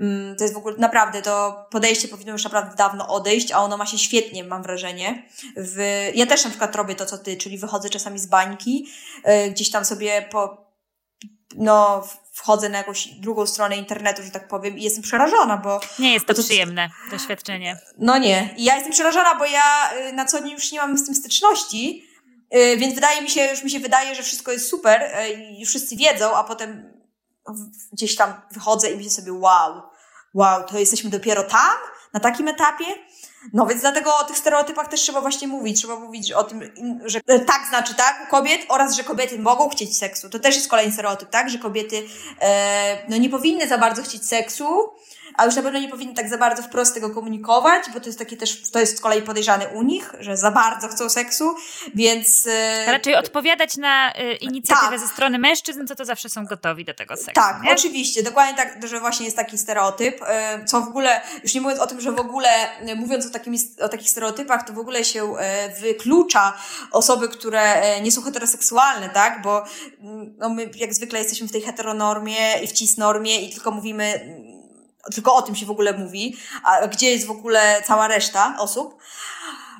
Mm, 0.00 0.36
to 0.36 0.44
jest 0.44 0.54
w 0.54 0.58
ogóle 0.58 0.76
naprawdę, 0.78 1.22
to 1.22 1.66
podejście 1.70 2.08
powinno 2.08 2.32
już 2.32 2.44
naprawdę 2.44 2.76
dawno 2.76 3.08
odejść, 3.08 3.52
a 3.52 3.58
ono 3.58 3.76
ma 3.76 3.86
się 3.86 3.98
świetnie, 3.98 4.44
mam 4.44 4.62
wrażenie. 4.62 5.28
W, 5.56 6.10
ja 6.14 6.26
też 6.26 6.44
na 6.44 6.50
przykład 6.50 6.76
robię 6.76 6.94
to, 6.94 7.06
co 7.06 7.18
ty, 7.18 7.36
czyli 7.36 7.58
wychodzę 7.58 7.90
czasami 7.90 8.18
z 8.18 8.26
bańki, 8.26 8.88
e, 9.24 9.50
gdzieś 9.50 9.70
tam 9.70 9.84
sobie 9.84 10.28
po, 10.30 10.68
no, 11.56 12.04
wchodzę 12.38 12.68
na 12.68 12.78
jakąś 12.78 13.06
drugą 13.06 13.46
stronę 13.46 13.76
internetu, 13.76 14.22
że 14.22 14.30
tak 14.30 14.48
powiem, 14.48 14.78
i 14.78 14.82
jestem 14.82 15.02
przerażona, 15.02 15.56
bo. 15.56 15.80
Nie 15.98 16.12
jest 16.12 16.26
to, 16.26 16.34
to 16.34 16.42
przyjemne 16.42 16.88
doświadczenie. 17.10 17.78
No 17.98 18.18
nie. 18.18 18.54
I 18.56 18.64
ja 18.64 18.74
jestem 18.74 18.92
przerażona, 18.92 19.34
bo 19.34 19.44
ja 19.44 19.90
y, 20.08 20.12
na 20.12 20.24
co 20.24 20.40
dzień 20.40 20.50
już 20.50 20.72
nie 20.72 20.78
mam 20.78 20.98
z 20.98 21.04
tym 21.04 21.14
styczności, 21.14 22.04
y, 22.56 22.76
więc 22.76 22.94
wydaje 22.94 23.22
mi 23.22 23.30
się, 23.30 23.44
już 23.44 23.62
mi 23.62 23.70
się 23.70 23.78
wydaje, 23.78 24.14
że 24.14 24.22
wszystko 24.22 24.52
jest 24.52 24.68
super 24.68 25.02
y, 25.02 25.32
i 25.32 25.66
wszyscy 25.66 25.96
wiedzą, 25.96 26.36
a 26.36 26.44
potem 26.44 26.92
gdzieś 27.92 28.16
tam 28.16 28.34
wychodzę 28.50 28.90
i 28.90 28.96
myślę 28.96 29.10
sobie, 29.10 29.32
wow, 29.32 29.82
wow, 30.34 30.64
to 30.64 30.78
jesteśmy 30.78 31.10
dopiero 31.10 31.42
tam, 31.42 31.76
na 32.12 32.20
takim 32.20 32.48
etapie. 32.48 32.84
No 33.52 33.66
więc 33.66 33.80
dlatego 33.80 34.16
o 34.16 34.24
tych 34.24 34.38
stereotypach 34.38 34.88
też 34.88 35.00
trzeba 35.00 35.20
właśnie 35.20 35.48
mówić. 35.48 35.78
Trzeba 35.78 36.00
mówić 36.00 36.32
o 36.32 36.44
tym, 36.44 36.60
że 37.04 37.20
tak 37.46 37.66
znaczy 37.68 37.94
tak 37.94 38.24
u 38.26 38.30
kobiet 38.30 38.60
oraz, 38.68 38.96
że 38.96 39.04
kobiety 39.04 39.38
mogą 39.38 39.68
chcieć 39.68 39.98
seksu. 39.98 40.30
To 40.30 40.38
też 40.38 40.56
jest 40.56 40.68
kolejny 40.68 40.92
stereotyp, 40.92 41.30
tak? 41.30 41.50
Że 41.50 41.58
kobiety 41.58 42.06
e, 42.40 42.98
no 43.08 43.16
nie 43.16 43.30
powinny 43.30 43.68
za 43.68 43.78
bardzo 43.78 44.02
chcieć 44.02 44.26
seksu, 44.26 44.90
a 45.38 45.44
już 45.44 45.56
na 45.56 45.62
pewno 45.62 45.78
nie 45.78 45.88
powinny 45.88 46.14
tak 46.14 46.28
za 46.28 46.38
bardzo 46.38 46.62
wprost 46.62 46.94
tego 46.94 47.10
komunikować, 47.10 47.84
bo 47.94 48.00
to 48.00 48.06
jest 48.06 48.18
takie 48.18 48.36
też, 48.36 48.70
to 48.70 48.80
jest 48.80 48.96
z 48.96 49.00
kolei 49.00 49.22
podejrzane 49.22 49.68
u 49.68 49.82
nich, 49.82 50.14
że 50.20 50.36
za 50.36 50.50
bardzo 50.50 50.88
chcą 50.88 51.08
seksu, 51.08 51.54
więc... 51.94 52.46
E, 52.46 52.92
Raczej 52.92 53.16
odpowiadać 53.16 53.76
na 53.76 54.14
e, 54.14 54.34
inicjatywę 54.34 54.90
tak. 54.90 55.00
ze 55.00 55.08
strony 55.08 55.38
mężczyzn, 55.38 55.86
co 55.86 55.94
to 55.94 56.04
zawsze 56.04 56.28
są 56.28 56.44
gotowi 56.44 56.84
do 56.84 56.94
tego 56.94 57.16
seksu. 57.16 57.32
Tak, 57.34 57.62
nie? 57.62 57.72
oczywiście, 57.72 58.22
dokładnie 58.22 58.54
tak, 58.54 58.86
że 58.86 59.00
właśnie 59.00 59.24
jest 59.24 59.36
taki 59.36 59.58
stereotyp, 59.58 60.20
e, 60.26 60.64
co 60.64 60.80
w 60.80 60.88
ogóle, 60.88 61.20
już 61.42 61.54
nie 61.54 61.60
mówiąc 61.60 61.80
o 61.80 61.86
tym, 61.86 62.00
że 62.00 62.12
w 62.12 62.20
ogóle, 62.20 62.48
mówiąc 62.96 63.26
o, 63.26 63.30
takimi, 63.30 63.58
o 63.80 63.88
takich 63.88 64.10
stereotypach, 64.10 64.66
to 64.66 64.72
w 64.72 64.78
ogóle 64.78 65.04
się 65.04 65.34
wyklucza 65.80 66.52
osoby, 66.90 67.28
które 67.28 67.82
nie 68.02 68.12
są 68.12 68.22
heteroseksualne, 68.22 69.08
tak, 69.08 69.42
bo 69.42 69.64
mm, 70.00 70.34
no 70.38 70.48
my 70.48 70.70
jak 70.76 70.94
zwykle 70.94 71.18
jesteśmy 71.18 71.48
w 71.48 71.52
tej 71.52 71.62
heteronormie 71.62 72.60
i 72.62 72.66
w 72.66 72.72
cisnormie 72.72 73.40
i 73.40 73.52
tylko 73.52 73.70
mówimy 73.70 74.20
tylko 75.14 75.34
o 75.34 75.42
tym 75.42 75.56
się 75.56 75.66
w 75.66 75.70
ogóle 75.70 75.92
mówi, 75.92 76.36
a 76.62 76.86
gdzie 76.86 77.10
jest 77.10 77.26
w 77.26 77.30
ogóle 77.30 77.82
cała 77.86 78.08
reszta 78.08 78.56
osób. 78.58 78.98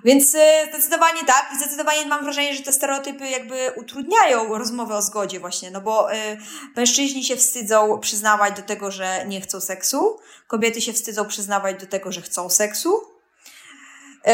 Więc 0.05 0.35
e, 0.35 0.66
zdecydowanie 0.68 1.24
tak, 1.24 1.51
i 1.55 1.57
zdecydowanie 1.57 2.07
mam 2.07 2.22
wrażenie, 2.22 2.55
że 2.55 2.62
te 2.62 2.72
stereotypy 2.72 3.29
jakby 3.29 3.72
utrudniają 3.76 4.59
rozmowę 4.59 4.97
o 4.97 5.03
zgodzie 5.03 5.41
właśnie, 5.41 5.70
no 5.70 5.81
bo 5.81 6.12
y, 6.12 6.16
mężczyźni 6.76 7.24
się 7.24 7.37
wstydzą 7.37 7.99
przyznawać 8.01 8.57
do 8.57 8.62
tego, 8.62 8.91
że 8.91 9.24
nie 9.26 9.41
chcą 9.41 9.61
seksu, 9.61 10.18
kobiety 10.47 10.81
się 10.81 10.93
wstydzą 10.93 11.26
przyznawać 11.26 11.81
do 11.81 11.87
tego, 11.87 12.12
że 12.12 12.22
chcą 12.22 12.51
seksu. 12.51 12.95
Y, 12.95 14.31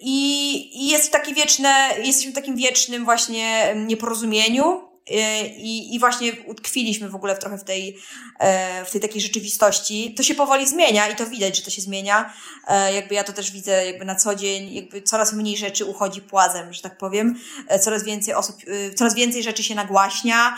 I, 0.00 0.88
jest 0.90 1.12
takie 1.12 1.34
wieczne, 1.34 1.88
jesteśmy 2.02 2.32
w 2.32 2.34
takim 2.34 2.56
wiecznym 2.56 3.04
właśnie 3.04 3.74
nieporozumieniu, 3.86 4.91
i, 5.06 5.94
I 5.94 5.98
właśnie 5.98 6.32
utkwiliśmy 6.46 7.08
w 7.08 7.14
ogóle 7.14 7.36
trochę 7.36 7.58
w 7.58 7.64
tej, 7.64 7.98
e, 8.38 8.84
w 8.84 8.90
tej 8.90 9.00
takiej 9.00 9.20
rzeczywistości. 9.20 10.14
To 10.16 10.22
się 10.22 10.34
powoli 10.34 10.68
zmienia 10.68 11.08
i 11.08 11.16
to 11.16 11.26
widać, 11.26 11.56
że 11.56 11.62
to 11.62 11.70
się 11.70 11.82
zmienia. 11.82 12.32
E, 12.68 12.94
jakby 12.94 13.14
ja 13.14 13.24
to 13.24 13.32
też 13.32 13.50
widzę 13.50 13.86
jakby 13.86 14.04
na 14.04 14.14
co 14.14 14.34
dzień, 14.34 14.74
jakby 14.74 15.02
coraz 15.02 15.32
mniej 15.32 15.56
rzeczy 15.56 15.84
uchodzi 15.84 16.20
płazem, 16.20 16.72
że 16.72 16.82
tak 16.82 16.98
powiem. 16.98 17.38
E, 17.68 17.78
coraz 17.78 18.04
więcej 18.04 18.34
osób, 18.34 18.56
coraz 18.96 19.14
więcej 19.14 19.42
rzeczy 19.42 19.62
się 19.62 19.74
nagłaśnia, 19.74 20.56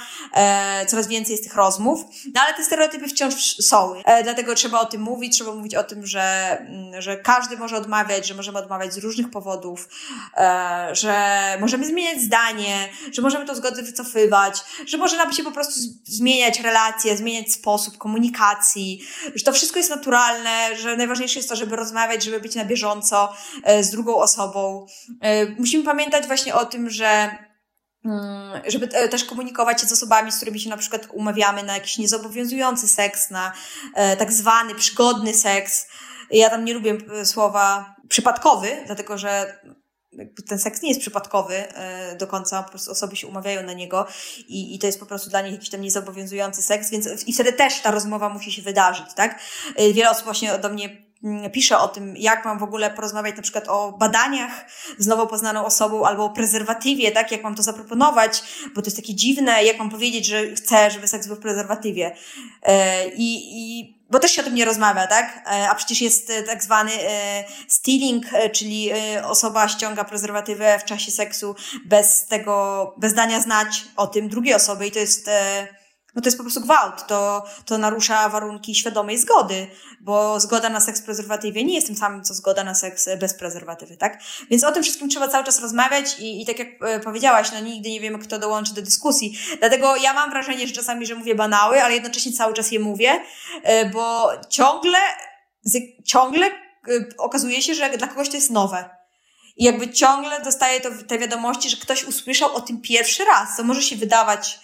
coraz 0.89 1.09
więcej 1.09 1.33
jest 1.33 1.45
tych 1.45 1.55
rozmów. 1.55 2.05
No 2.35 2.41
ale 2.41 2.55
te 2.55 2.65
stereotypy 2.65 3.09
wciąż 3.09 3.57
są. 3.57 3.95
Dlatego 4.23 4.55
trzeba 4.55 4.81
o 4.81 4.85
tym 4.85 5.01
mówić, 5.01 5.35
trzeba 5.35 5.55
mówić 5.55 5.75
o 5.75 5.85
tym, 5.85 6.07
że, 6.07 6.57
mm, 6.61 7.03
że 7.03 7.17
każdy 7.17 7.57
może 7.57 7.77
odmawiać, 7.77 8.27
że 8.27 8.35
możemy 8.35 8.59
odmawiać 8.59 8.95
z 8.95 8.99
różnych 8.99 9.31
powodów, 9.31 9.89
że 10.93 11.41
możemy 11.61 11.87
zmieniać 11.87 12.21
zdanie, 12.21 12.89
że 13.13 13.23
możemy 13.23 13.47
to 13.47 13.55
zgodę 13.55 13.83
wycofywać, 13.83 14.34
że 14.87 14.99
może 14.99 15.16
nam 15.16 15.32
się 15.32 15.45
po 15.45 15.53
prostu 15.53 15.80
zmieniać 16.05 16.61
relacje, 16.61 17.16
zmieniać 17.16 17.53
sposób 17.53 17.99
komunikacji, 17.99 19.01
że 19.35 19.45
to 19.45 19.53
wszystko 19.53 19.78
jest 19.78 19.91
naturalne, 19.91 20.76
że 20.76 20.97
najważniejsze 20.97 21.39
jest 21.39 21.49
to, 21.49 21.57
żeby 21.57 21.76
rozmawiać, 21.76 22.24
żeby 22.24 22.41
być 22.41 22.55
na 22.55 22.64
bieżąco 22.64 23.32
e, 23.64 23.85
z 23.85 23.91
drugą 23.91 24.16
osobą. 24.16 24.87
E, 25.20 25.47
musimy 25.47 25.85
pamiętać 25.85 26.26
właśnie 26.26 26.55
o 26.55 26.66
tym, 26.66 26.91
że 26.91 27.39
mm, 28.05 28.62
żeby 28.66 28.89
e, 28.93 29.09
też 29.09 29.24
komunikować 29.24 29.80
się 29.80 29.87
z 29.87 29.93
osobami, 29.93 30.32
z 30.32 30.37
którymi 30.37 30.61
się 30.61 30.70
na 30.70 30.76
przykład 30.76 31.07
umawiamy 31.12 31.62
na 31.62 31.74
jakiś 31.74 31.99
niezobowiązujący 31.99 32.89
seks, 32.89 33.30
na 33.30 33.53
tak 34.18 34.32
zwany 34.32 34.74
przygodny 34.74 35.35
seks. 35.35 35.87
Ja 36.30 36.51
tam 36.51 36.64
nie 36.64 36.74
lubię 36.74 36.99
słowa 37.24 37.95
przypadkowy, 38.09 38.82
dlatego 38.87 39.18
że 39.18 39.59
ten 40.49 40.59
seks 40.59 40.83
nie 40.83 40.89
jest 40.89 41.01
przypadkowy 41.01 41.55
e, 41.55 42.17
do 42.17 42.27
końca, 42.27 42.62
po 42.62 42.71
prostu 42.71 42.91
osoby 42.91 43.17
się 43.17 43.27
umawiają 43.27 43.62
na 43.62 43.73
niego 43.73 44.07
i, 44.49 44.75
i 44.75 44.79
to 44.79 44.87
jest 44.87 45.01
po 45.01 45.07
prostu 45.07 45.31
dla 45.31 45.41
nich 45.41 45.53
jakiś 45.53 45.71
tam 45.71 45.81
niezobowiązujący 45.81 46.62
seks, 46.62 46.91
więc 46.91 47.29
i 47.29 47.33
wtedy 47.33 47.53
też 47.53 47.81
ta 47.81 47.91
rozmowa 47.91 48.29
musi 48.29 48.53
się 48.53 48.62
wydarzyć, 48.62 49.07
tak? 49.17 49.39
E, 49.77 49.93
wiele 49.93 50.11
osób 50.11 50.25
właśnie 50.25 50.59
do 50.59 50.69
mnie 50.69 51.04
pisze 51.53 51.79
o 51.79 51.89
tym, 51.89 52.16
jak 52.16 52.45
mam 52.45 52.59
w 52.59 52.62
ogóle 52.62 52.91
porozmawiać 52.91 53.37
na 53.37 53.43
przykład 53.43 53.68
o 53.68 53.93
badaniach 53.93 54.66
z 54.99 55.07
nowo 55.07 55.27
poznaną 55.27 55.64
osobą 55.64 56.05
albo 56.07 56.25
o 56.25 56.31
prezerwatywie, 56.31 57.12
tak? 57.12 57.33
Jak 57.33 57.43
mam 57.43 57.55
to 57.55 57.62
zaproponować, 57.62 58.43
bo 58.75 58.83
to 58.83 58.87
jest 58.87 58.97
takie 58.97 59.14
dziwne, 59.14 59.64
jak 59.64 59.79
mam 59.79 59.91
powiedzieć, 59.91 60.27
że 60.27 60.55
chcę, 60.55 60.91
żeby 60.91 61.09
seks 61.09 61.27
był 61.27 61.37
w 61.37 61.41
prezerwatywie. 61.41 62.16
E, 62.62 63.09
I, 63.09 63.43
i 63.53 63.95
bo 64.11 64.18
też 64.18 64.33
się 64.33 64.43
o 64.43 64.45
tym 64.45 64.55
nie 64.55 64.64
rozmawia, 64.64 65.07
tak? 65.07 65.43
E, 65.47 65.68
a 65.68 65.75
przecież 65.75 66.01
jest 66.01 66.31
e, 66.31 66.43
tak 66.43 66.62
zwany 66.62 66.91
stealing, 67.68 68.25
czyli 68.53 68.91
osoba 69.25 69.68
ściąga 69.68 70.05
prezerwatywę 70.05 70.79
w 70.79 70.85
czasie 70.85 71.12
seksu 71.12 71.55
bez 71.85 72.27
tego, 72.27 72.95
bez 72.99 73.14
dania 73.14 73.41
znać 73.41 73.85
o 73.97 74.07
tym 74.07 74.29
drugiej 74.29 74.55
osoby 74.55 74.87
i 74.87 74.91
to 74.91 74.99
jest 74.99 75.31
no 76.15 76.23
to 76.23 76.27
jest 76.29 76.37
po 76.37 76.45
prostu 76.45 76.61
gwałt, 76.61 77.07
to, 77.07 77.45
to 77.65 77.79
narusza 77.79 78.29
warunki 78.29 78.75
świadomej 78.75 79.19
zgody, 79.19 79.67
bo 80.01 80.41
zgoda 80.41 80.69
na 80.69 80.81
seks 80.81 81.01
w 81.01 81.05
prezerwatywie 81.05 81.65
nie 81.65 81.75
jest 81.75 81.87
tym 81.87 81.97
samym, 81.97 82.25
co 82.25 82.35
zgoda 82.35 82.65
na 82.65 82.75
seks 82.75 83.09
bez 83.21 83.35
prezerwatywy, 83.35 83.97
tak? 83.97 84.19
Więc 84.51 84.65
o 84.65 84.73
tym 84.73 84.83
wszystkim 84.83 85.09
trzeba 85.09 85.29
cały 85.29 85.45
czas 85.45 85.61
rozmawiać 85.61 86.19
i, 86.19 86.43
i 86.43 86.47
tak 86.47 86.59
jak 86.59 86.69
e, 86.83 87.01
powiedziałaś, 87.01 87.49
no 87.53 87.61
nigdy 87.61 87.91
nie 87.91 88.01
wiemy, 88.01 88.19
kto 88.19 88.39
dołączy 88.39 88.75
do 88.75 88.83
dyskusji. 88.83 89.39
Dlatego 89.59 89.97
ja 89.97 90.15
mam 90.15 90.31
wrażenie, 90.31 90.67
że 90.67 90.75
czasami, 90.75 91.07
że 91.07 91.15
mówię 91.15 91.35
banały, 91.35 91.83
ale 91.83 91.95
jednocześnie 91.95 92.33
cały 92.33 92.55
czas 92.55 92.73
je 92.73 92.79
mówię, 92.79 93.21
e, 93.62 93.91
bo 93.91 94.31
ciągle, 94.49 94.99
ciągle 96.05 96.47
e, 96.47 96.53
okazuje 97.19 97.62
się, 97.62 97.75
że 97.75 97.99
dla 97.99 98.09
kogoś 98.09 98.29
to 98.29 98.37
jest 98.37 98.51
nowe. 98.51 98.91
I 99.57 99.65
jakby 99.65 99.93
ciągle 99.93 100.41
dostaję 100.41 100.81
te 100.81 101.19
wiadomości, 101.19 101.71
że 101.71 101.77
ktoś 101.77 102.05
usłyszał 102.05 102.55
o 102.55 102.61
tym 102.61 102.81
pierwszy 102.81 103.25
raz, 103.25 103.57
co 103.57 103.65
może 103.65 103.83
się 103.83 103.97
wydawać 103.97 104.61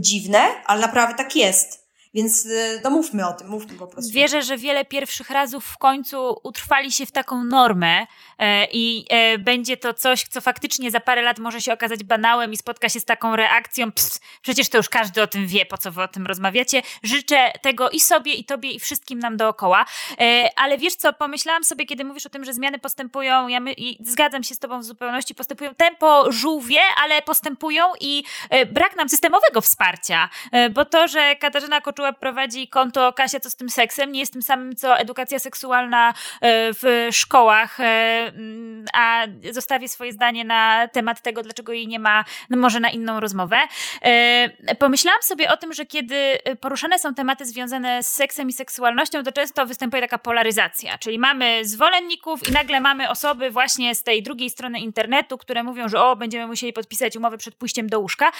dziwne, 0.00 0.40
ale 0.66 0.80
naprawdę 0.80 1.14
tak 1.14 1.36
jest. 1.36 1.87
Więc 2.14 2.46
y, 2.46 2.80
no 2.84 2.90
mówmy 2.90 3.28
o 3.28 3.32
tym, 3.32 3.48
mówmy 3.48 3.74
po 3.74 3.86
prostu. 3.86 4.12
Wierzę, 4.12 4.42
że 4.42 4.56
wiele 4.56 4.84
pierwszych 4.84 5.30
razów 5.30 5.64
w 5.64 5.78
końcu 5.78 6.40
utrwali 6.42 6.92
się 6.92 7.06
w 7.06 7.12
taką 7.12 7.44
normę 7.44 8.06
e, 8.38 8.66
i 8.72 9.06
e, 9.10 9.38
będzie 9.38 9.76
to 9.76 9.94
coś, 9.94 10.24
co 10.24 10.40
faktycznie 10.40 10.90
za 10.90 11.00
parę 11.00 11.22
lat 11.22 11.38
może 11.38 11.60
się 11.60 11.72
okazać 11.72 12.04
banałem 12.04 12.52
i 12.52 12.56
spotka 12.56 12.88
się 12.88 13.00
z 13.00 13.04
taką 13.04 13.36
reakcją, 13.36 13.92
przecież 14.42 14.68
to 14.68 14.76
już 14.76 14.88
każdy 14.88 15.22
o 15.22 15.26
tym 15.26 15.46
wie, 15.46 15.66
po 15.66 15.78
co 15.78 15.92
wy 15.92 16.02
o 16.02 16.08
tym 16.08 16.26
rozmawiacie. 16.26 16.82
Życzę 17.02 17.52
tego 17.62 17.90
i 17.90 18.00
sobie, 18.00 18.34
i 18.34 18.44
tobie, 18.44 18.70
i 18.70 18.80
wszystkim 18.80 19.18
nam 19.18 19.36
dookoła. 19.36 19.84
E, 20.20 20.48
ale 20.56 20.78
wiesz 20.78 20.94
co, 20.94 21.12
pomyślałam 21.12 21.64
sobie, 21.64 21.86
kiedy 21.86 22.04
mówisz 22.04 22.26
o 22.26 22.30
tym, 22.30 22.44
że 22.44 22.54
zmiany 22.54 22.78
postępują, 22.78 23.48
ja 23.48 23.60
my, 23.60 23.72
i 23.72 23.98
zgadzam 24.04 24.42
się 24.42 24.54
z 24.54 24.58
tobą 24.58 24.80
w 24.80 24.84
zupełności, 24.84 25.34
postępują 25.34 25.74
tempo 25.74 26.32
żółwie, 26.32 26.80
ale 27.02 27.22
postępują 27.22 27.84
i 28.00 28.24
brak 28.72 28.96
nam 28.96 29.08
systemowego 29.08 29.60
wsparcia, 29.60 30.28
bo 30.70 30.84
to, 30.84 31.08
że 31.08 31.36
Katarzyna 31.36 31.80
Koczuła 31.98 32.12
prowadzi 32.12 32.68
konto 32.68 33.12
Kasia, 33.12 33.40
co 33.40 33.50
z 33.50 33.56
tym 33.56 33.70
seksem, 33.70 34.12
nie 34.12 34.20
jest 34.20 34.32
tym 34.32 34.42
samym, 34.42 34.76
co 34.76 34.98
edukacja 34.98 35.38
seksualna 35.38 36.08
e, 36.08 36.14
w 36.72 37.08
szkołach, 37.10 37.80
e, 37.80 37.84
mm, 37.84 38.84
a 38.94 39.26
zostawię 39.50 39.88
swoje 39.88 40.12
zdanie 40.12 40.44
na 40.44 40.88
temat 40.88 41.22
tego, 41.22 41.42
dlaczego 41.42 41.72
jej 41.72 41.88
nie 41.88 41.98
ma, 41.98 42.24
no 42.50 42.56
może 42.56 42.80
na 42.80 42.90
inną 42.90 43.20
rozmowę. 43.20 43.56
E, 44.02 44.74
pomyślałam 44.74 45.22
sobie 45.22 45.50
o 45.50 45.56
tym, 45.56 45.72
że 45.72 45.86
kiedy 45.86 46.38
poruszane 46.60 46.98
są 46.98 47.14
tematy 47.14 47.46
związane 47.46 48.02
z 48.02 48.08
seksem 48.08 48.48
i 48.48 48.52
seksualnością, 48.52 49.22
to 49.22 49.32
często 49.32 49.66
występuje 49.66 50.02
taka 50.02 50.18
polaryzacja, 50.18 50.98
czyli 50.98 51.18
mamy 51.18 51.64
zwolenników 51.64 52.48
i 52.48 52.52
nagle 52.52 52.80
mamy 52.80 53.10
osoby 53.10 53.50
właśnie 53.50 53.94
z 53.94 54.02
tej 54.02 54.22
drugiej 54.22 54.50
strony 54.50 54.80
internetu, 54.80 55.38
które 55.38 55.62
mówią, 55.62 55.88
że 55.88 56.02
o, 56.02 56.16
będziemy 56.16 56.46
musieli 56.46 56.72
podpisać 56.72 57.16
umowę 57.16 57.38
przed 57.38 57.54
pójściem 57.54 57.88
do 57.88 58.00
łóżka, 58.00 58.32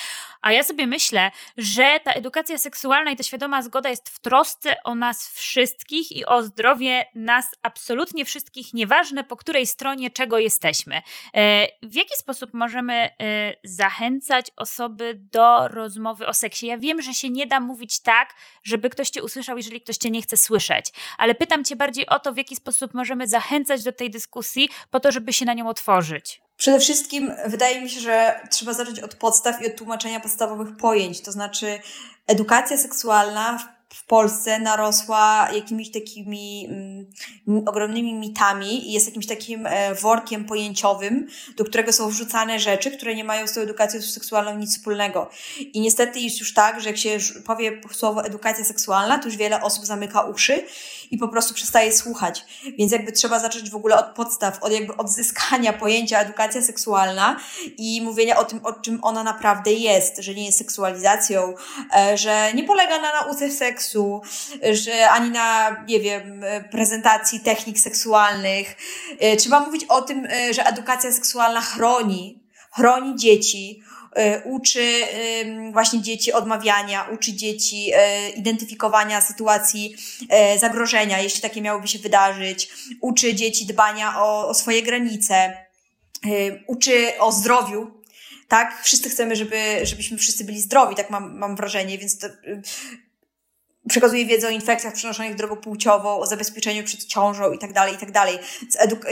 a 0.42 0.52
ja 0.52 0.62
sobie 0.62 0.86
myślę, 0.86 1.30
że 1.56 2.00
ta 2.04 2.12
edukacja 2.12 2.58
seksualna 2.58 3.10
i 3.10 3.16
to 3.16 3.22
świadome 3.22 3.47
świadoma 3.48 3.62
zgoda 3.62 3.88
jest 3.90 4.08
w 4.08 4.18
trosce 4.18 4.82
o 4.84 4.94
nas 4.94 5.28
wszystkich 5.28 6.12
i 6.12 6.26
o 6.26 6.42
zdrowie 6.42 7.04
nas 7.14 7.46
absolutnie 7.62 8.24
wszystkich, 8.24 8.74
nieważne 8.74 9.24
po 9.24 9.36
której 9.36 9.66
stronie 9.66 10.10
czego 10.10 10.38
jesteśmy. 10.38 10.96
E, 11.34 11.66
w 11.82 11.94
jaki 11.94 12.16
sposób 12.16 12.54
możemy 12.54 12.94
e, 12.94 13.10
zachęcać 13.64 14.50
osoby 14.56 15.14
do 15.32 15.68
rozmowy 15.68 16.26
o 16.26 16.34
seksie? 16.34 16.66
Ja 16.66 16.78
wiem, 16.78 17.02
że 17.02 17.14
się 17.14 17.30
nie 17.30 17.46
da 17.46 17.60
mówić 17.60 18.00
tak, 18.00 18.34
żeby 18.64 18.90
ktoś 18.90 19.10
cię 19.10 19.22
usłyszał, 19.22 19.56
jeżeli 19.56 19.80
ktoś 19.80 19.96
cię 19.96 20.10
nie 20.10 20.22
chce 20.22 20.36
słyszeć, 20.36 20.92
ale 21.18 21.34
pytam 21.34 21.64
cię 21.64 21.76
bardziej 21.76 22.06
o 22.06 22.18
to, 22.18 22.32
w 22.32 22.36
jaki 22.36 22.56
sposób 22.56 22.94
możemy 22.94 23.28
zachęcać 23.28 23.82
do 23.84 23.92
tej 23.92 24.10
dyskusji, 24.10 24.68
po 24.90 25.00
to, 25.00 25.12
żeby 25.12 25.32
się 25.32 25.44
na 25.44 25.54
nią 25.54 25.68
otworzyć. 25.68 26.47
Przede 26.58 26.80
wszystkim 26.80 27.32
wydaje 27.46 27.80
mi 27.80 27.90
się, 27.90 28.00
że 28.00 28.40
trzeba 28.50 28.72
zacząć 28.72 29.00
od 29.00 29.14
podstaw 29.14 29.62
i 29.62 29.66
od 29.66 29.76
tłumaczenia 29.76 30.20
podstawowych 30.20 30.76
pojęć. 30.76 31.20
To 31.20 31.32
znaczy, 31.32 31.80
edukacja 32.26 32.76
seksualna 32.76 33.77
w 33.94 34.04
Polsce 34.04 34.58
narosła 34.58 35.48
jakimiś 35.52 35.90
takimi 35.90 36.66
mm, 37.46 37.68
ogromnymi 37.68 38.14
mitami 38.14 38.88
i 38.88 38.92
jest 38.92 39.06
jakimś 39.06 39.26
takim 39.26 39.66
e, 39.66 39.94
workiem 39.94 40.44
pojęciowym, 40.44 41.26
do 41.56 41.64
którego 41.64 41.92
są 41.92 42.08
wrzucane 42.08 42.58
rzeczy, 42.58 42.90
które 42.90 43.14
nie 43.14 43.24
mają 43.24 43.46
z 43.46 43.52
tą 43.52 43.60
edukacją 43.60 44.02
seksualną 44.02 44.58
nic 44.58 44.76
wspólnego. 44.76 45.30
I 45.58 45.80
niestety 45.80 46.20
jest 46.20 46.40
już 46.40 46.54
tak, 46.54 46.80
że 46.80 46.88
jak 46.88 46.98
się 46.98 47.18
powie 47.46 47.80
słowo 47.92 48.24
edukacja 48.24 48.64
seksualna, 48.64 49.18
to 49.18 49.24
już 49.24 49.36
wiele 49.36 49.62
osób 49.62 49.86
zamyka 49.86 50.22
uszy 50.22 50.64
i 51.10 51.18
po 51.18 51.28
prostu 51.28 51.54
przestaje 51.54 51.92
słuchać. 51.92 52.44
Więc 52.78 52.92
jakby 52.92 53.12
trzeba 53.12 53.38
zacząć 53.38 53.70
w 53.70 53.76
ogóle 53.76 53.96
od 53.96 54.14
podstaw, 54.14 54.62
od 54.62 54.72
jakby 54.72 54.96
odzyskania 54.96 55.72
pojęcia 55.72 56.20
edukacja 56.20 56.62
seksualna 56.62 57.40
i 57.78 58.02
mówienia 58.02 58.38
o 58.38 58.44
tym, 58.44 58.60
o 58.62 58.72
czym 58.72 58.98
ona 59.02 59.22
naprawdę 59.22 59.72
jest, 59.72 60.16
że 60.18 60.34
nie 60.34 60.46
jest 60.46 60.58
seksualizacją, 60.58 61.54
e, 61.96 62.16
że 62.16 62.54
nie 62.54 62.64
polega 62.64 62.98
na 62.98 63.12
nauce 63.12 63.50
seksu, 63.50 63.77
że 64.72 65.10
ani 65.10 65.30
na, 65.30 65.76
nie 65.88 66.00
wiem, 66.00 66.44
prezentacji 66.70 67.40
technik 67.40 67.78
seksualnych. 67.80 68.76
E, 69.18 69.36
trzeba 69.36 69.60
mówić 69.60 69.84
o 69.84 70.02
tym, 70.02 70.26
e, 70.26 70.54
że 70.54 70.66
edukacja 70.66 71.12
seksualna 71.12 71.60
chroni, 71.60 72.42
chroni 72.76 73.16
dzieci, 73.16 73.82
E, 74.12 74.42
uczy 74.42 75.02
właśnie 75.72 76.02
dzieci 76.02 76.32
odmawiania, 76.32 77.08
uczy 77.12 77.32
dzieci 77.32 77.90
identyfikowania 78.36 79.20
sytuacji 79.20 79.96
zagrożenia, 80.60 81.20
jeśli 81.20 81.40
takie 81.40 81.62
miałoby 81.62 81.88
się 81.88 81.98
wydarzyć, 81.98 82.68
uczy 83.00 83.34
dzieci 83.34 83.66
dbania 83.66 84.22
o, 84.22 84.48
o 84.48 84.54
swoje 84.54 84.82
granice, 84.82 85.56
uczy 86.66 87.12
o 87.18 87.32
zdrowiu, 87.32 87.90
tak? 88.48 88.82
Wszyscy 88.82 89.10
chcemy, 89.10 89.36
żeby, 89.36 89.80
żebyśmy 89.82 90.18
wszyscy 90.18 90.44
byli 90.44 90.60
zdrowi, 90.60 90.96
tak 90.96 91.10
mam, 91.10 91.38
mam 91.38 91.56
wrażenie, 91.56 91.98
więc 91.98 92.18
to, 92.18 92.26
przekazuje 93.88 94.26
wiedzę 94.26 94.48
o 94.48 94.50
infekcjach 94.50 94.94
przenoszonych 94.94 95.34
drogą 95.34 95.56
płciową, 95.56 96.18
o 96.18 96.26
zabezpieczeniu 96.26 96.84
przed 96.84 97.04
ciążą 97.04 97.52
i 97.52 97.58
tak 97.58 97.72
dalej, 97.72 97.94
i 97.94 97.98
tak 97.98 98.12
dalej. 98.12 98.38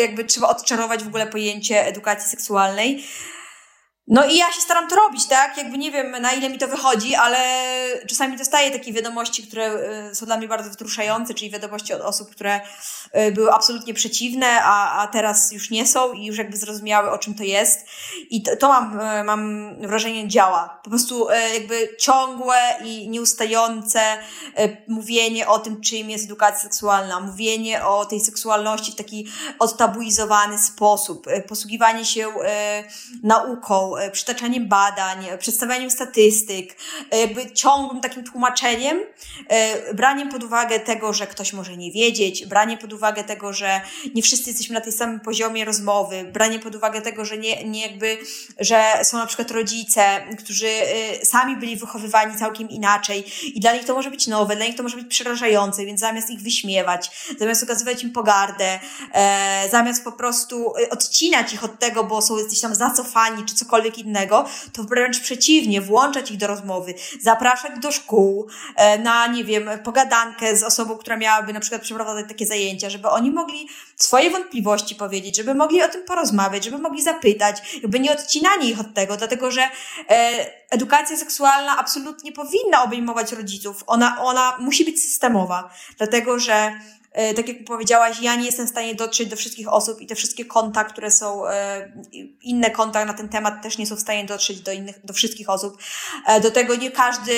Jakby 0.00 0.24
trzeba 0.24 0.48
odczarować 0.48 1.04
w 1.04 1.08
ogóle 1.08 1.26
pojęcie 1.26 1.86
edukacji 1.86 2.30
seksualnej. 2.30 3.04
No 4.08 4.24
i 4.24 4.36
ja 4.36 4.52
się 4.52 4.60
staram 4.60 4.88
to 4.88 4.96
robić, 4.96 5.26
tak? 5.26 5.56
Jakby 5.56 5.78
nie 5.78 5.90
wiem, 5.90 6.10
na 6.22 6.32
ile 6.32 6.50
mi 6.50 6.58
to 6.58 6.68
wychodzi, 6.68 7.14
ale 7.14 7.38
czasami 8.08 8.36
dostaję 8.36 8.70
takie 8.70 8.92
wiadomości, 8.92 9.46
które 9.46 9.74
y, 10.10 10.14
są 10.14 10.26
dla 10.26 10.36
mnie 10.36 10.48
bardzo 10.48 10.70
wzruszające, 10.70 11.34
czyli 11.34 11.50
wiadomości 11.50 11.94
od 11.94 12.00
osób, 12.00 12.30
które 12.30 12.60
y, 13.28 13.32
były 13.32 13.52
absolutnie 13.52 13.94
przeciwne, 13.94 14.46
a, 14.62 15.02
a 15.02 15.06
teraz 15.06 15.52
już 15.52 15.70
nie 15.70 15.86
są 15.86 16.12
i 16.12 16.26
już 16.26 16.38
jakby 16.38 16.56
zrozumiały, 16.56 17.10
o 17.10 17.18
czym 17.18 17.34
to 17.34 17.42
jest. 17.42 17.86
I 18.30 18.42
to, 18.42 18.56
to 18.56 18.68
mam, 18.68 19.00
y, 19.00 19.24
mam 19.24 19.74
wrażenie 19.80 20.28
działa. 20.28 20.80
Po 20.84 20.90
prostu 20.90 21.28
jakby 21.54 21.96
ciągłe 22.00 22.58
i 22.84 23.08
nieustające 23.08 24.00
mówienie 24.88 25.48
o 25.48 25.58
tym, 25.58 25.80
czym 25.80 26.10
jest 26.10 26.24
edukacja 26.24 26.60
seksualna, 26.60 27.20
mówienie 27.20 27.86
o 27.86 28.04
tej 28.04 28.20
seksualności 28.20 28.92
w 28.92 28.94
taki 28.94 29.28
odtabuizowany 29.58 30.58
sposób, 30.58 31.26
posługiwanie 31.48 32.04
się 32.04 32.26
nauką, 33.22 33.95
przytaczaniem 34.12 34.68
badań, 34.68 35.26
przedstawianiem 35.38 35.90
statystyk, 35.90 36.76
e, 37.10 37.20
jakby 37.20 37.50
ciągłym 37.50 38.00
takim 38.00 38.24
tłumaczeniem, 38.24 39.00
e, 39.48 39.94
braniem 39.94 40.28
pod 40.28 40.44
uwagę 40.44 40.80
tego, 40.80 41.12
że 41.12 41.26
ktoś 41.26 41.52
może 41.52 41.76
nie 41.76 41.92
wiedzieć, 41.92 42.46
branie 42.46 42.76
pod 42.76 42.92
uwagę 42.92 43.24
tego, 43.24 43.52
że 43.52 43.80
nie 44.14 44.22
wszyscy 44.22 44.50
jesteśmy 44.50 44.74
na 44.74 44.80
tej 44.80 44.92
samym 44.92 45.20
poziomie 45.20 45.64
rozmowy, 45.64 46.24
branie 46.32 46.58
pod 46.58 46.74
uwagę 46.74 47.02
tego, 47.02 47.24
że 47.24 47.38
nie, 47.38 47.64
nie 47.64 47.82
jakby, 47.82 48.18
że 48.60 48.84
są 49.02 49.18
na 49.18 49.26
przykład 49.26 49.50
rodzice, 49.50 50.02
którzy 50.38 50.70
sami 51.22 51.56
byli 51.56 51.76
wychowywani 51.76 52.38
całkiem 52.38 52.68
inaczej 52.68 53.24
i 53.54 53.60
dla 53.60 53.72
nich 53.72 53.84
to 53.84 53.94
może 53.94 54.10
być 54.10 54.26
nowe, 54.26 54.56
dla 54.56 54.66
nich 54.66 54.76
to 54.76 54.82
może 54.82 54.96
być 54.96 55.06
przerażające, 55.06 55.84
więc 55.84 56.00
zamiast 56.00 56.30
ich 56.30 56.40
wyśmiewać, 56.40 57.10
zamiast 57.38 57.62
okazywać 57.62 58.02
im 58.02 58.12
pogardę, 58.12 58.80
zamiast 59.70 60.04
po 60.04 60.12
prostu 60.12 60.72
odcinać 60.90 61.52
ich 61.52 61.64
od 61.64 61.78
tego, 61.78 62.04
bo 62.04 62.22
są 62.22 62.34
gdzieś 62.46 62.60
tam 62.60 62.74
zacofani 62.74 63.44
czy 63.44 63.54
cokolwiek, 63.54 63.85
cokolwiek 63.86 63.98
innego, 63.98 64.44
to 64.72 64.84
wręcz 64.84 65.20
przeciwnie, 65.20 65.80
włączać 65.80 66.30
ich 66.30 66.36
do 66.36 66.46
rozmowy, 66.46 66.94
zapraszać 67.20 67.72
do 67.80 67.92
szkół 67.92 68.48
e, 68.76 68.98
na, 68.98 69.26
nie 69.26 69.44
wiem, 69.44 69.70
pogadankę 69.84 70.56
z 70.56 70.62
osobą, 70.62 70.96
która 70.96 71.16
miałaby 71.16 71.52
na 71.52 71.60
przykład 71.60 71.82
przeprowadzać 71.82 72.28
takie 72.28 72.46
zajęcia, 72.46 72.90
żeby 72.90 73.08
oni 73.08 73.30
mogli 73.30 73.68
swoje 73.96 74.30
wątpliwości 74.30 74.94
powiedzieć, 74.94 75.36
żeby 75.36 75.54
mogli 75.54 75.82
o 75.82 75.88
tym 75.88 76.04
porozmawiać, 76.04 76.64
żeby 76.64 76.78
mogli 76.78 77.02
zapytać, 77.02 77.78
jakby 77.82 78.00
nie 78.00 78.12
odcinanie 78.12 78.70
ich 78.70 78.80
od 78.80 78.94
tego, 78.94 79.16
dlatego 79.16 79.50
że 79.50 79.62
e, 80.10 80.46
edukacja 80.70 81.16
seksualna 81.16 81.78
absolutnie 81.78 82.32
powinna 82.32 82.82
obejmować 82.84 83.32
rodziców. 83.32 83.84
Ona, 83.86 84.22
ona 84.22 84.56
musi 84.60 84.84
być 84.84 85.02
systemowa, 85.02 85.70
dlatego 85.98 86.38
że 86.38 86.80
tak 87.36 87.48
jak 87.48 87.64
powiedziałaś, 87.64 88.20
ja 88.20 88.36
nie 88.36 88.46
jestem 88.46 88.66
w 88.66 88.70
stanie 88.70 88.94
dotrzeć 88.94 89.28
do 89.28 89.36
wszystkich 89.36 89.72
osób 89.72 90.00
i 90.00 90.06
te 90.06 90.14
wszystkie 90.14 90.44
konta, 90.44 90.84
które 90.84 91.10
są, 91.10 91.48
e, 91.48 91.92
inne 92.42 92.70
konta 92.70 93.04
na 93.04 93.14
ten 93.14 93.28
temat 93.28 93.62
też 93.62 93.78
nie 93.78 93.86
są 93.86 93.96
w 93.96 94.00
stanie 94.00 94.24
dotrzeć 94.24 94.60
do 94.60 94.72
innych, 94.72 95.00
do 95.04 95.14
wszystkich 95.14 95.50
osób. 95.50 95.78
E, 96.26 96.40
do 96.40 96.50
tego 96.50 96.76
nie 96.76 96.90
każdy 96.90 97.32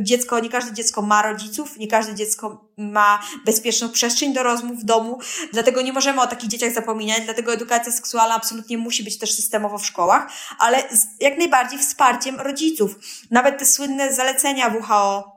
dziecko, 0.00 0.40
nie 0.40 0.48
każde 0.48 0.72
dziecko 0.72 1.02
ma 1.02 1.22
rodziców, 1.22 1.78
nie 1.78 1.88
każde 1.88 2.14
dziecko 2.14 2.72
ma 2.76 3.22
bezpieczną 3.44 3.88
przestrzeń 3.88 4.32
do 4.32 4.42
rozmów 4.42 4.80
w 4.80 4.84
domu, 4.84 5.18
dlatego 5.52 5.82
nie 5.82 5.92
możemy 5.92 6.20
o 6.20 6.26
takich 6.26 6.50
dzieciach 6.50 6.72
zapominać, 6.72 7.20
dlatego 7.24 7.52
edukacja 7.52 7.92
seksualna 7.92 8.34
absolutnie 8.34 8.78
musi 8.78 9.04
być 9.04 9.18
też 9.18 9.34
systemowo 9.34 9.78
w 9.78 9.86
szkołach, 9.86 10.32
ale 10.58 10.82
jak 11.20 11.38
najbardziej 11.38 11.78
wsparciem 11.78 12.40
rodziców. 12.40 12.98
Nawet 13.30 13.58
te 13.58 13.66
słynne 13.66 14.12
zalecenia 14.12 14.68
WHO 14.68 15.31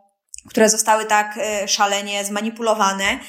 które 0.50 0.70
zostały 0.70 1.06
tak 1.06 1.38
e, 1.38 1.68
szalenie 1.68 2.26
zmanipulowane. 2.26 3.06
E, 3.06 3.20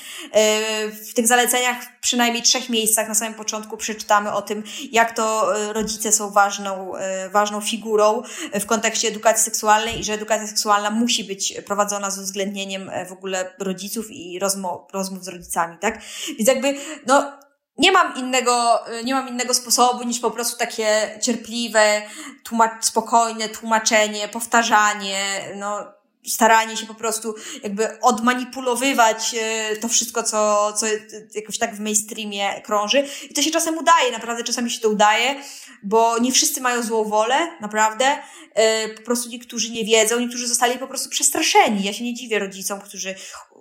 w 0.90 1.14
tych 1.14 1.26
zaleceniach 1.26 1.82
w 1.82 2.00
przynajmniej 2.00 2.42
trzech 2.42 2.68
miejscach 2.68 3.08
na 3.08 3.14
samym 3.14 3.34
początku 3.34 3.76
przeczytamy 3.76 4.32
o 4.32 4.42
tym, 4.42 4.62
jak 4.92 5.16
to 5.16 5.56
e, 5.56 5.72
rodzice 5.72 6.12
są 6.12 6.30
ważną, 6.30 6.92
ważną 7.30 7.60
figurą 7.60 8.22
w 8.60 8.66
kontekście 8.66 9.08
edukacji 9.08 9.44
seksualnej 9.44 10.00
i 10.00 10.04
że 10.04 10.12
edukacja 10.12 10.46
seksualna 10.46 10.90
musi 10.90 11.24
być 11.24 11.54
prowadzona 11.66 12.10
z 12.10 12.18
uwzględnieniem 12.18 12.90
w 13.08 13.12
ogóle 13.12 13.54
rodziców 13.58 14.06
i 14.10 14.38
rozmów, 14.38 14.80
rozmów 14.92 15.24
z 15.24 15.28
rodzicami, 15.28 15.78
tak? 15.78 16.00
Więc 16.38 16.48
jakby, 16.48 16.74
no, 17.06 17.32
nie 17.78 17.92
mam 17.92 18.16
innego, 18.16 18.84
nie 19.04 19.14
mam 19.14 19.28
innego 19.28 19.54
sposobu 19.54 20.04
niż 20.04 20.20
po 20.20 20.30
prostu 20.30 20.58
takie 20.58 21.18
cierpliwe, 21.22 22.02
tłumacz, 22.44 22.84
spokojne 22.84 23.48
tłumaczenie, 23.48 24.28
powtarzanie, 24.28 25.20
no, 25.56 25.96
staranie 26.30 26.76
się 26.76 26.86
po 26.86 26.94
prostu 26.94 27.34
jakby 27.62 28.00
odmanipulowywać 28.00 29.34
e, 29.40 29.76
to 29.76 29.88
wszystko, 29.88 30.22
co, 30.22 30.72
co 30.72 30.86
jakoś 31.34 31.58
tak 31.58 31.74
w 31.74 31.80
mainstreamie 31.80 32.62
krąży. 32.64 33.06
I 33.30 33.34
to 33.34 33.42
się 33.42 33.50
czasem 33.50 33.78
udaje, 33.78 34.12
naprawdę 34.12 34.44
czasami 34.44 34.70
się 34.70 34.80
to 34.80 34.88
udaje, 34.88 35.42
bo 35.82 36.18
nie 36.18 36.32
wszyscy 36.32 36.60
mają 36.60 36.82
złą 36.82 37.04
wolę, 37.04 37.36
naprawdę. 37.60 38.18
E, 38.54 38.88
po 38.88 39.02
prostu 39.02 39.28
niektórzy 39.28 39.70
nie 39.70 39.84
wiedzą, 39.84 40.20
niektórzy 40.20 40.48
zostali 40.48 40.78
po 40.78 40.86
prostu 40.86 41.10
przestraszeni. 41.10 41.82
Ja 41.82 41.92
się 41.92 42.04
nie 42.04 42.14
dziwię 42.14 42.38
rodzicom, 42.38 42.80
którzy 42.80 43.14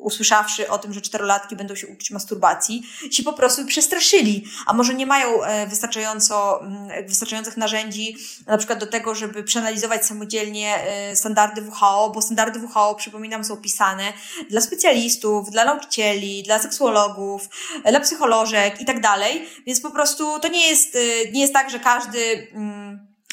usłyszawszy 0.05 0.69
o 0.69 0.77
tym, 0.77 0.93
że 0.93 1.01
czterolatki 1.01 1.55
będą 1.55 1.75
się 1.75 1.87
uczyć 1.87 2.11
masturbacji, 2.11 2.83
się 3.11 3.23
po 3.23 3.33
prostu 3.33 3.65
przestraszyli, 3.65 4.45
a 4.65 4.73
może 4.73 4.93
nie 4.93 5.05
mają 5.05 5.43
e, 5.43 5.67
wystarczająco, 5.67 6.61
mm, 6.61 7.07
wystarczających 7.07 7.57
narzędzi 7.57 8.17
na 8.47 8.57
przykład 8.57 8.79
do 8.79 8.87
tego, 8.87 9.15
żeby 9.15 9.43
przeanalizować 9.43 10.05
samodzielnie 10.05 10.79
standardy 11.13 11.61
WHO, 11.61 12.11
bo 12.15 12.21
standardy 12.21 12.59
WHO, 12.59 12.95
przypominam, 12.95 13.43
są 13.43 13.57
pisane 13.57 14.13
dla 14.49 14.61
specjalistów, 14.61 15.51
dla 15.51 15.65
nauczycieli, 15.65 16.43
dla 16.43 16.59
seksuologów, 16.59 17.49
dla 17.89 17.99
psycholożek 17.99 18.81
i 18.81 18.85
tak 18.85 19.01
dalej. 19.01 19.47
Więc 19.65 19.81
po 19.81 19.91
prostu 19.91 20.39
to 20.39 20.47
nie 20.47 20.69
jest, 20.69 20.97
nie 21.33 21.41
jest 21.41 21.53
tak, 21.53 21.69
że 21.69 21.79
każdy, 21.79 22.47
mm, 22.53 22.74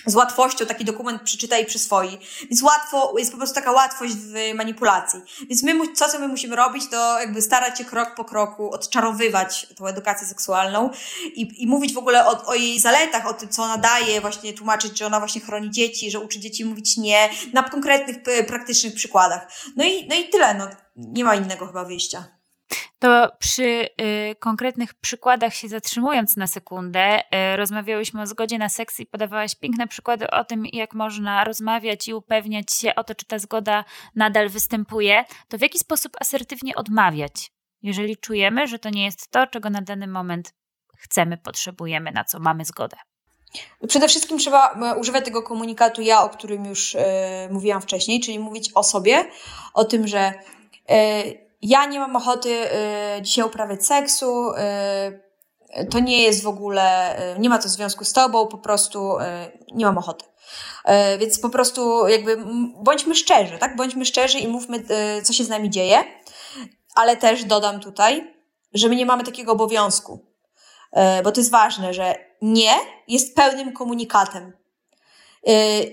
z 0.06 0.14
łatwością 0.14 0.66
taki 0.66 0.84
dokument 0.84 1.22
przeczyta 1.22 1.58
i 1.58 1.66
przyswoi. 1.66 2.18
Więc 2.42 2.62
łatwo, 2.62 3.14
jest 3.18 3.30
po 3.30 3.36
prostu 3.36 3.54
taka 3.54 3.72
łatwość 3.72 4.14
w 4.14 4.54
manipulacji. 4.54 5.20
Więc 5.48 5.62
my, 5.62 5.92
co, 5.94 6.08
co 6.08 6.18
my 6.18 6.28
musimy 6.28 6.56
robić, 6.56 6.84
to 6.90 7.20
jakby 7.20 7.42
starać 7.42 7.78
się 7.78 7.84
krok 7.84 8.14
po 8.14 8.24
kroku 8.24 8.70
odczarowywać 8.70 9.66
tą 9.76 9.86
edukację 9.86 10.26
seksualną 10.26 10.90
i, 11.34 11.62
i 11.62 11.66
mówić 11.66 11.94
w 11.94 11.98
ogóle 11.98 12.26
o, 12.26 12.46
o 12.46 12.54
jej 12.54 12.80
zaletach, 12.80 13.26
o 13.26 13.34
tym, 13.34 13.48
co 13.48 13.62
ona 13.62 13.78
daje, 13.78 14.20
właśnie 14.20 14.52
tłumaczyć, 14.52 14.98
że 14.98 15.06
ona 15.06 15.18
właśnie 15.18 15.40
chroni 15.40 15.70
dzieci, 15.70 16.10
że 16.10 16.20
uczy 16.20 16.40
dzieci 16.40 16.64
mówić 16.64 16.96
nie, 16.96 17.28
na 17.52 17.62
konkretnych, 17.62 18.16
praktycznych 18.46 18.94
przykładach. 18.94 19.52
No 19.76 19.84
i, 19.84 20.08
no 20.08 20.14
i 20.14 20.28
tyle, 20.28 20.54
no. 20.54 20.68
Nie 20.96 21.24
ma 21.24 21.34
innego 21.34 21.66
chyba 21.66 21.84
wyjścia. 21.84 22.41
To 22.98 23.28
przy 23.38 23.62
y, 23.62 24.34
konkretnych 24.38 24.94
przykładach 24.94 25.54
się 25.54 25.68
zatrzymując 25.68 26.36
na 26.36 26.46
sekundę, 26.46 27.20
y, 27.20 27.56
rozmawiałyśmy 27.56 28.22
o 28.22 28.26
zgodzie 28.26 28.58
na 28.58 28.68
seks 28.68 29.00
i 29.00 29.06
podawałaś 29.06 29.54
piękne 29.54 29.88
przykłady 29.88 30.30
o 30.30 30.44
tym, 30.44 30.66
jak 30.72 30.94
można 30.94 31.44
rozmawiać 31.44 32.08
i 32.08 32.14
upewniać 32.14 32.72
się 32.72 32.94
o 32.94 33.04
to, 33.04 33.14
czy 33.14 33.26
ta 33.26 33.38
zgoda 33.38 33.84
nadal 34.14 34.48
występuje. 34.48 35.24
To 35.48 35.58
w 35.58 35.60
jaki 35.60 35.78
sposób 35.78 36.12
asertywnie 36.20 36.74
odmawiać, 36.74 37.52
jeżeli 37.82 38.16
czujemy, 38.16 38.66
że 38.66 38.78
to 38.78 38.90
nie 38.90 39.04
jest 39.04 39.30
to, 39.30 39.46
czego 39.46 39.70
na 39.70 39.82
dany 39.82 40.06
moment 40.06 40.54
chcemy, 40.96 41.36
potrzebujemy, 41.36 42.12
na 42.12 42.24
co 42.24 42.40
mamy 42.40 42.64
zgodę? 42.64 42.96
Przede 43.88 44.08
wszystkim 44.08 44.38
trzeba 44.38 44.72
e, 44.72 44.98
używać 44.98 45.24
tego 45.24 45.42
komunikatu 45.42 46.02
ja, 46.02 46.22
o 46.22 46.28
którym 46.28 46.64
już 46.64 46.94
e, 46.94 47.48
mówiłam 47.50 47.82
wcześniej, 47.82 48.20
czyli 48.20 48.38
mówić 48.38 48.70
o 48.74 48.82
sobie, 48.82 49.24
o 49.74 49.84
tym, 49.84 50.08
że 50.08 50.32
e, 50.88 51.22
ja 51.62 51.86
nie 51.86 52.00
mam 52.00 52.16
ochoty 52.16 52.50
y, 53.18 53.22
dzisiaj 53.22 53.44
uprawiać 53.44 53.86
seksu, 53.86 54.50
y, 55.80 55.86
to 55.86 55.98
nie 55.98 56.22
jest 56.22 56.42
w 56.42 56.46
ogóle, 56.46 57.16
y, 57.36 57.38
nie 57.38 57.48
ma 57.48 57.58
to 57.58 57.68
związku 57.68 58.04
z 58.04 58.12
tobą, 58.12 58.46
po 58.46 58.58
prostu 58.58 59.16
nie 59.74 59.84
mam 59.84 59.98
ochoty. 59.98 60.24
Więc 61.18 61.40
po 61.40 61.50
prostu 61.50 62.08
jakby 62.08 62.44
bądźmy 62.82 63.14
szczerzy, 63.14 63.58
tak? 63.58 63.76
Bądźmy 63.76 64.04
szczerzy 64.04 64.38
i 64.38 64.48
mówmy, 64.48 64.84
co 65.22 65.32
się 65.32 65.44
z 65.44 65.48
nami 65.48 65.70
dzieje, 65.70 66.04
ale 66.94 67.16
też 67.16 67.44
dodam 67.44 67.80
tutaj, 67.80 68.34
że 68.74 68.88
my 68.88 68.96
nie 68.96 69.06
mamy 69.06 69.24
takiego 69.24 69.52
obowiązku, 69.52 70.26
bo 71.24 71.32
to 71.32 71.40
jest 71.40 71.50
ważne, 71.50 71.94
że 71.94 72.14
nie 72.42 72.72
jest 73.08 73.36
pełnym 73.36 73.72
komunikatem. 73.72 74.52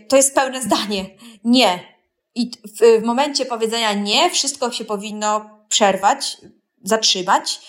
To 0.10 0.16
jest 0.16 0.36
pełne 0.36 0.62
zdanie. 0.62 1.06
Nie. 1.44 1.80
I 2.36 2.52
w 3.02 3.04
momencie 3.04 3.46
powiedzenia 3.46 3.94
nie, 3.94 4.30
wszystko 4.30 4.72
się 4.72 4.86
powinno 4.86 5.59
przerwać, 5.70 6.38
zatrzymać 6.84 7.60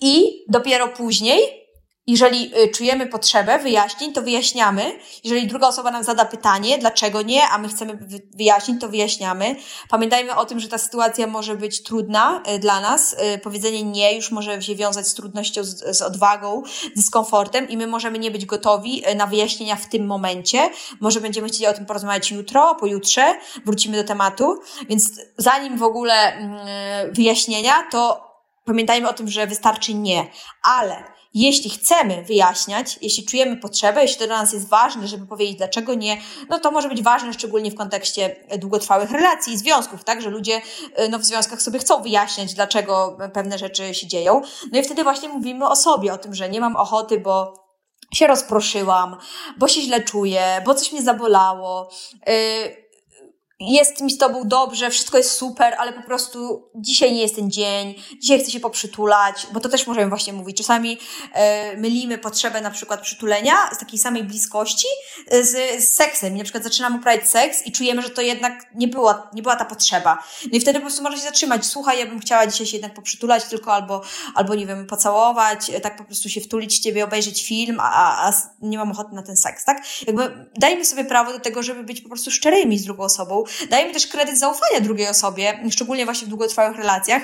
i 0.00 0.44
dopiero 0.48 0.88
później 0.88 1.67
jeżeli 2.08 2.52
y, 2.58 2.68
czujemy 2.68 3.06
potrzebę 3.06 3.58
wyjaśnień, 3.58 4.12
to 4.12 4.22
wyjaśniamy. 4.22 4.98
Jeżeli 5.24 5.46
druga 5.46 5.68
osoba 5.68 5.90
nam 5.90 6.04
zada 6.04 6.24
pytanie, 6.24 6.78
dlaczego 6.78 7.22
nie, 7.22 7.48
a 7.48 7.58
my 7.58 7.68
chcemy 7.68 7.98
wyjaśnić, 8.34 8.80
to 8.80 8.88
wyjaśniamy. 8.88 9.56
Pamiętajmy 9.88 10.36
o 10.36 10.44
tym, 10.44 10.60
że 10.60 10.68
ta 10.68 10.78
sytuacja 10.78 11.26
może 11.26 11.56
być 11.56 11.82
trudna 11.82 12.42
y, 12.54 12.58
dla 12.58 12.80
nas. 12.80 13.12
Y, 13.12 13.38
powiedzenie 13.38 13.82
nie 13.82 14.16
już 14.16 14.30
może 14.30 14.62
się 14.62 14.74
wiązać 14.74 15.08
z 15.08 15.14
trudnością, 15.14 15.64
z, 15.64 15.96
z 15.96 16.02
odwagą, 16.02 16.62
dyskomfortem 16.96 17.68
i 17.68 17.76
my 17.76 17.86
możemy 17.86 18.18
nie 18.18 18.30
być 18.30 18.46
gotowi 18.46 19.02
na 19.16 19.26
wyjaśnienia 19.26 19.76
w 19.76 19.88
tym 19.88 20.06
momencie. 20.06 20.70
Może 21.00 21.20
będziemy 21.20 21.48
chcieli 21.48 21.66
o 21.66 21.72
tym 21.72 21.86
porozmawiać 21.86 22.30
jutro, 22.30 22.74
pojutrze, 22.74 23.34
wrócimy 23.66 23.96
do 23.96 24.04
tematu. 24.04 24.60
Więc 24.88 25.10
zanim 25.36 25.78
w 25.78 25.82
ogóle 25.82 26.14
mm, 26.14 26.58
wyjaśnienia, 27.12 27.72
to 27.90 28.28
pamiętajmy 28.64 29.08
o 29.08 29.12
tym, 29.12 29.28
że 29.28 29.46
wystarczy 29.46 29.94
nie. 29.94 30.26
Ale 30.62 31.17
jeśli 31.34 31.70
chcemy 31.70 32.22
wyjaśniać, 32.22 32.98
jeśli 33.02 33.24
czujemy 33.24 33.56
potrzebę, 33.56 34.02
jeśli 34.02 34.18
to 34.18 34.26
dla 34.26 34.38
nas 34.38 34.52
jest 34.52 34.68
ważne, 34.68 35.08
żeby 35.08 35.26
powiedzieć 35.26 35.56
dlaczego 35.56 35.94
nie, 35.94 36.20
no 36.48 36.58
to 36.58 36.70
może 36.70 36.88
być 36.88 37.02
ważne 37.02 37.32
szczególnie 37.32 37.70
w 37.70 37.74
kontekście 37.74 38.36
długotrwałych 38.58 39.10
relacji 39.10 39.52
i 39.52 39.58
związków, 39.58 40.04
tak, 40.04 40.22
że 40.22 40.30
ludzie 40.30 40.60
e, 40.94 41.08
no, 41.08 41.18
w 41.18 41.24
związkach 41.24 41.62
sobie 41.62 41.78
chcą 41.78 42.02
wyjaśniać, 42.02 42.54
dlaczego 42.54 43.18
pewne 43.32 43.58
rzeczy 43.58 43.94
się 43.94 44.06
dzieją. 44.06 44.42
No 44.72 44.80
i 44.80 44.82
wtedy 44.82 45.02
właśnie 45.02 45.28
mówimy 45.28 45.68
o 45.68 45.76
sobie, 45.76 46.12
o 46.12 46.18
tym, 46.18 46.34
że 46.34 46.48
nie 46.48 46.60
mam 46.60 46.76
ochoty, 46.76 47.20
bo 47.20 47.68
się 48.14 48.26
rozproszyłam, 48.26 49.16
bo 49.58 49.68
się 49.68 49.80
źle 49.80 50.02
czuję, 50.02 50.62
bo 50.66 50.74
coś 50.74 50.92
mnie 50.92 51.02
zabolało. 51.02 51.90
Yy, 52.26 52.87
jest 53.60 54.00
mi 54.00 54.10
z 54.10 54.18
tobą 54.18 54.48
dobrze, 54.48 54.90
wszystko 54.90 55.18
jest 55.18 55.30
super, 55.30 55.74
ale 55.78 55.92
po 55.92 56.02
prostu 56.02 56.70
dzisiaj 56.74 57.12
nie 57.12 57.22
jest 57.22 57.36
ten 57.36 57.50
dzień, 57.50 57.94
dzisiaj 58.20 58.40
chcę 58.40 58.50
się 58.50 58.60
poprzytulać, 58.60 59.46
bo 59.52 59.60
to 59.60 59.68
też 59.68 59.86
możemy 59.86 60.08
właśnie 60.08 60.32
mówić. 60.32 60.56
Czasami 60.56 60.98
e, 61.32 61.76
mylimy 61.76 62.18
potrzebę 62.18 62.60
na 62.60 62.70
przykład 62.70 63.00
przytulenia 63.00 63.54
z 63.74 63.78
takiej 63.78 63.98
samej 63.98 64.24
bliskości 64.24 64.86
e, 65.30 65.44
z, 65.44 65.84
z 65.84 65.94
seksem. 65.94 66.34
I 66.34 66.38
na 66.38 66.44
przykład 66.44 66.64
zaczynamy 66.64 66.96
uprawiać 66.96 67.30
seks 67.30 67.66
i 67.66 67.72
czujemy, 67.72 68.02
że 68.02 68.10
to 68.10 68.22
jednak 68.22 68.66
nie 68.74 68.88
była, 68.88 69.30
nie 69.34 69.42
była 69.42 69.56
ta 69.56 69.64
potrzeba. 69.64 70.18
No 70.52 70.58
i 70.58 70.60
wtedy 70.60 70.78
po 70.78 70.84
prostu 70.84 71.02
można 71.02 71.18
się 71.18 71.24
zatrzymać. 71.24 71.66
Słuchaj, 71.66 71.98
ja 71.98 72.06
bym 72.06 72.20
chciała 72.20 72.46
dzisiaj 72.46 72.66
się 72.66 72.76
jednak 72.76 72.94
poprzytulać 72.94 73.44
tylko 73.44 73.72
albo, 73.72 74.02
albo 74.34 74.54
nie 74.54 74.66
wiem, 74.66 74.86
pocałować, 74.86 75.70
e, 75.70 75.80
tak 75.80 75.96
po 75.96 76.04
prostu 76.04 76.28
się 76.28 76.40
wtulić 76.40 76.78
ciebie, 76.78 77.04
obejrzeć 77.04 77.46
film, 77.46 77.78
a, 77.80 78.28
a 78.28 78.32
nie 78.62 78.78
mam 78.78 78.90
ochoty 78.90 79.14
na 79.14 79.22
ten 79.22 79.36
seks, 79.36 79.64
tak? 79.64 79.82
Jakby 80.06 80.48
dajmy 80.56 80.84
sobie 80.84 81.04
prawo 81.04 81.32
do 81.32 81.40
tego, 81.40 81.62
żeby 81.62 81.84
być 81.84 82.00
po 82.00 82.08
prostu 82.08 82.30
szczerymi 82.30 82.78
z 82.78 82.84
drugą 82.84 83.02
osobą, 83.02 83.44
dajemy 83.70 83.92
też 83.92 84.06
kredyt 84.06 84.38
zaufania 84.38 84.80
drugiej 84.80 85.08
osobie, 85.08 85.60
szczególnie 85.70 86.04
właśnie 86.04 86.26
w 86.26 86.30
długotrwałych 86.30 86.76
relacjach, 86.76 87.22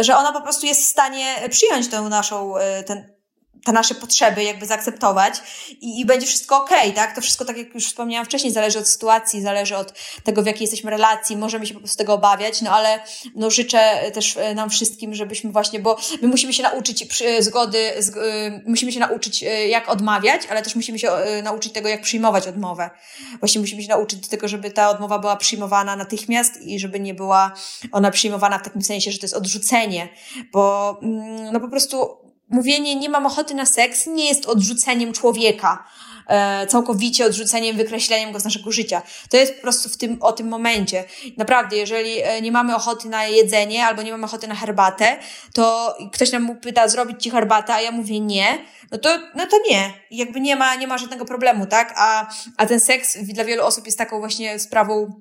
że 0.00 0.16
ona 0.16 0.32
po 0.32 0.40
prostu 0.40 0.66
jest 0.66 0.82
w 0.82 0.88
stanie 0.88 1.34
przyjąć 1.50 1.88
tę 1.88 2.00
naszą, 2.00 2.56
e, 2.56 2.82
ten, 2.82 3.19
te 3.64 3.72
nasze 3.72 3.94
potrzeby 3.94 4.44
jakby 4.44 4.66
zaakceptować 4.66 5.34
i, 5.80 6.00
i 6.00 6.06
będzie 6.06 6.26
wszystko 6.26 6.62
okej, 6.62 6.80
okay, 6.80 6.92
tak? 6.92 7.14
To 7.14 7.20
wszystko, 7.20 7.44
tak 7.44 7.56
jak 7.56 7.74
już 7.74 7.86
wspomniałam 7.86 8.26
wcześniej, 8.26 8.52
zależy 8.52 8.78
od 8.78 8.88
sytuacji, 8.88 9.42
zależy 9.42 9.76
od 9.76 9.92
tego, 10.24 10.42
w 10.42 10.46
jakiej 10.46 10.60
jesteśmy 10.60 10.90
relacji, 10.90 11.36
możemy 11.36 11.66
się 11.66 11.74
po 11.74 11.80
prostu 11.80 11.98
tego 11.98 12.14
obawiać, 12.14 12.62
no 12.62 12.70
ale 12.70 13.00
no 13.34 13.50
życzę 13.50 14.10
też 14.12 14.36
e, 14.36 14.54
nam 14.54 14.70
wszystkim, 14.70 15.14
żebyśmy 15.14 15.52
właśnie, 15.52 15.80
bo 15.80 15.98
my 16.22 16.28
musimy 16.28 16.52
się 16.52 16.62
nauczyć 16.62 17.04
przy, 17.04 17.42
zgody, 17.42 17.92
z, 17.98 18.08
y, 18.08 18.62
musimy 18.66 18.92
się 18.92 19.00
nauczyć 19.00 19.42
y, 19.42 19.46
jak 19.68 19.88
odmawiać, 19.88 20.42
ale 20.50 20.62
też 20.62 20.74
musimy 20.74 20.98
się 20.98 21.08
y, 21.38 21.42
nauczyć 21.42 21.72
tego, 21.72 21.88
jak 21.88 22.02
przyjmować 22.02 22.46
odmowę. 22.46 22.90
Właśnie 23.38 23.60
musimy 23.60 23.82
się 23.82 23.88
nauczyć 23.88 24.28
tego, 24.28 24.48
żeby 24.48 24.70
ta 24.70 24.90
odmowa 24.90 25.18
była 25.18 25.36
przyjmowana 25.36 25.96
natychmiast 25.96 26.62
i 26.62 26.78
żeby 26.78 27.00
nie 27.00 27.14
była 27.14 27.54
ona 27.92 28.10
przyjmowana 28.10 28.58
w 28.58 28.62
takim 28.62 28.82
sensie, 28.82 29.12
że 29.12 29.18
to 29.18 29.24
jest 29.24 29.36
odrzucenie, 29.36 30.08
bo 30.52 30.98
mm, 31.02 31.52
no 31.52 31.60
po 31.60 31.68
prostu 31.68 32.19
mówienie 32.50 32.96
nie 32.96 33.08
mam 33.08 33.26
ochoty 33.26 33.54
na 33.54 33.66
seks 33.66 34.06
nie 34.06 34.28
jest 34.28 34.46
odrzuceniem 34.46 35.12
człowieka, 35.12 35.84
e, 36.28 36.66
całkowicie 36.66 37.26
odrzuceniem, 37.26 37.76
wykreśleniem 37.76 38.32
go 38.32 38.40
z 38.40 38.44
naszego 38.44 38.72
życia. 38.72 39.02
To 39.30 39.36
jest 39.36 39.54
po 39.54 39.62
prostu 39.62 39.88
w 39.88 39.96
tym, 39.96 40.22
o 40.22 40.32
tym 40.32 40.48
momencie. 40.48 41.04
Naprawdę, 41.36 41.76
jeżeli 41.76 42.22
e, 42.22 42.42
nie 42.42 42.52
mamy 42.52 42.76
ochoty 42.76 43.08
na 43.08 43.26
jedzenie 43.26 43.86
albo 43.86 44.02
nie 44.02 44.10
mamy 44.10 44.24
ochoty 44.24 44.48
na 44.48 44.54
herbatę, 44.54 45.18
to 45.54 45.96
ktoś 46.12 46.32
nam 46.32 46.56
pyta 46.56 46.88
zrobić 46.88 47.22
ci 47.22 47.30
herbatę, 47.30 47.74
a 47.74 47.80
ja 47.80 47.90
mówię 47.90 48.20
nie, 48.20 48.58
no 48.90 48.98
to, 48.98 49.18
no 49.34 49.46
to 49.46 49.56
nie. 49.70 49.92
Jakby 50.10 50.40
nie 50.40 50.56
ma, 50.56 50.74
nie 50.74 50.86
ma 50.86 50.98
żadnego 50.98 51.24
problemu, 51.24 51.66
tak? 51.66 51.94
A, 51.96 52.30
a 52.56 52.66
ten 52.66 52.80
seks 52.80 53.18
dla 53.18 53.44
wielu 53.44 53.64
osób 53.64 53.86
jest 53.86 53.98
taką 53.98 54.18
właśnie 54.18 54.58
sprawą 54.58 55.20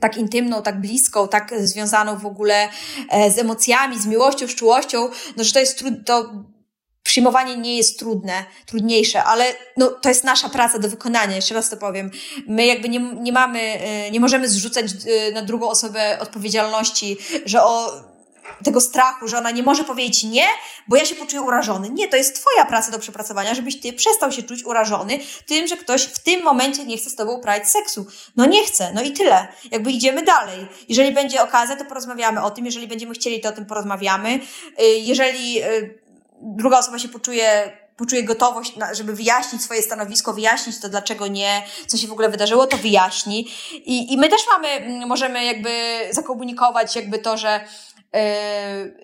tak 0.00 0.16
intymną, 0.16 0.62
tak 0.62 0.80
bliską, 0.80 1.28
tak 1.28 1.54
związaną 1.58 2.18
w 2.18 2.26
ogóle 2.26 2.68
e, 3.10 3.30
z 3.30 3.38
emocjami, 3.38 3.98
z 3.98 4.06
miłością, 4.06 4.46
z 4.48 4.54
czułością, 4.54 5.08
no 5.36 5.44
że 5.44 5.52
to 5.52 5.60
jest 5.60 5.78
trudne, 5.78 6.04
to 6.04 6.30
przyjmowanie 7.02 7.56
nie 7.56 7.76
jest 7.76 7.98
trudne, 7.98 8.44
trudniejsze, 8.66 9.24
ale 9.24 9.44
no, 9.76 9.90
to 9.90 10.08
jest 10.08 10.24
nasza 10.24 10.48
praca 10.48 10.78
do 10.78 10.88
wykonania, 10.88 11.36
jeszcze 11.36 11.54
raz 11.54 11.70
to 11.70 11.76
powiem. 11.76 12.10
My 12.46 12.66
jakby 12.66 12.88
nie, 12.88 13.00
nie 13.00 13.32
mamy, 13.32 13.60
e, 13.60 14.10
nie 14.10 14.20
możemy 14.20 14.48
zrzucać 14.48 14.86
e, 14.86 15.32
na 15.32 15.42
drugą 15.42 15.68
osobę 15.68 16.18
odpowiedzialności, 16.20 17.16
że 17.44 17.64
o 17.64 17.92
tego 18.64 18.80
strachu, 18.80 19.28
że 19.28 19.38
ona 19.38 19.50
nie 19.50 19.62
może 19.62 19.84
powiedzieć 19.84 20.22
nie, 20.22 20.46
bo 20.88 20.96
ja 20.96 21.04
się 21.04 21.14
poczuję 21.14 21.42
urażony. 21.42 21.90
Nie, 21.90 22.08
to 22.08 22.16
jest 22.16 22.40
twoja 22.40 22.64
praca 22.64 22.90
do 22.90 22.98
przepracowania, 22.98 23.54
żebyś 23.54 23.80
ty 23.80 23.92
przestał 23.92 24.32
się 24.32 24.42
czuć 24.42 24.64
urażony 24.64 25.18
tym, 25.46 25.66
że 25.66 25.76
ktoś 25.76 26.02
w 26.02 26.18
tym 26.18 26.42
momencie 26.42 26.84
nie 26.84 26.96
chce 26.96 27.10
z 27.10 27.16
tobą 27.16 27.32
uprawiać 27.32 27.68
seksu. 27.68 28.06
No 28.36 28.46
nie 28.46 28.64
chce, 28.64 28.92
no 28.94 29.02
i 29.02 29.12
tyle. 29.12 29.48
Jakby 29.70 29.90
idziemy 29.90 30.22
dalej. 30.22 30.66
Jeżeli 30.88 31.12
będzie 31.12 31.42
okazja, 31.42 31.76
to 31.76 31.84
porozmawiamy 31.84 32.42
o 32.42 32.50
tym. 32.50 32.66
Jeżeli 32.66 32.88
będziemy 32.88 33.14
chcieli, 33.14 33.40
to 33.40 33.48
o 33.48 33.52
tym 33.52 33.66
porozmawiamy. 33.66 34.40
Y, 34.80 34.84
jeżeli 34.84 35.62
druga 36.40 36.78
osoba 36.78 36.98
się 36.98 37.08
poczuje, 37.08 37.72
poczuje 37.96 38.24
gotowość, 38.24 38.72
żeby 38.92 39.14
wyjaśnić 39.14 39.62
swoje 39.62 39.82
stanowisko, 39.82 40.32
wyjaśnić 40.32 40.80
to, 40.80 40.88
dlaczego 40.88 41.26
nie, 41.26 41.62
co 41.86 41.96
się 41.96 42.08
w 42.08 42.12
ogóle 42.12 42.28
wydarzyło, 42.28 42.66
to 42.66 42.76
wyjaśni. 42.76 43.48
I, 43.72 44.12
i 44.12 44.16
my 44.16 44.28
też 44.28 44.40
mamy, 44.50 45.06
możemy 45.06 45.44
jakby 45.44 45.70
zakomunikować 46.10 46.96
jakby 46.96 47.18
to, 47.18 47.36
że 47.36 47.60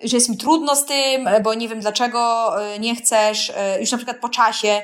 że 0.03 0.17
jest 0.17 0.29
mi 0.29 0.37
trudno 0.37 0.75
z 0.75 0.85
tym, 0.85 1.29
bo 1.43 1.53
nie 1.53 1.67
wiem 1.67 1.79
dlaczego 1.79 2.51
e, 2.61 2.79
nie 2.79 2.95
chcesz, 2.95 3.51
e, 3.55 3.79
już 3.79 3.91
na 3.91 3.97
przykład 3.97 4.17
po 4.19 4.29
czasie. 4.29 4.81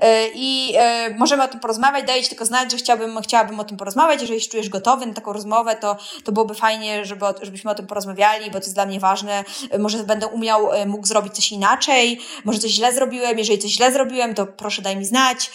E, 0.00 0.28
i 0.34 0.74
możemy 1.18 1.42
o 1.42 1.48
tym 1.48 1.60
porozmawiać, 1.60 2.06
daję 2.06 2.22
Ci 2.22 2.28
tylko 2.28 2.44
znać, 2.44 2.70
że 2.70 2.76
chciałabym, 2.76 3.22
chciałabym 3.22 3.60
o 3.60 3.64
tym 3.64 3.76
porozmawiać, 3.76 4.20
jeżeli 4.20 4.40
się 4.40 4.50
czujesz 4.50 4.68
gotowy 4.68 5.06
na 5.06 5.14
taką 5.14 5.32
rozmowę, 5.32 5.76
to, 5.76 5.96
to 6.24 6.32
byłoby 6.32 6.54
fajnie, 6.54 7.04
żeby, 7.04 7.26
żebyśmy 7.42 7.70
o 7.70 7.74
tym 7.74 7.86
porozmawiali, 7.86 8.46
bo 8.46 8.52
to 8.52 8.58
jest 8.58 8.74
dla 8.74 8.86
mnie 8.86 9.00
ważne, 9.00 9.44
może 9.78 9.98
będę 9.98 10.26
umiał, 10.26 10.68
mógł 10.86 11.06
zrobić 11.06 11.34
coś 11.34 11.52
inaczej, 11.52 12.20
może 12.44 12.58
coś 12.58 12.70
źle 12.70 12.92
zrobiłem, 12.92 13.38
jeżeli 13.38 13.58
coś 13.58 13.70
źle 13.70 13.92
zrobiłem, 13.92 14.34
to 14.34 14.46
proszę 14.46 14.82
daj 14.82 14.96
mi 14.96 15.04
znać, 15.04 15.50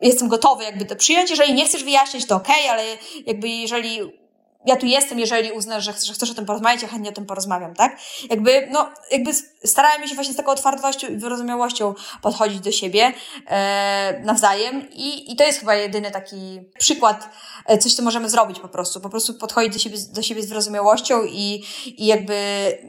jestem 0.00 0.28
gotowy 0.28 0.64
jakby 0.64 0.84
to 0.84 0.96
przyjąć. 0.96 1.30
Jeżeli 1.30 1.54
nie 1.54 1.66
chcesz 1.66 1.84
wyjaśnić, 1.84 2.26
to 2.26 2.36
okay, 2.36 2.70
ale 2.70 2.84
jakby 3.26 3.48
jeżeli 3.48 4.19
ja 4.66 4.76
tu 4.76 4.86
jestem, 4.86 5.18
jeżeli 5.18 5.52
uznasz, 5.52 5.84
że, 5.84 5.92
że 5.92 6.12
chcesz 6.12 6.30
o 6.30 6.34
tym 6.34 6.46
porozmawiać, 6.46 6.82
ja 6.82 6.88
chętnie 6.88 7.10
o 7.10 7.12
tym 7.12 7.26
porozmawiam, 7.26 7.74
tak? 7.74 7.98
Jakby, 8.30 8.68
no, 8.70 8.90
jakby 9.10 9.30
starajmy 9.64 10.08
się 10.08 10.14
właśnie 10.14 10.34
z 10.34 10.36
taką 10.36 10.52
otwartością 10.52 11.08
i 11.08 11.16
wyrozumiałością 11.16 11.94
podchodzić 12.22 12.60
do 12.60 12.72
siebie 12.72 13.12
e, 13.46 14.20
nawzajem 14.24 14.90
i, 14.90 15.32
i 15.32 15.36
to 15.36 15.44
jest 15.44 15.60
chyba 15.60 15.74
jedyny 15.74 16.10
taki 16.10 16.60
przykład, 16.78 17.28
e, 17.66 17.78
coś, 17.78 17.94
co 17.94 18.02
możemy 18.02 18.28
zrobić 18.28 18.60
po 18.60 18.68
prostu. 18.68 19.00
Po 19.00 19.08
prostu 19.08 19.34
podchodzić 19.34 19.72
do 19.72 19.78
siebie, 19.78 19.96
do 20.14 20.22
siebie 20.22 20.42
z 20.42 20.48
wyrozumiałością 20.48 21.24
i, 21.24 21.64
i 21.86 22.06
jakby, 22.06 22.34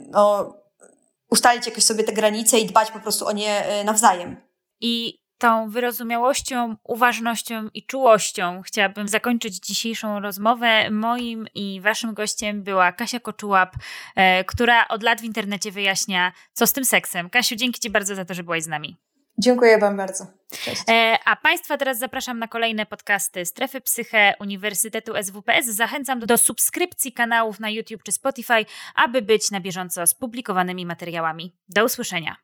no, 0.08 0.54
ustalić 1.30 1.66
jakoś 1.66 1.84
sobie 1.84 2.04
te 2.04 2.14
granice 2.14 2.60
i 2.60 2.66
dbać 2.66 2.92
po 2.92 3.00
prostu 3.00 3.28
o 3.28 3.32
nie 3.32 3.66
e, 3.66 3.84
nawzajem. 3.84 4.42
I 4.82 5.21
tą 5.42 5.70
wyrozumiałością, 5.70 6.76
uważnością 6.84 7.70
i 7.74 7.86
czułością 7.86 8.62
chciałabym 8.62 9.08
zakończyć 9.08 9.56
dzisiejszą 9.56 10.20
rozmowę. 10.20 10.92
Moim 10.92 11.48
i 11.56 11.82
waszym 11.82 12.14
gościem 12.14 12.64
była 12.64 12.92
Kasia 12.92 13.20
Koczułap, 13.20 13.76
e, 14.16 14.44
która 14.44 14.88
od 14.88 15.04
lat 15.04 15.22
w 15.22 15.24
internecie 15.24 15.72
wyjaśnia, 15.72 16.32
co 16.54 16.68
z 16.68 16.74
tym 16.74 16.86
seksem. 16.86 17.30
Kasiu, 17.30 17.56
dzięki 17.56 17.80
ci 17.80 17.90
bardzo 17.90 18.16
za 18.16 18.26
to, 18.26 18.34
że 18.34 18.44
byłaś 18.44 18.64
z 18.64 18.68
nami. 18.68 18.98
Dziękuję 19.38 19.78
Wam 19.78 19.98
bardzo. 19.98 20.28
Cześć. 20.64 20.82
E, 20.90 21.18
a 21.26 21.36
Państwa 21.36 21.78
teraz 21.78 22.00
zapraszam 22.00 22.40
na 22.40 22.48
kolejne 22.48 22.86
podcasty 22.86 23.46
Strefy 23.46 23.82
Psyche 23.82 24.34
Uniwersytetu 24.40 25.14
SWPS. 25.24 25.66
Zachęcam 25.66 26.20
do, 26.20 26.26
do 26.26 26.38
subskrypcji 26.38 27.14
kanałów 27.14 27.60
na 27.60 27.70
YouTube 27.70 28.04
czy 28.04 28.12
Spotify, 28.12 28.66
aby 28.96 29.22
być 29.22 29.52
na 29.52 29.60
bieżąco 29.60 30.08
z 30.08 30.14
publikowanymi 30.14 30.86
materiałami. 30.86 31.56
Do 31.70 31.86
usłyszenia. 31.86 32.36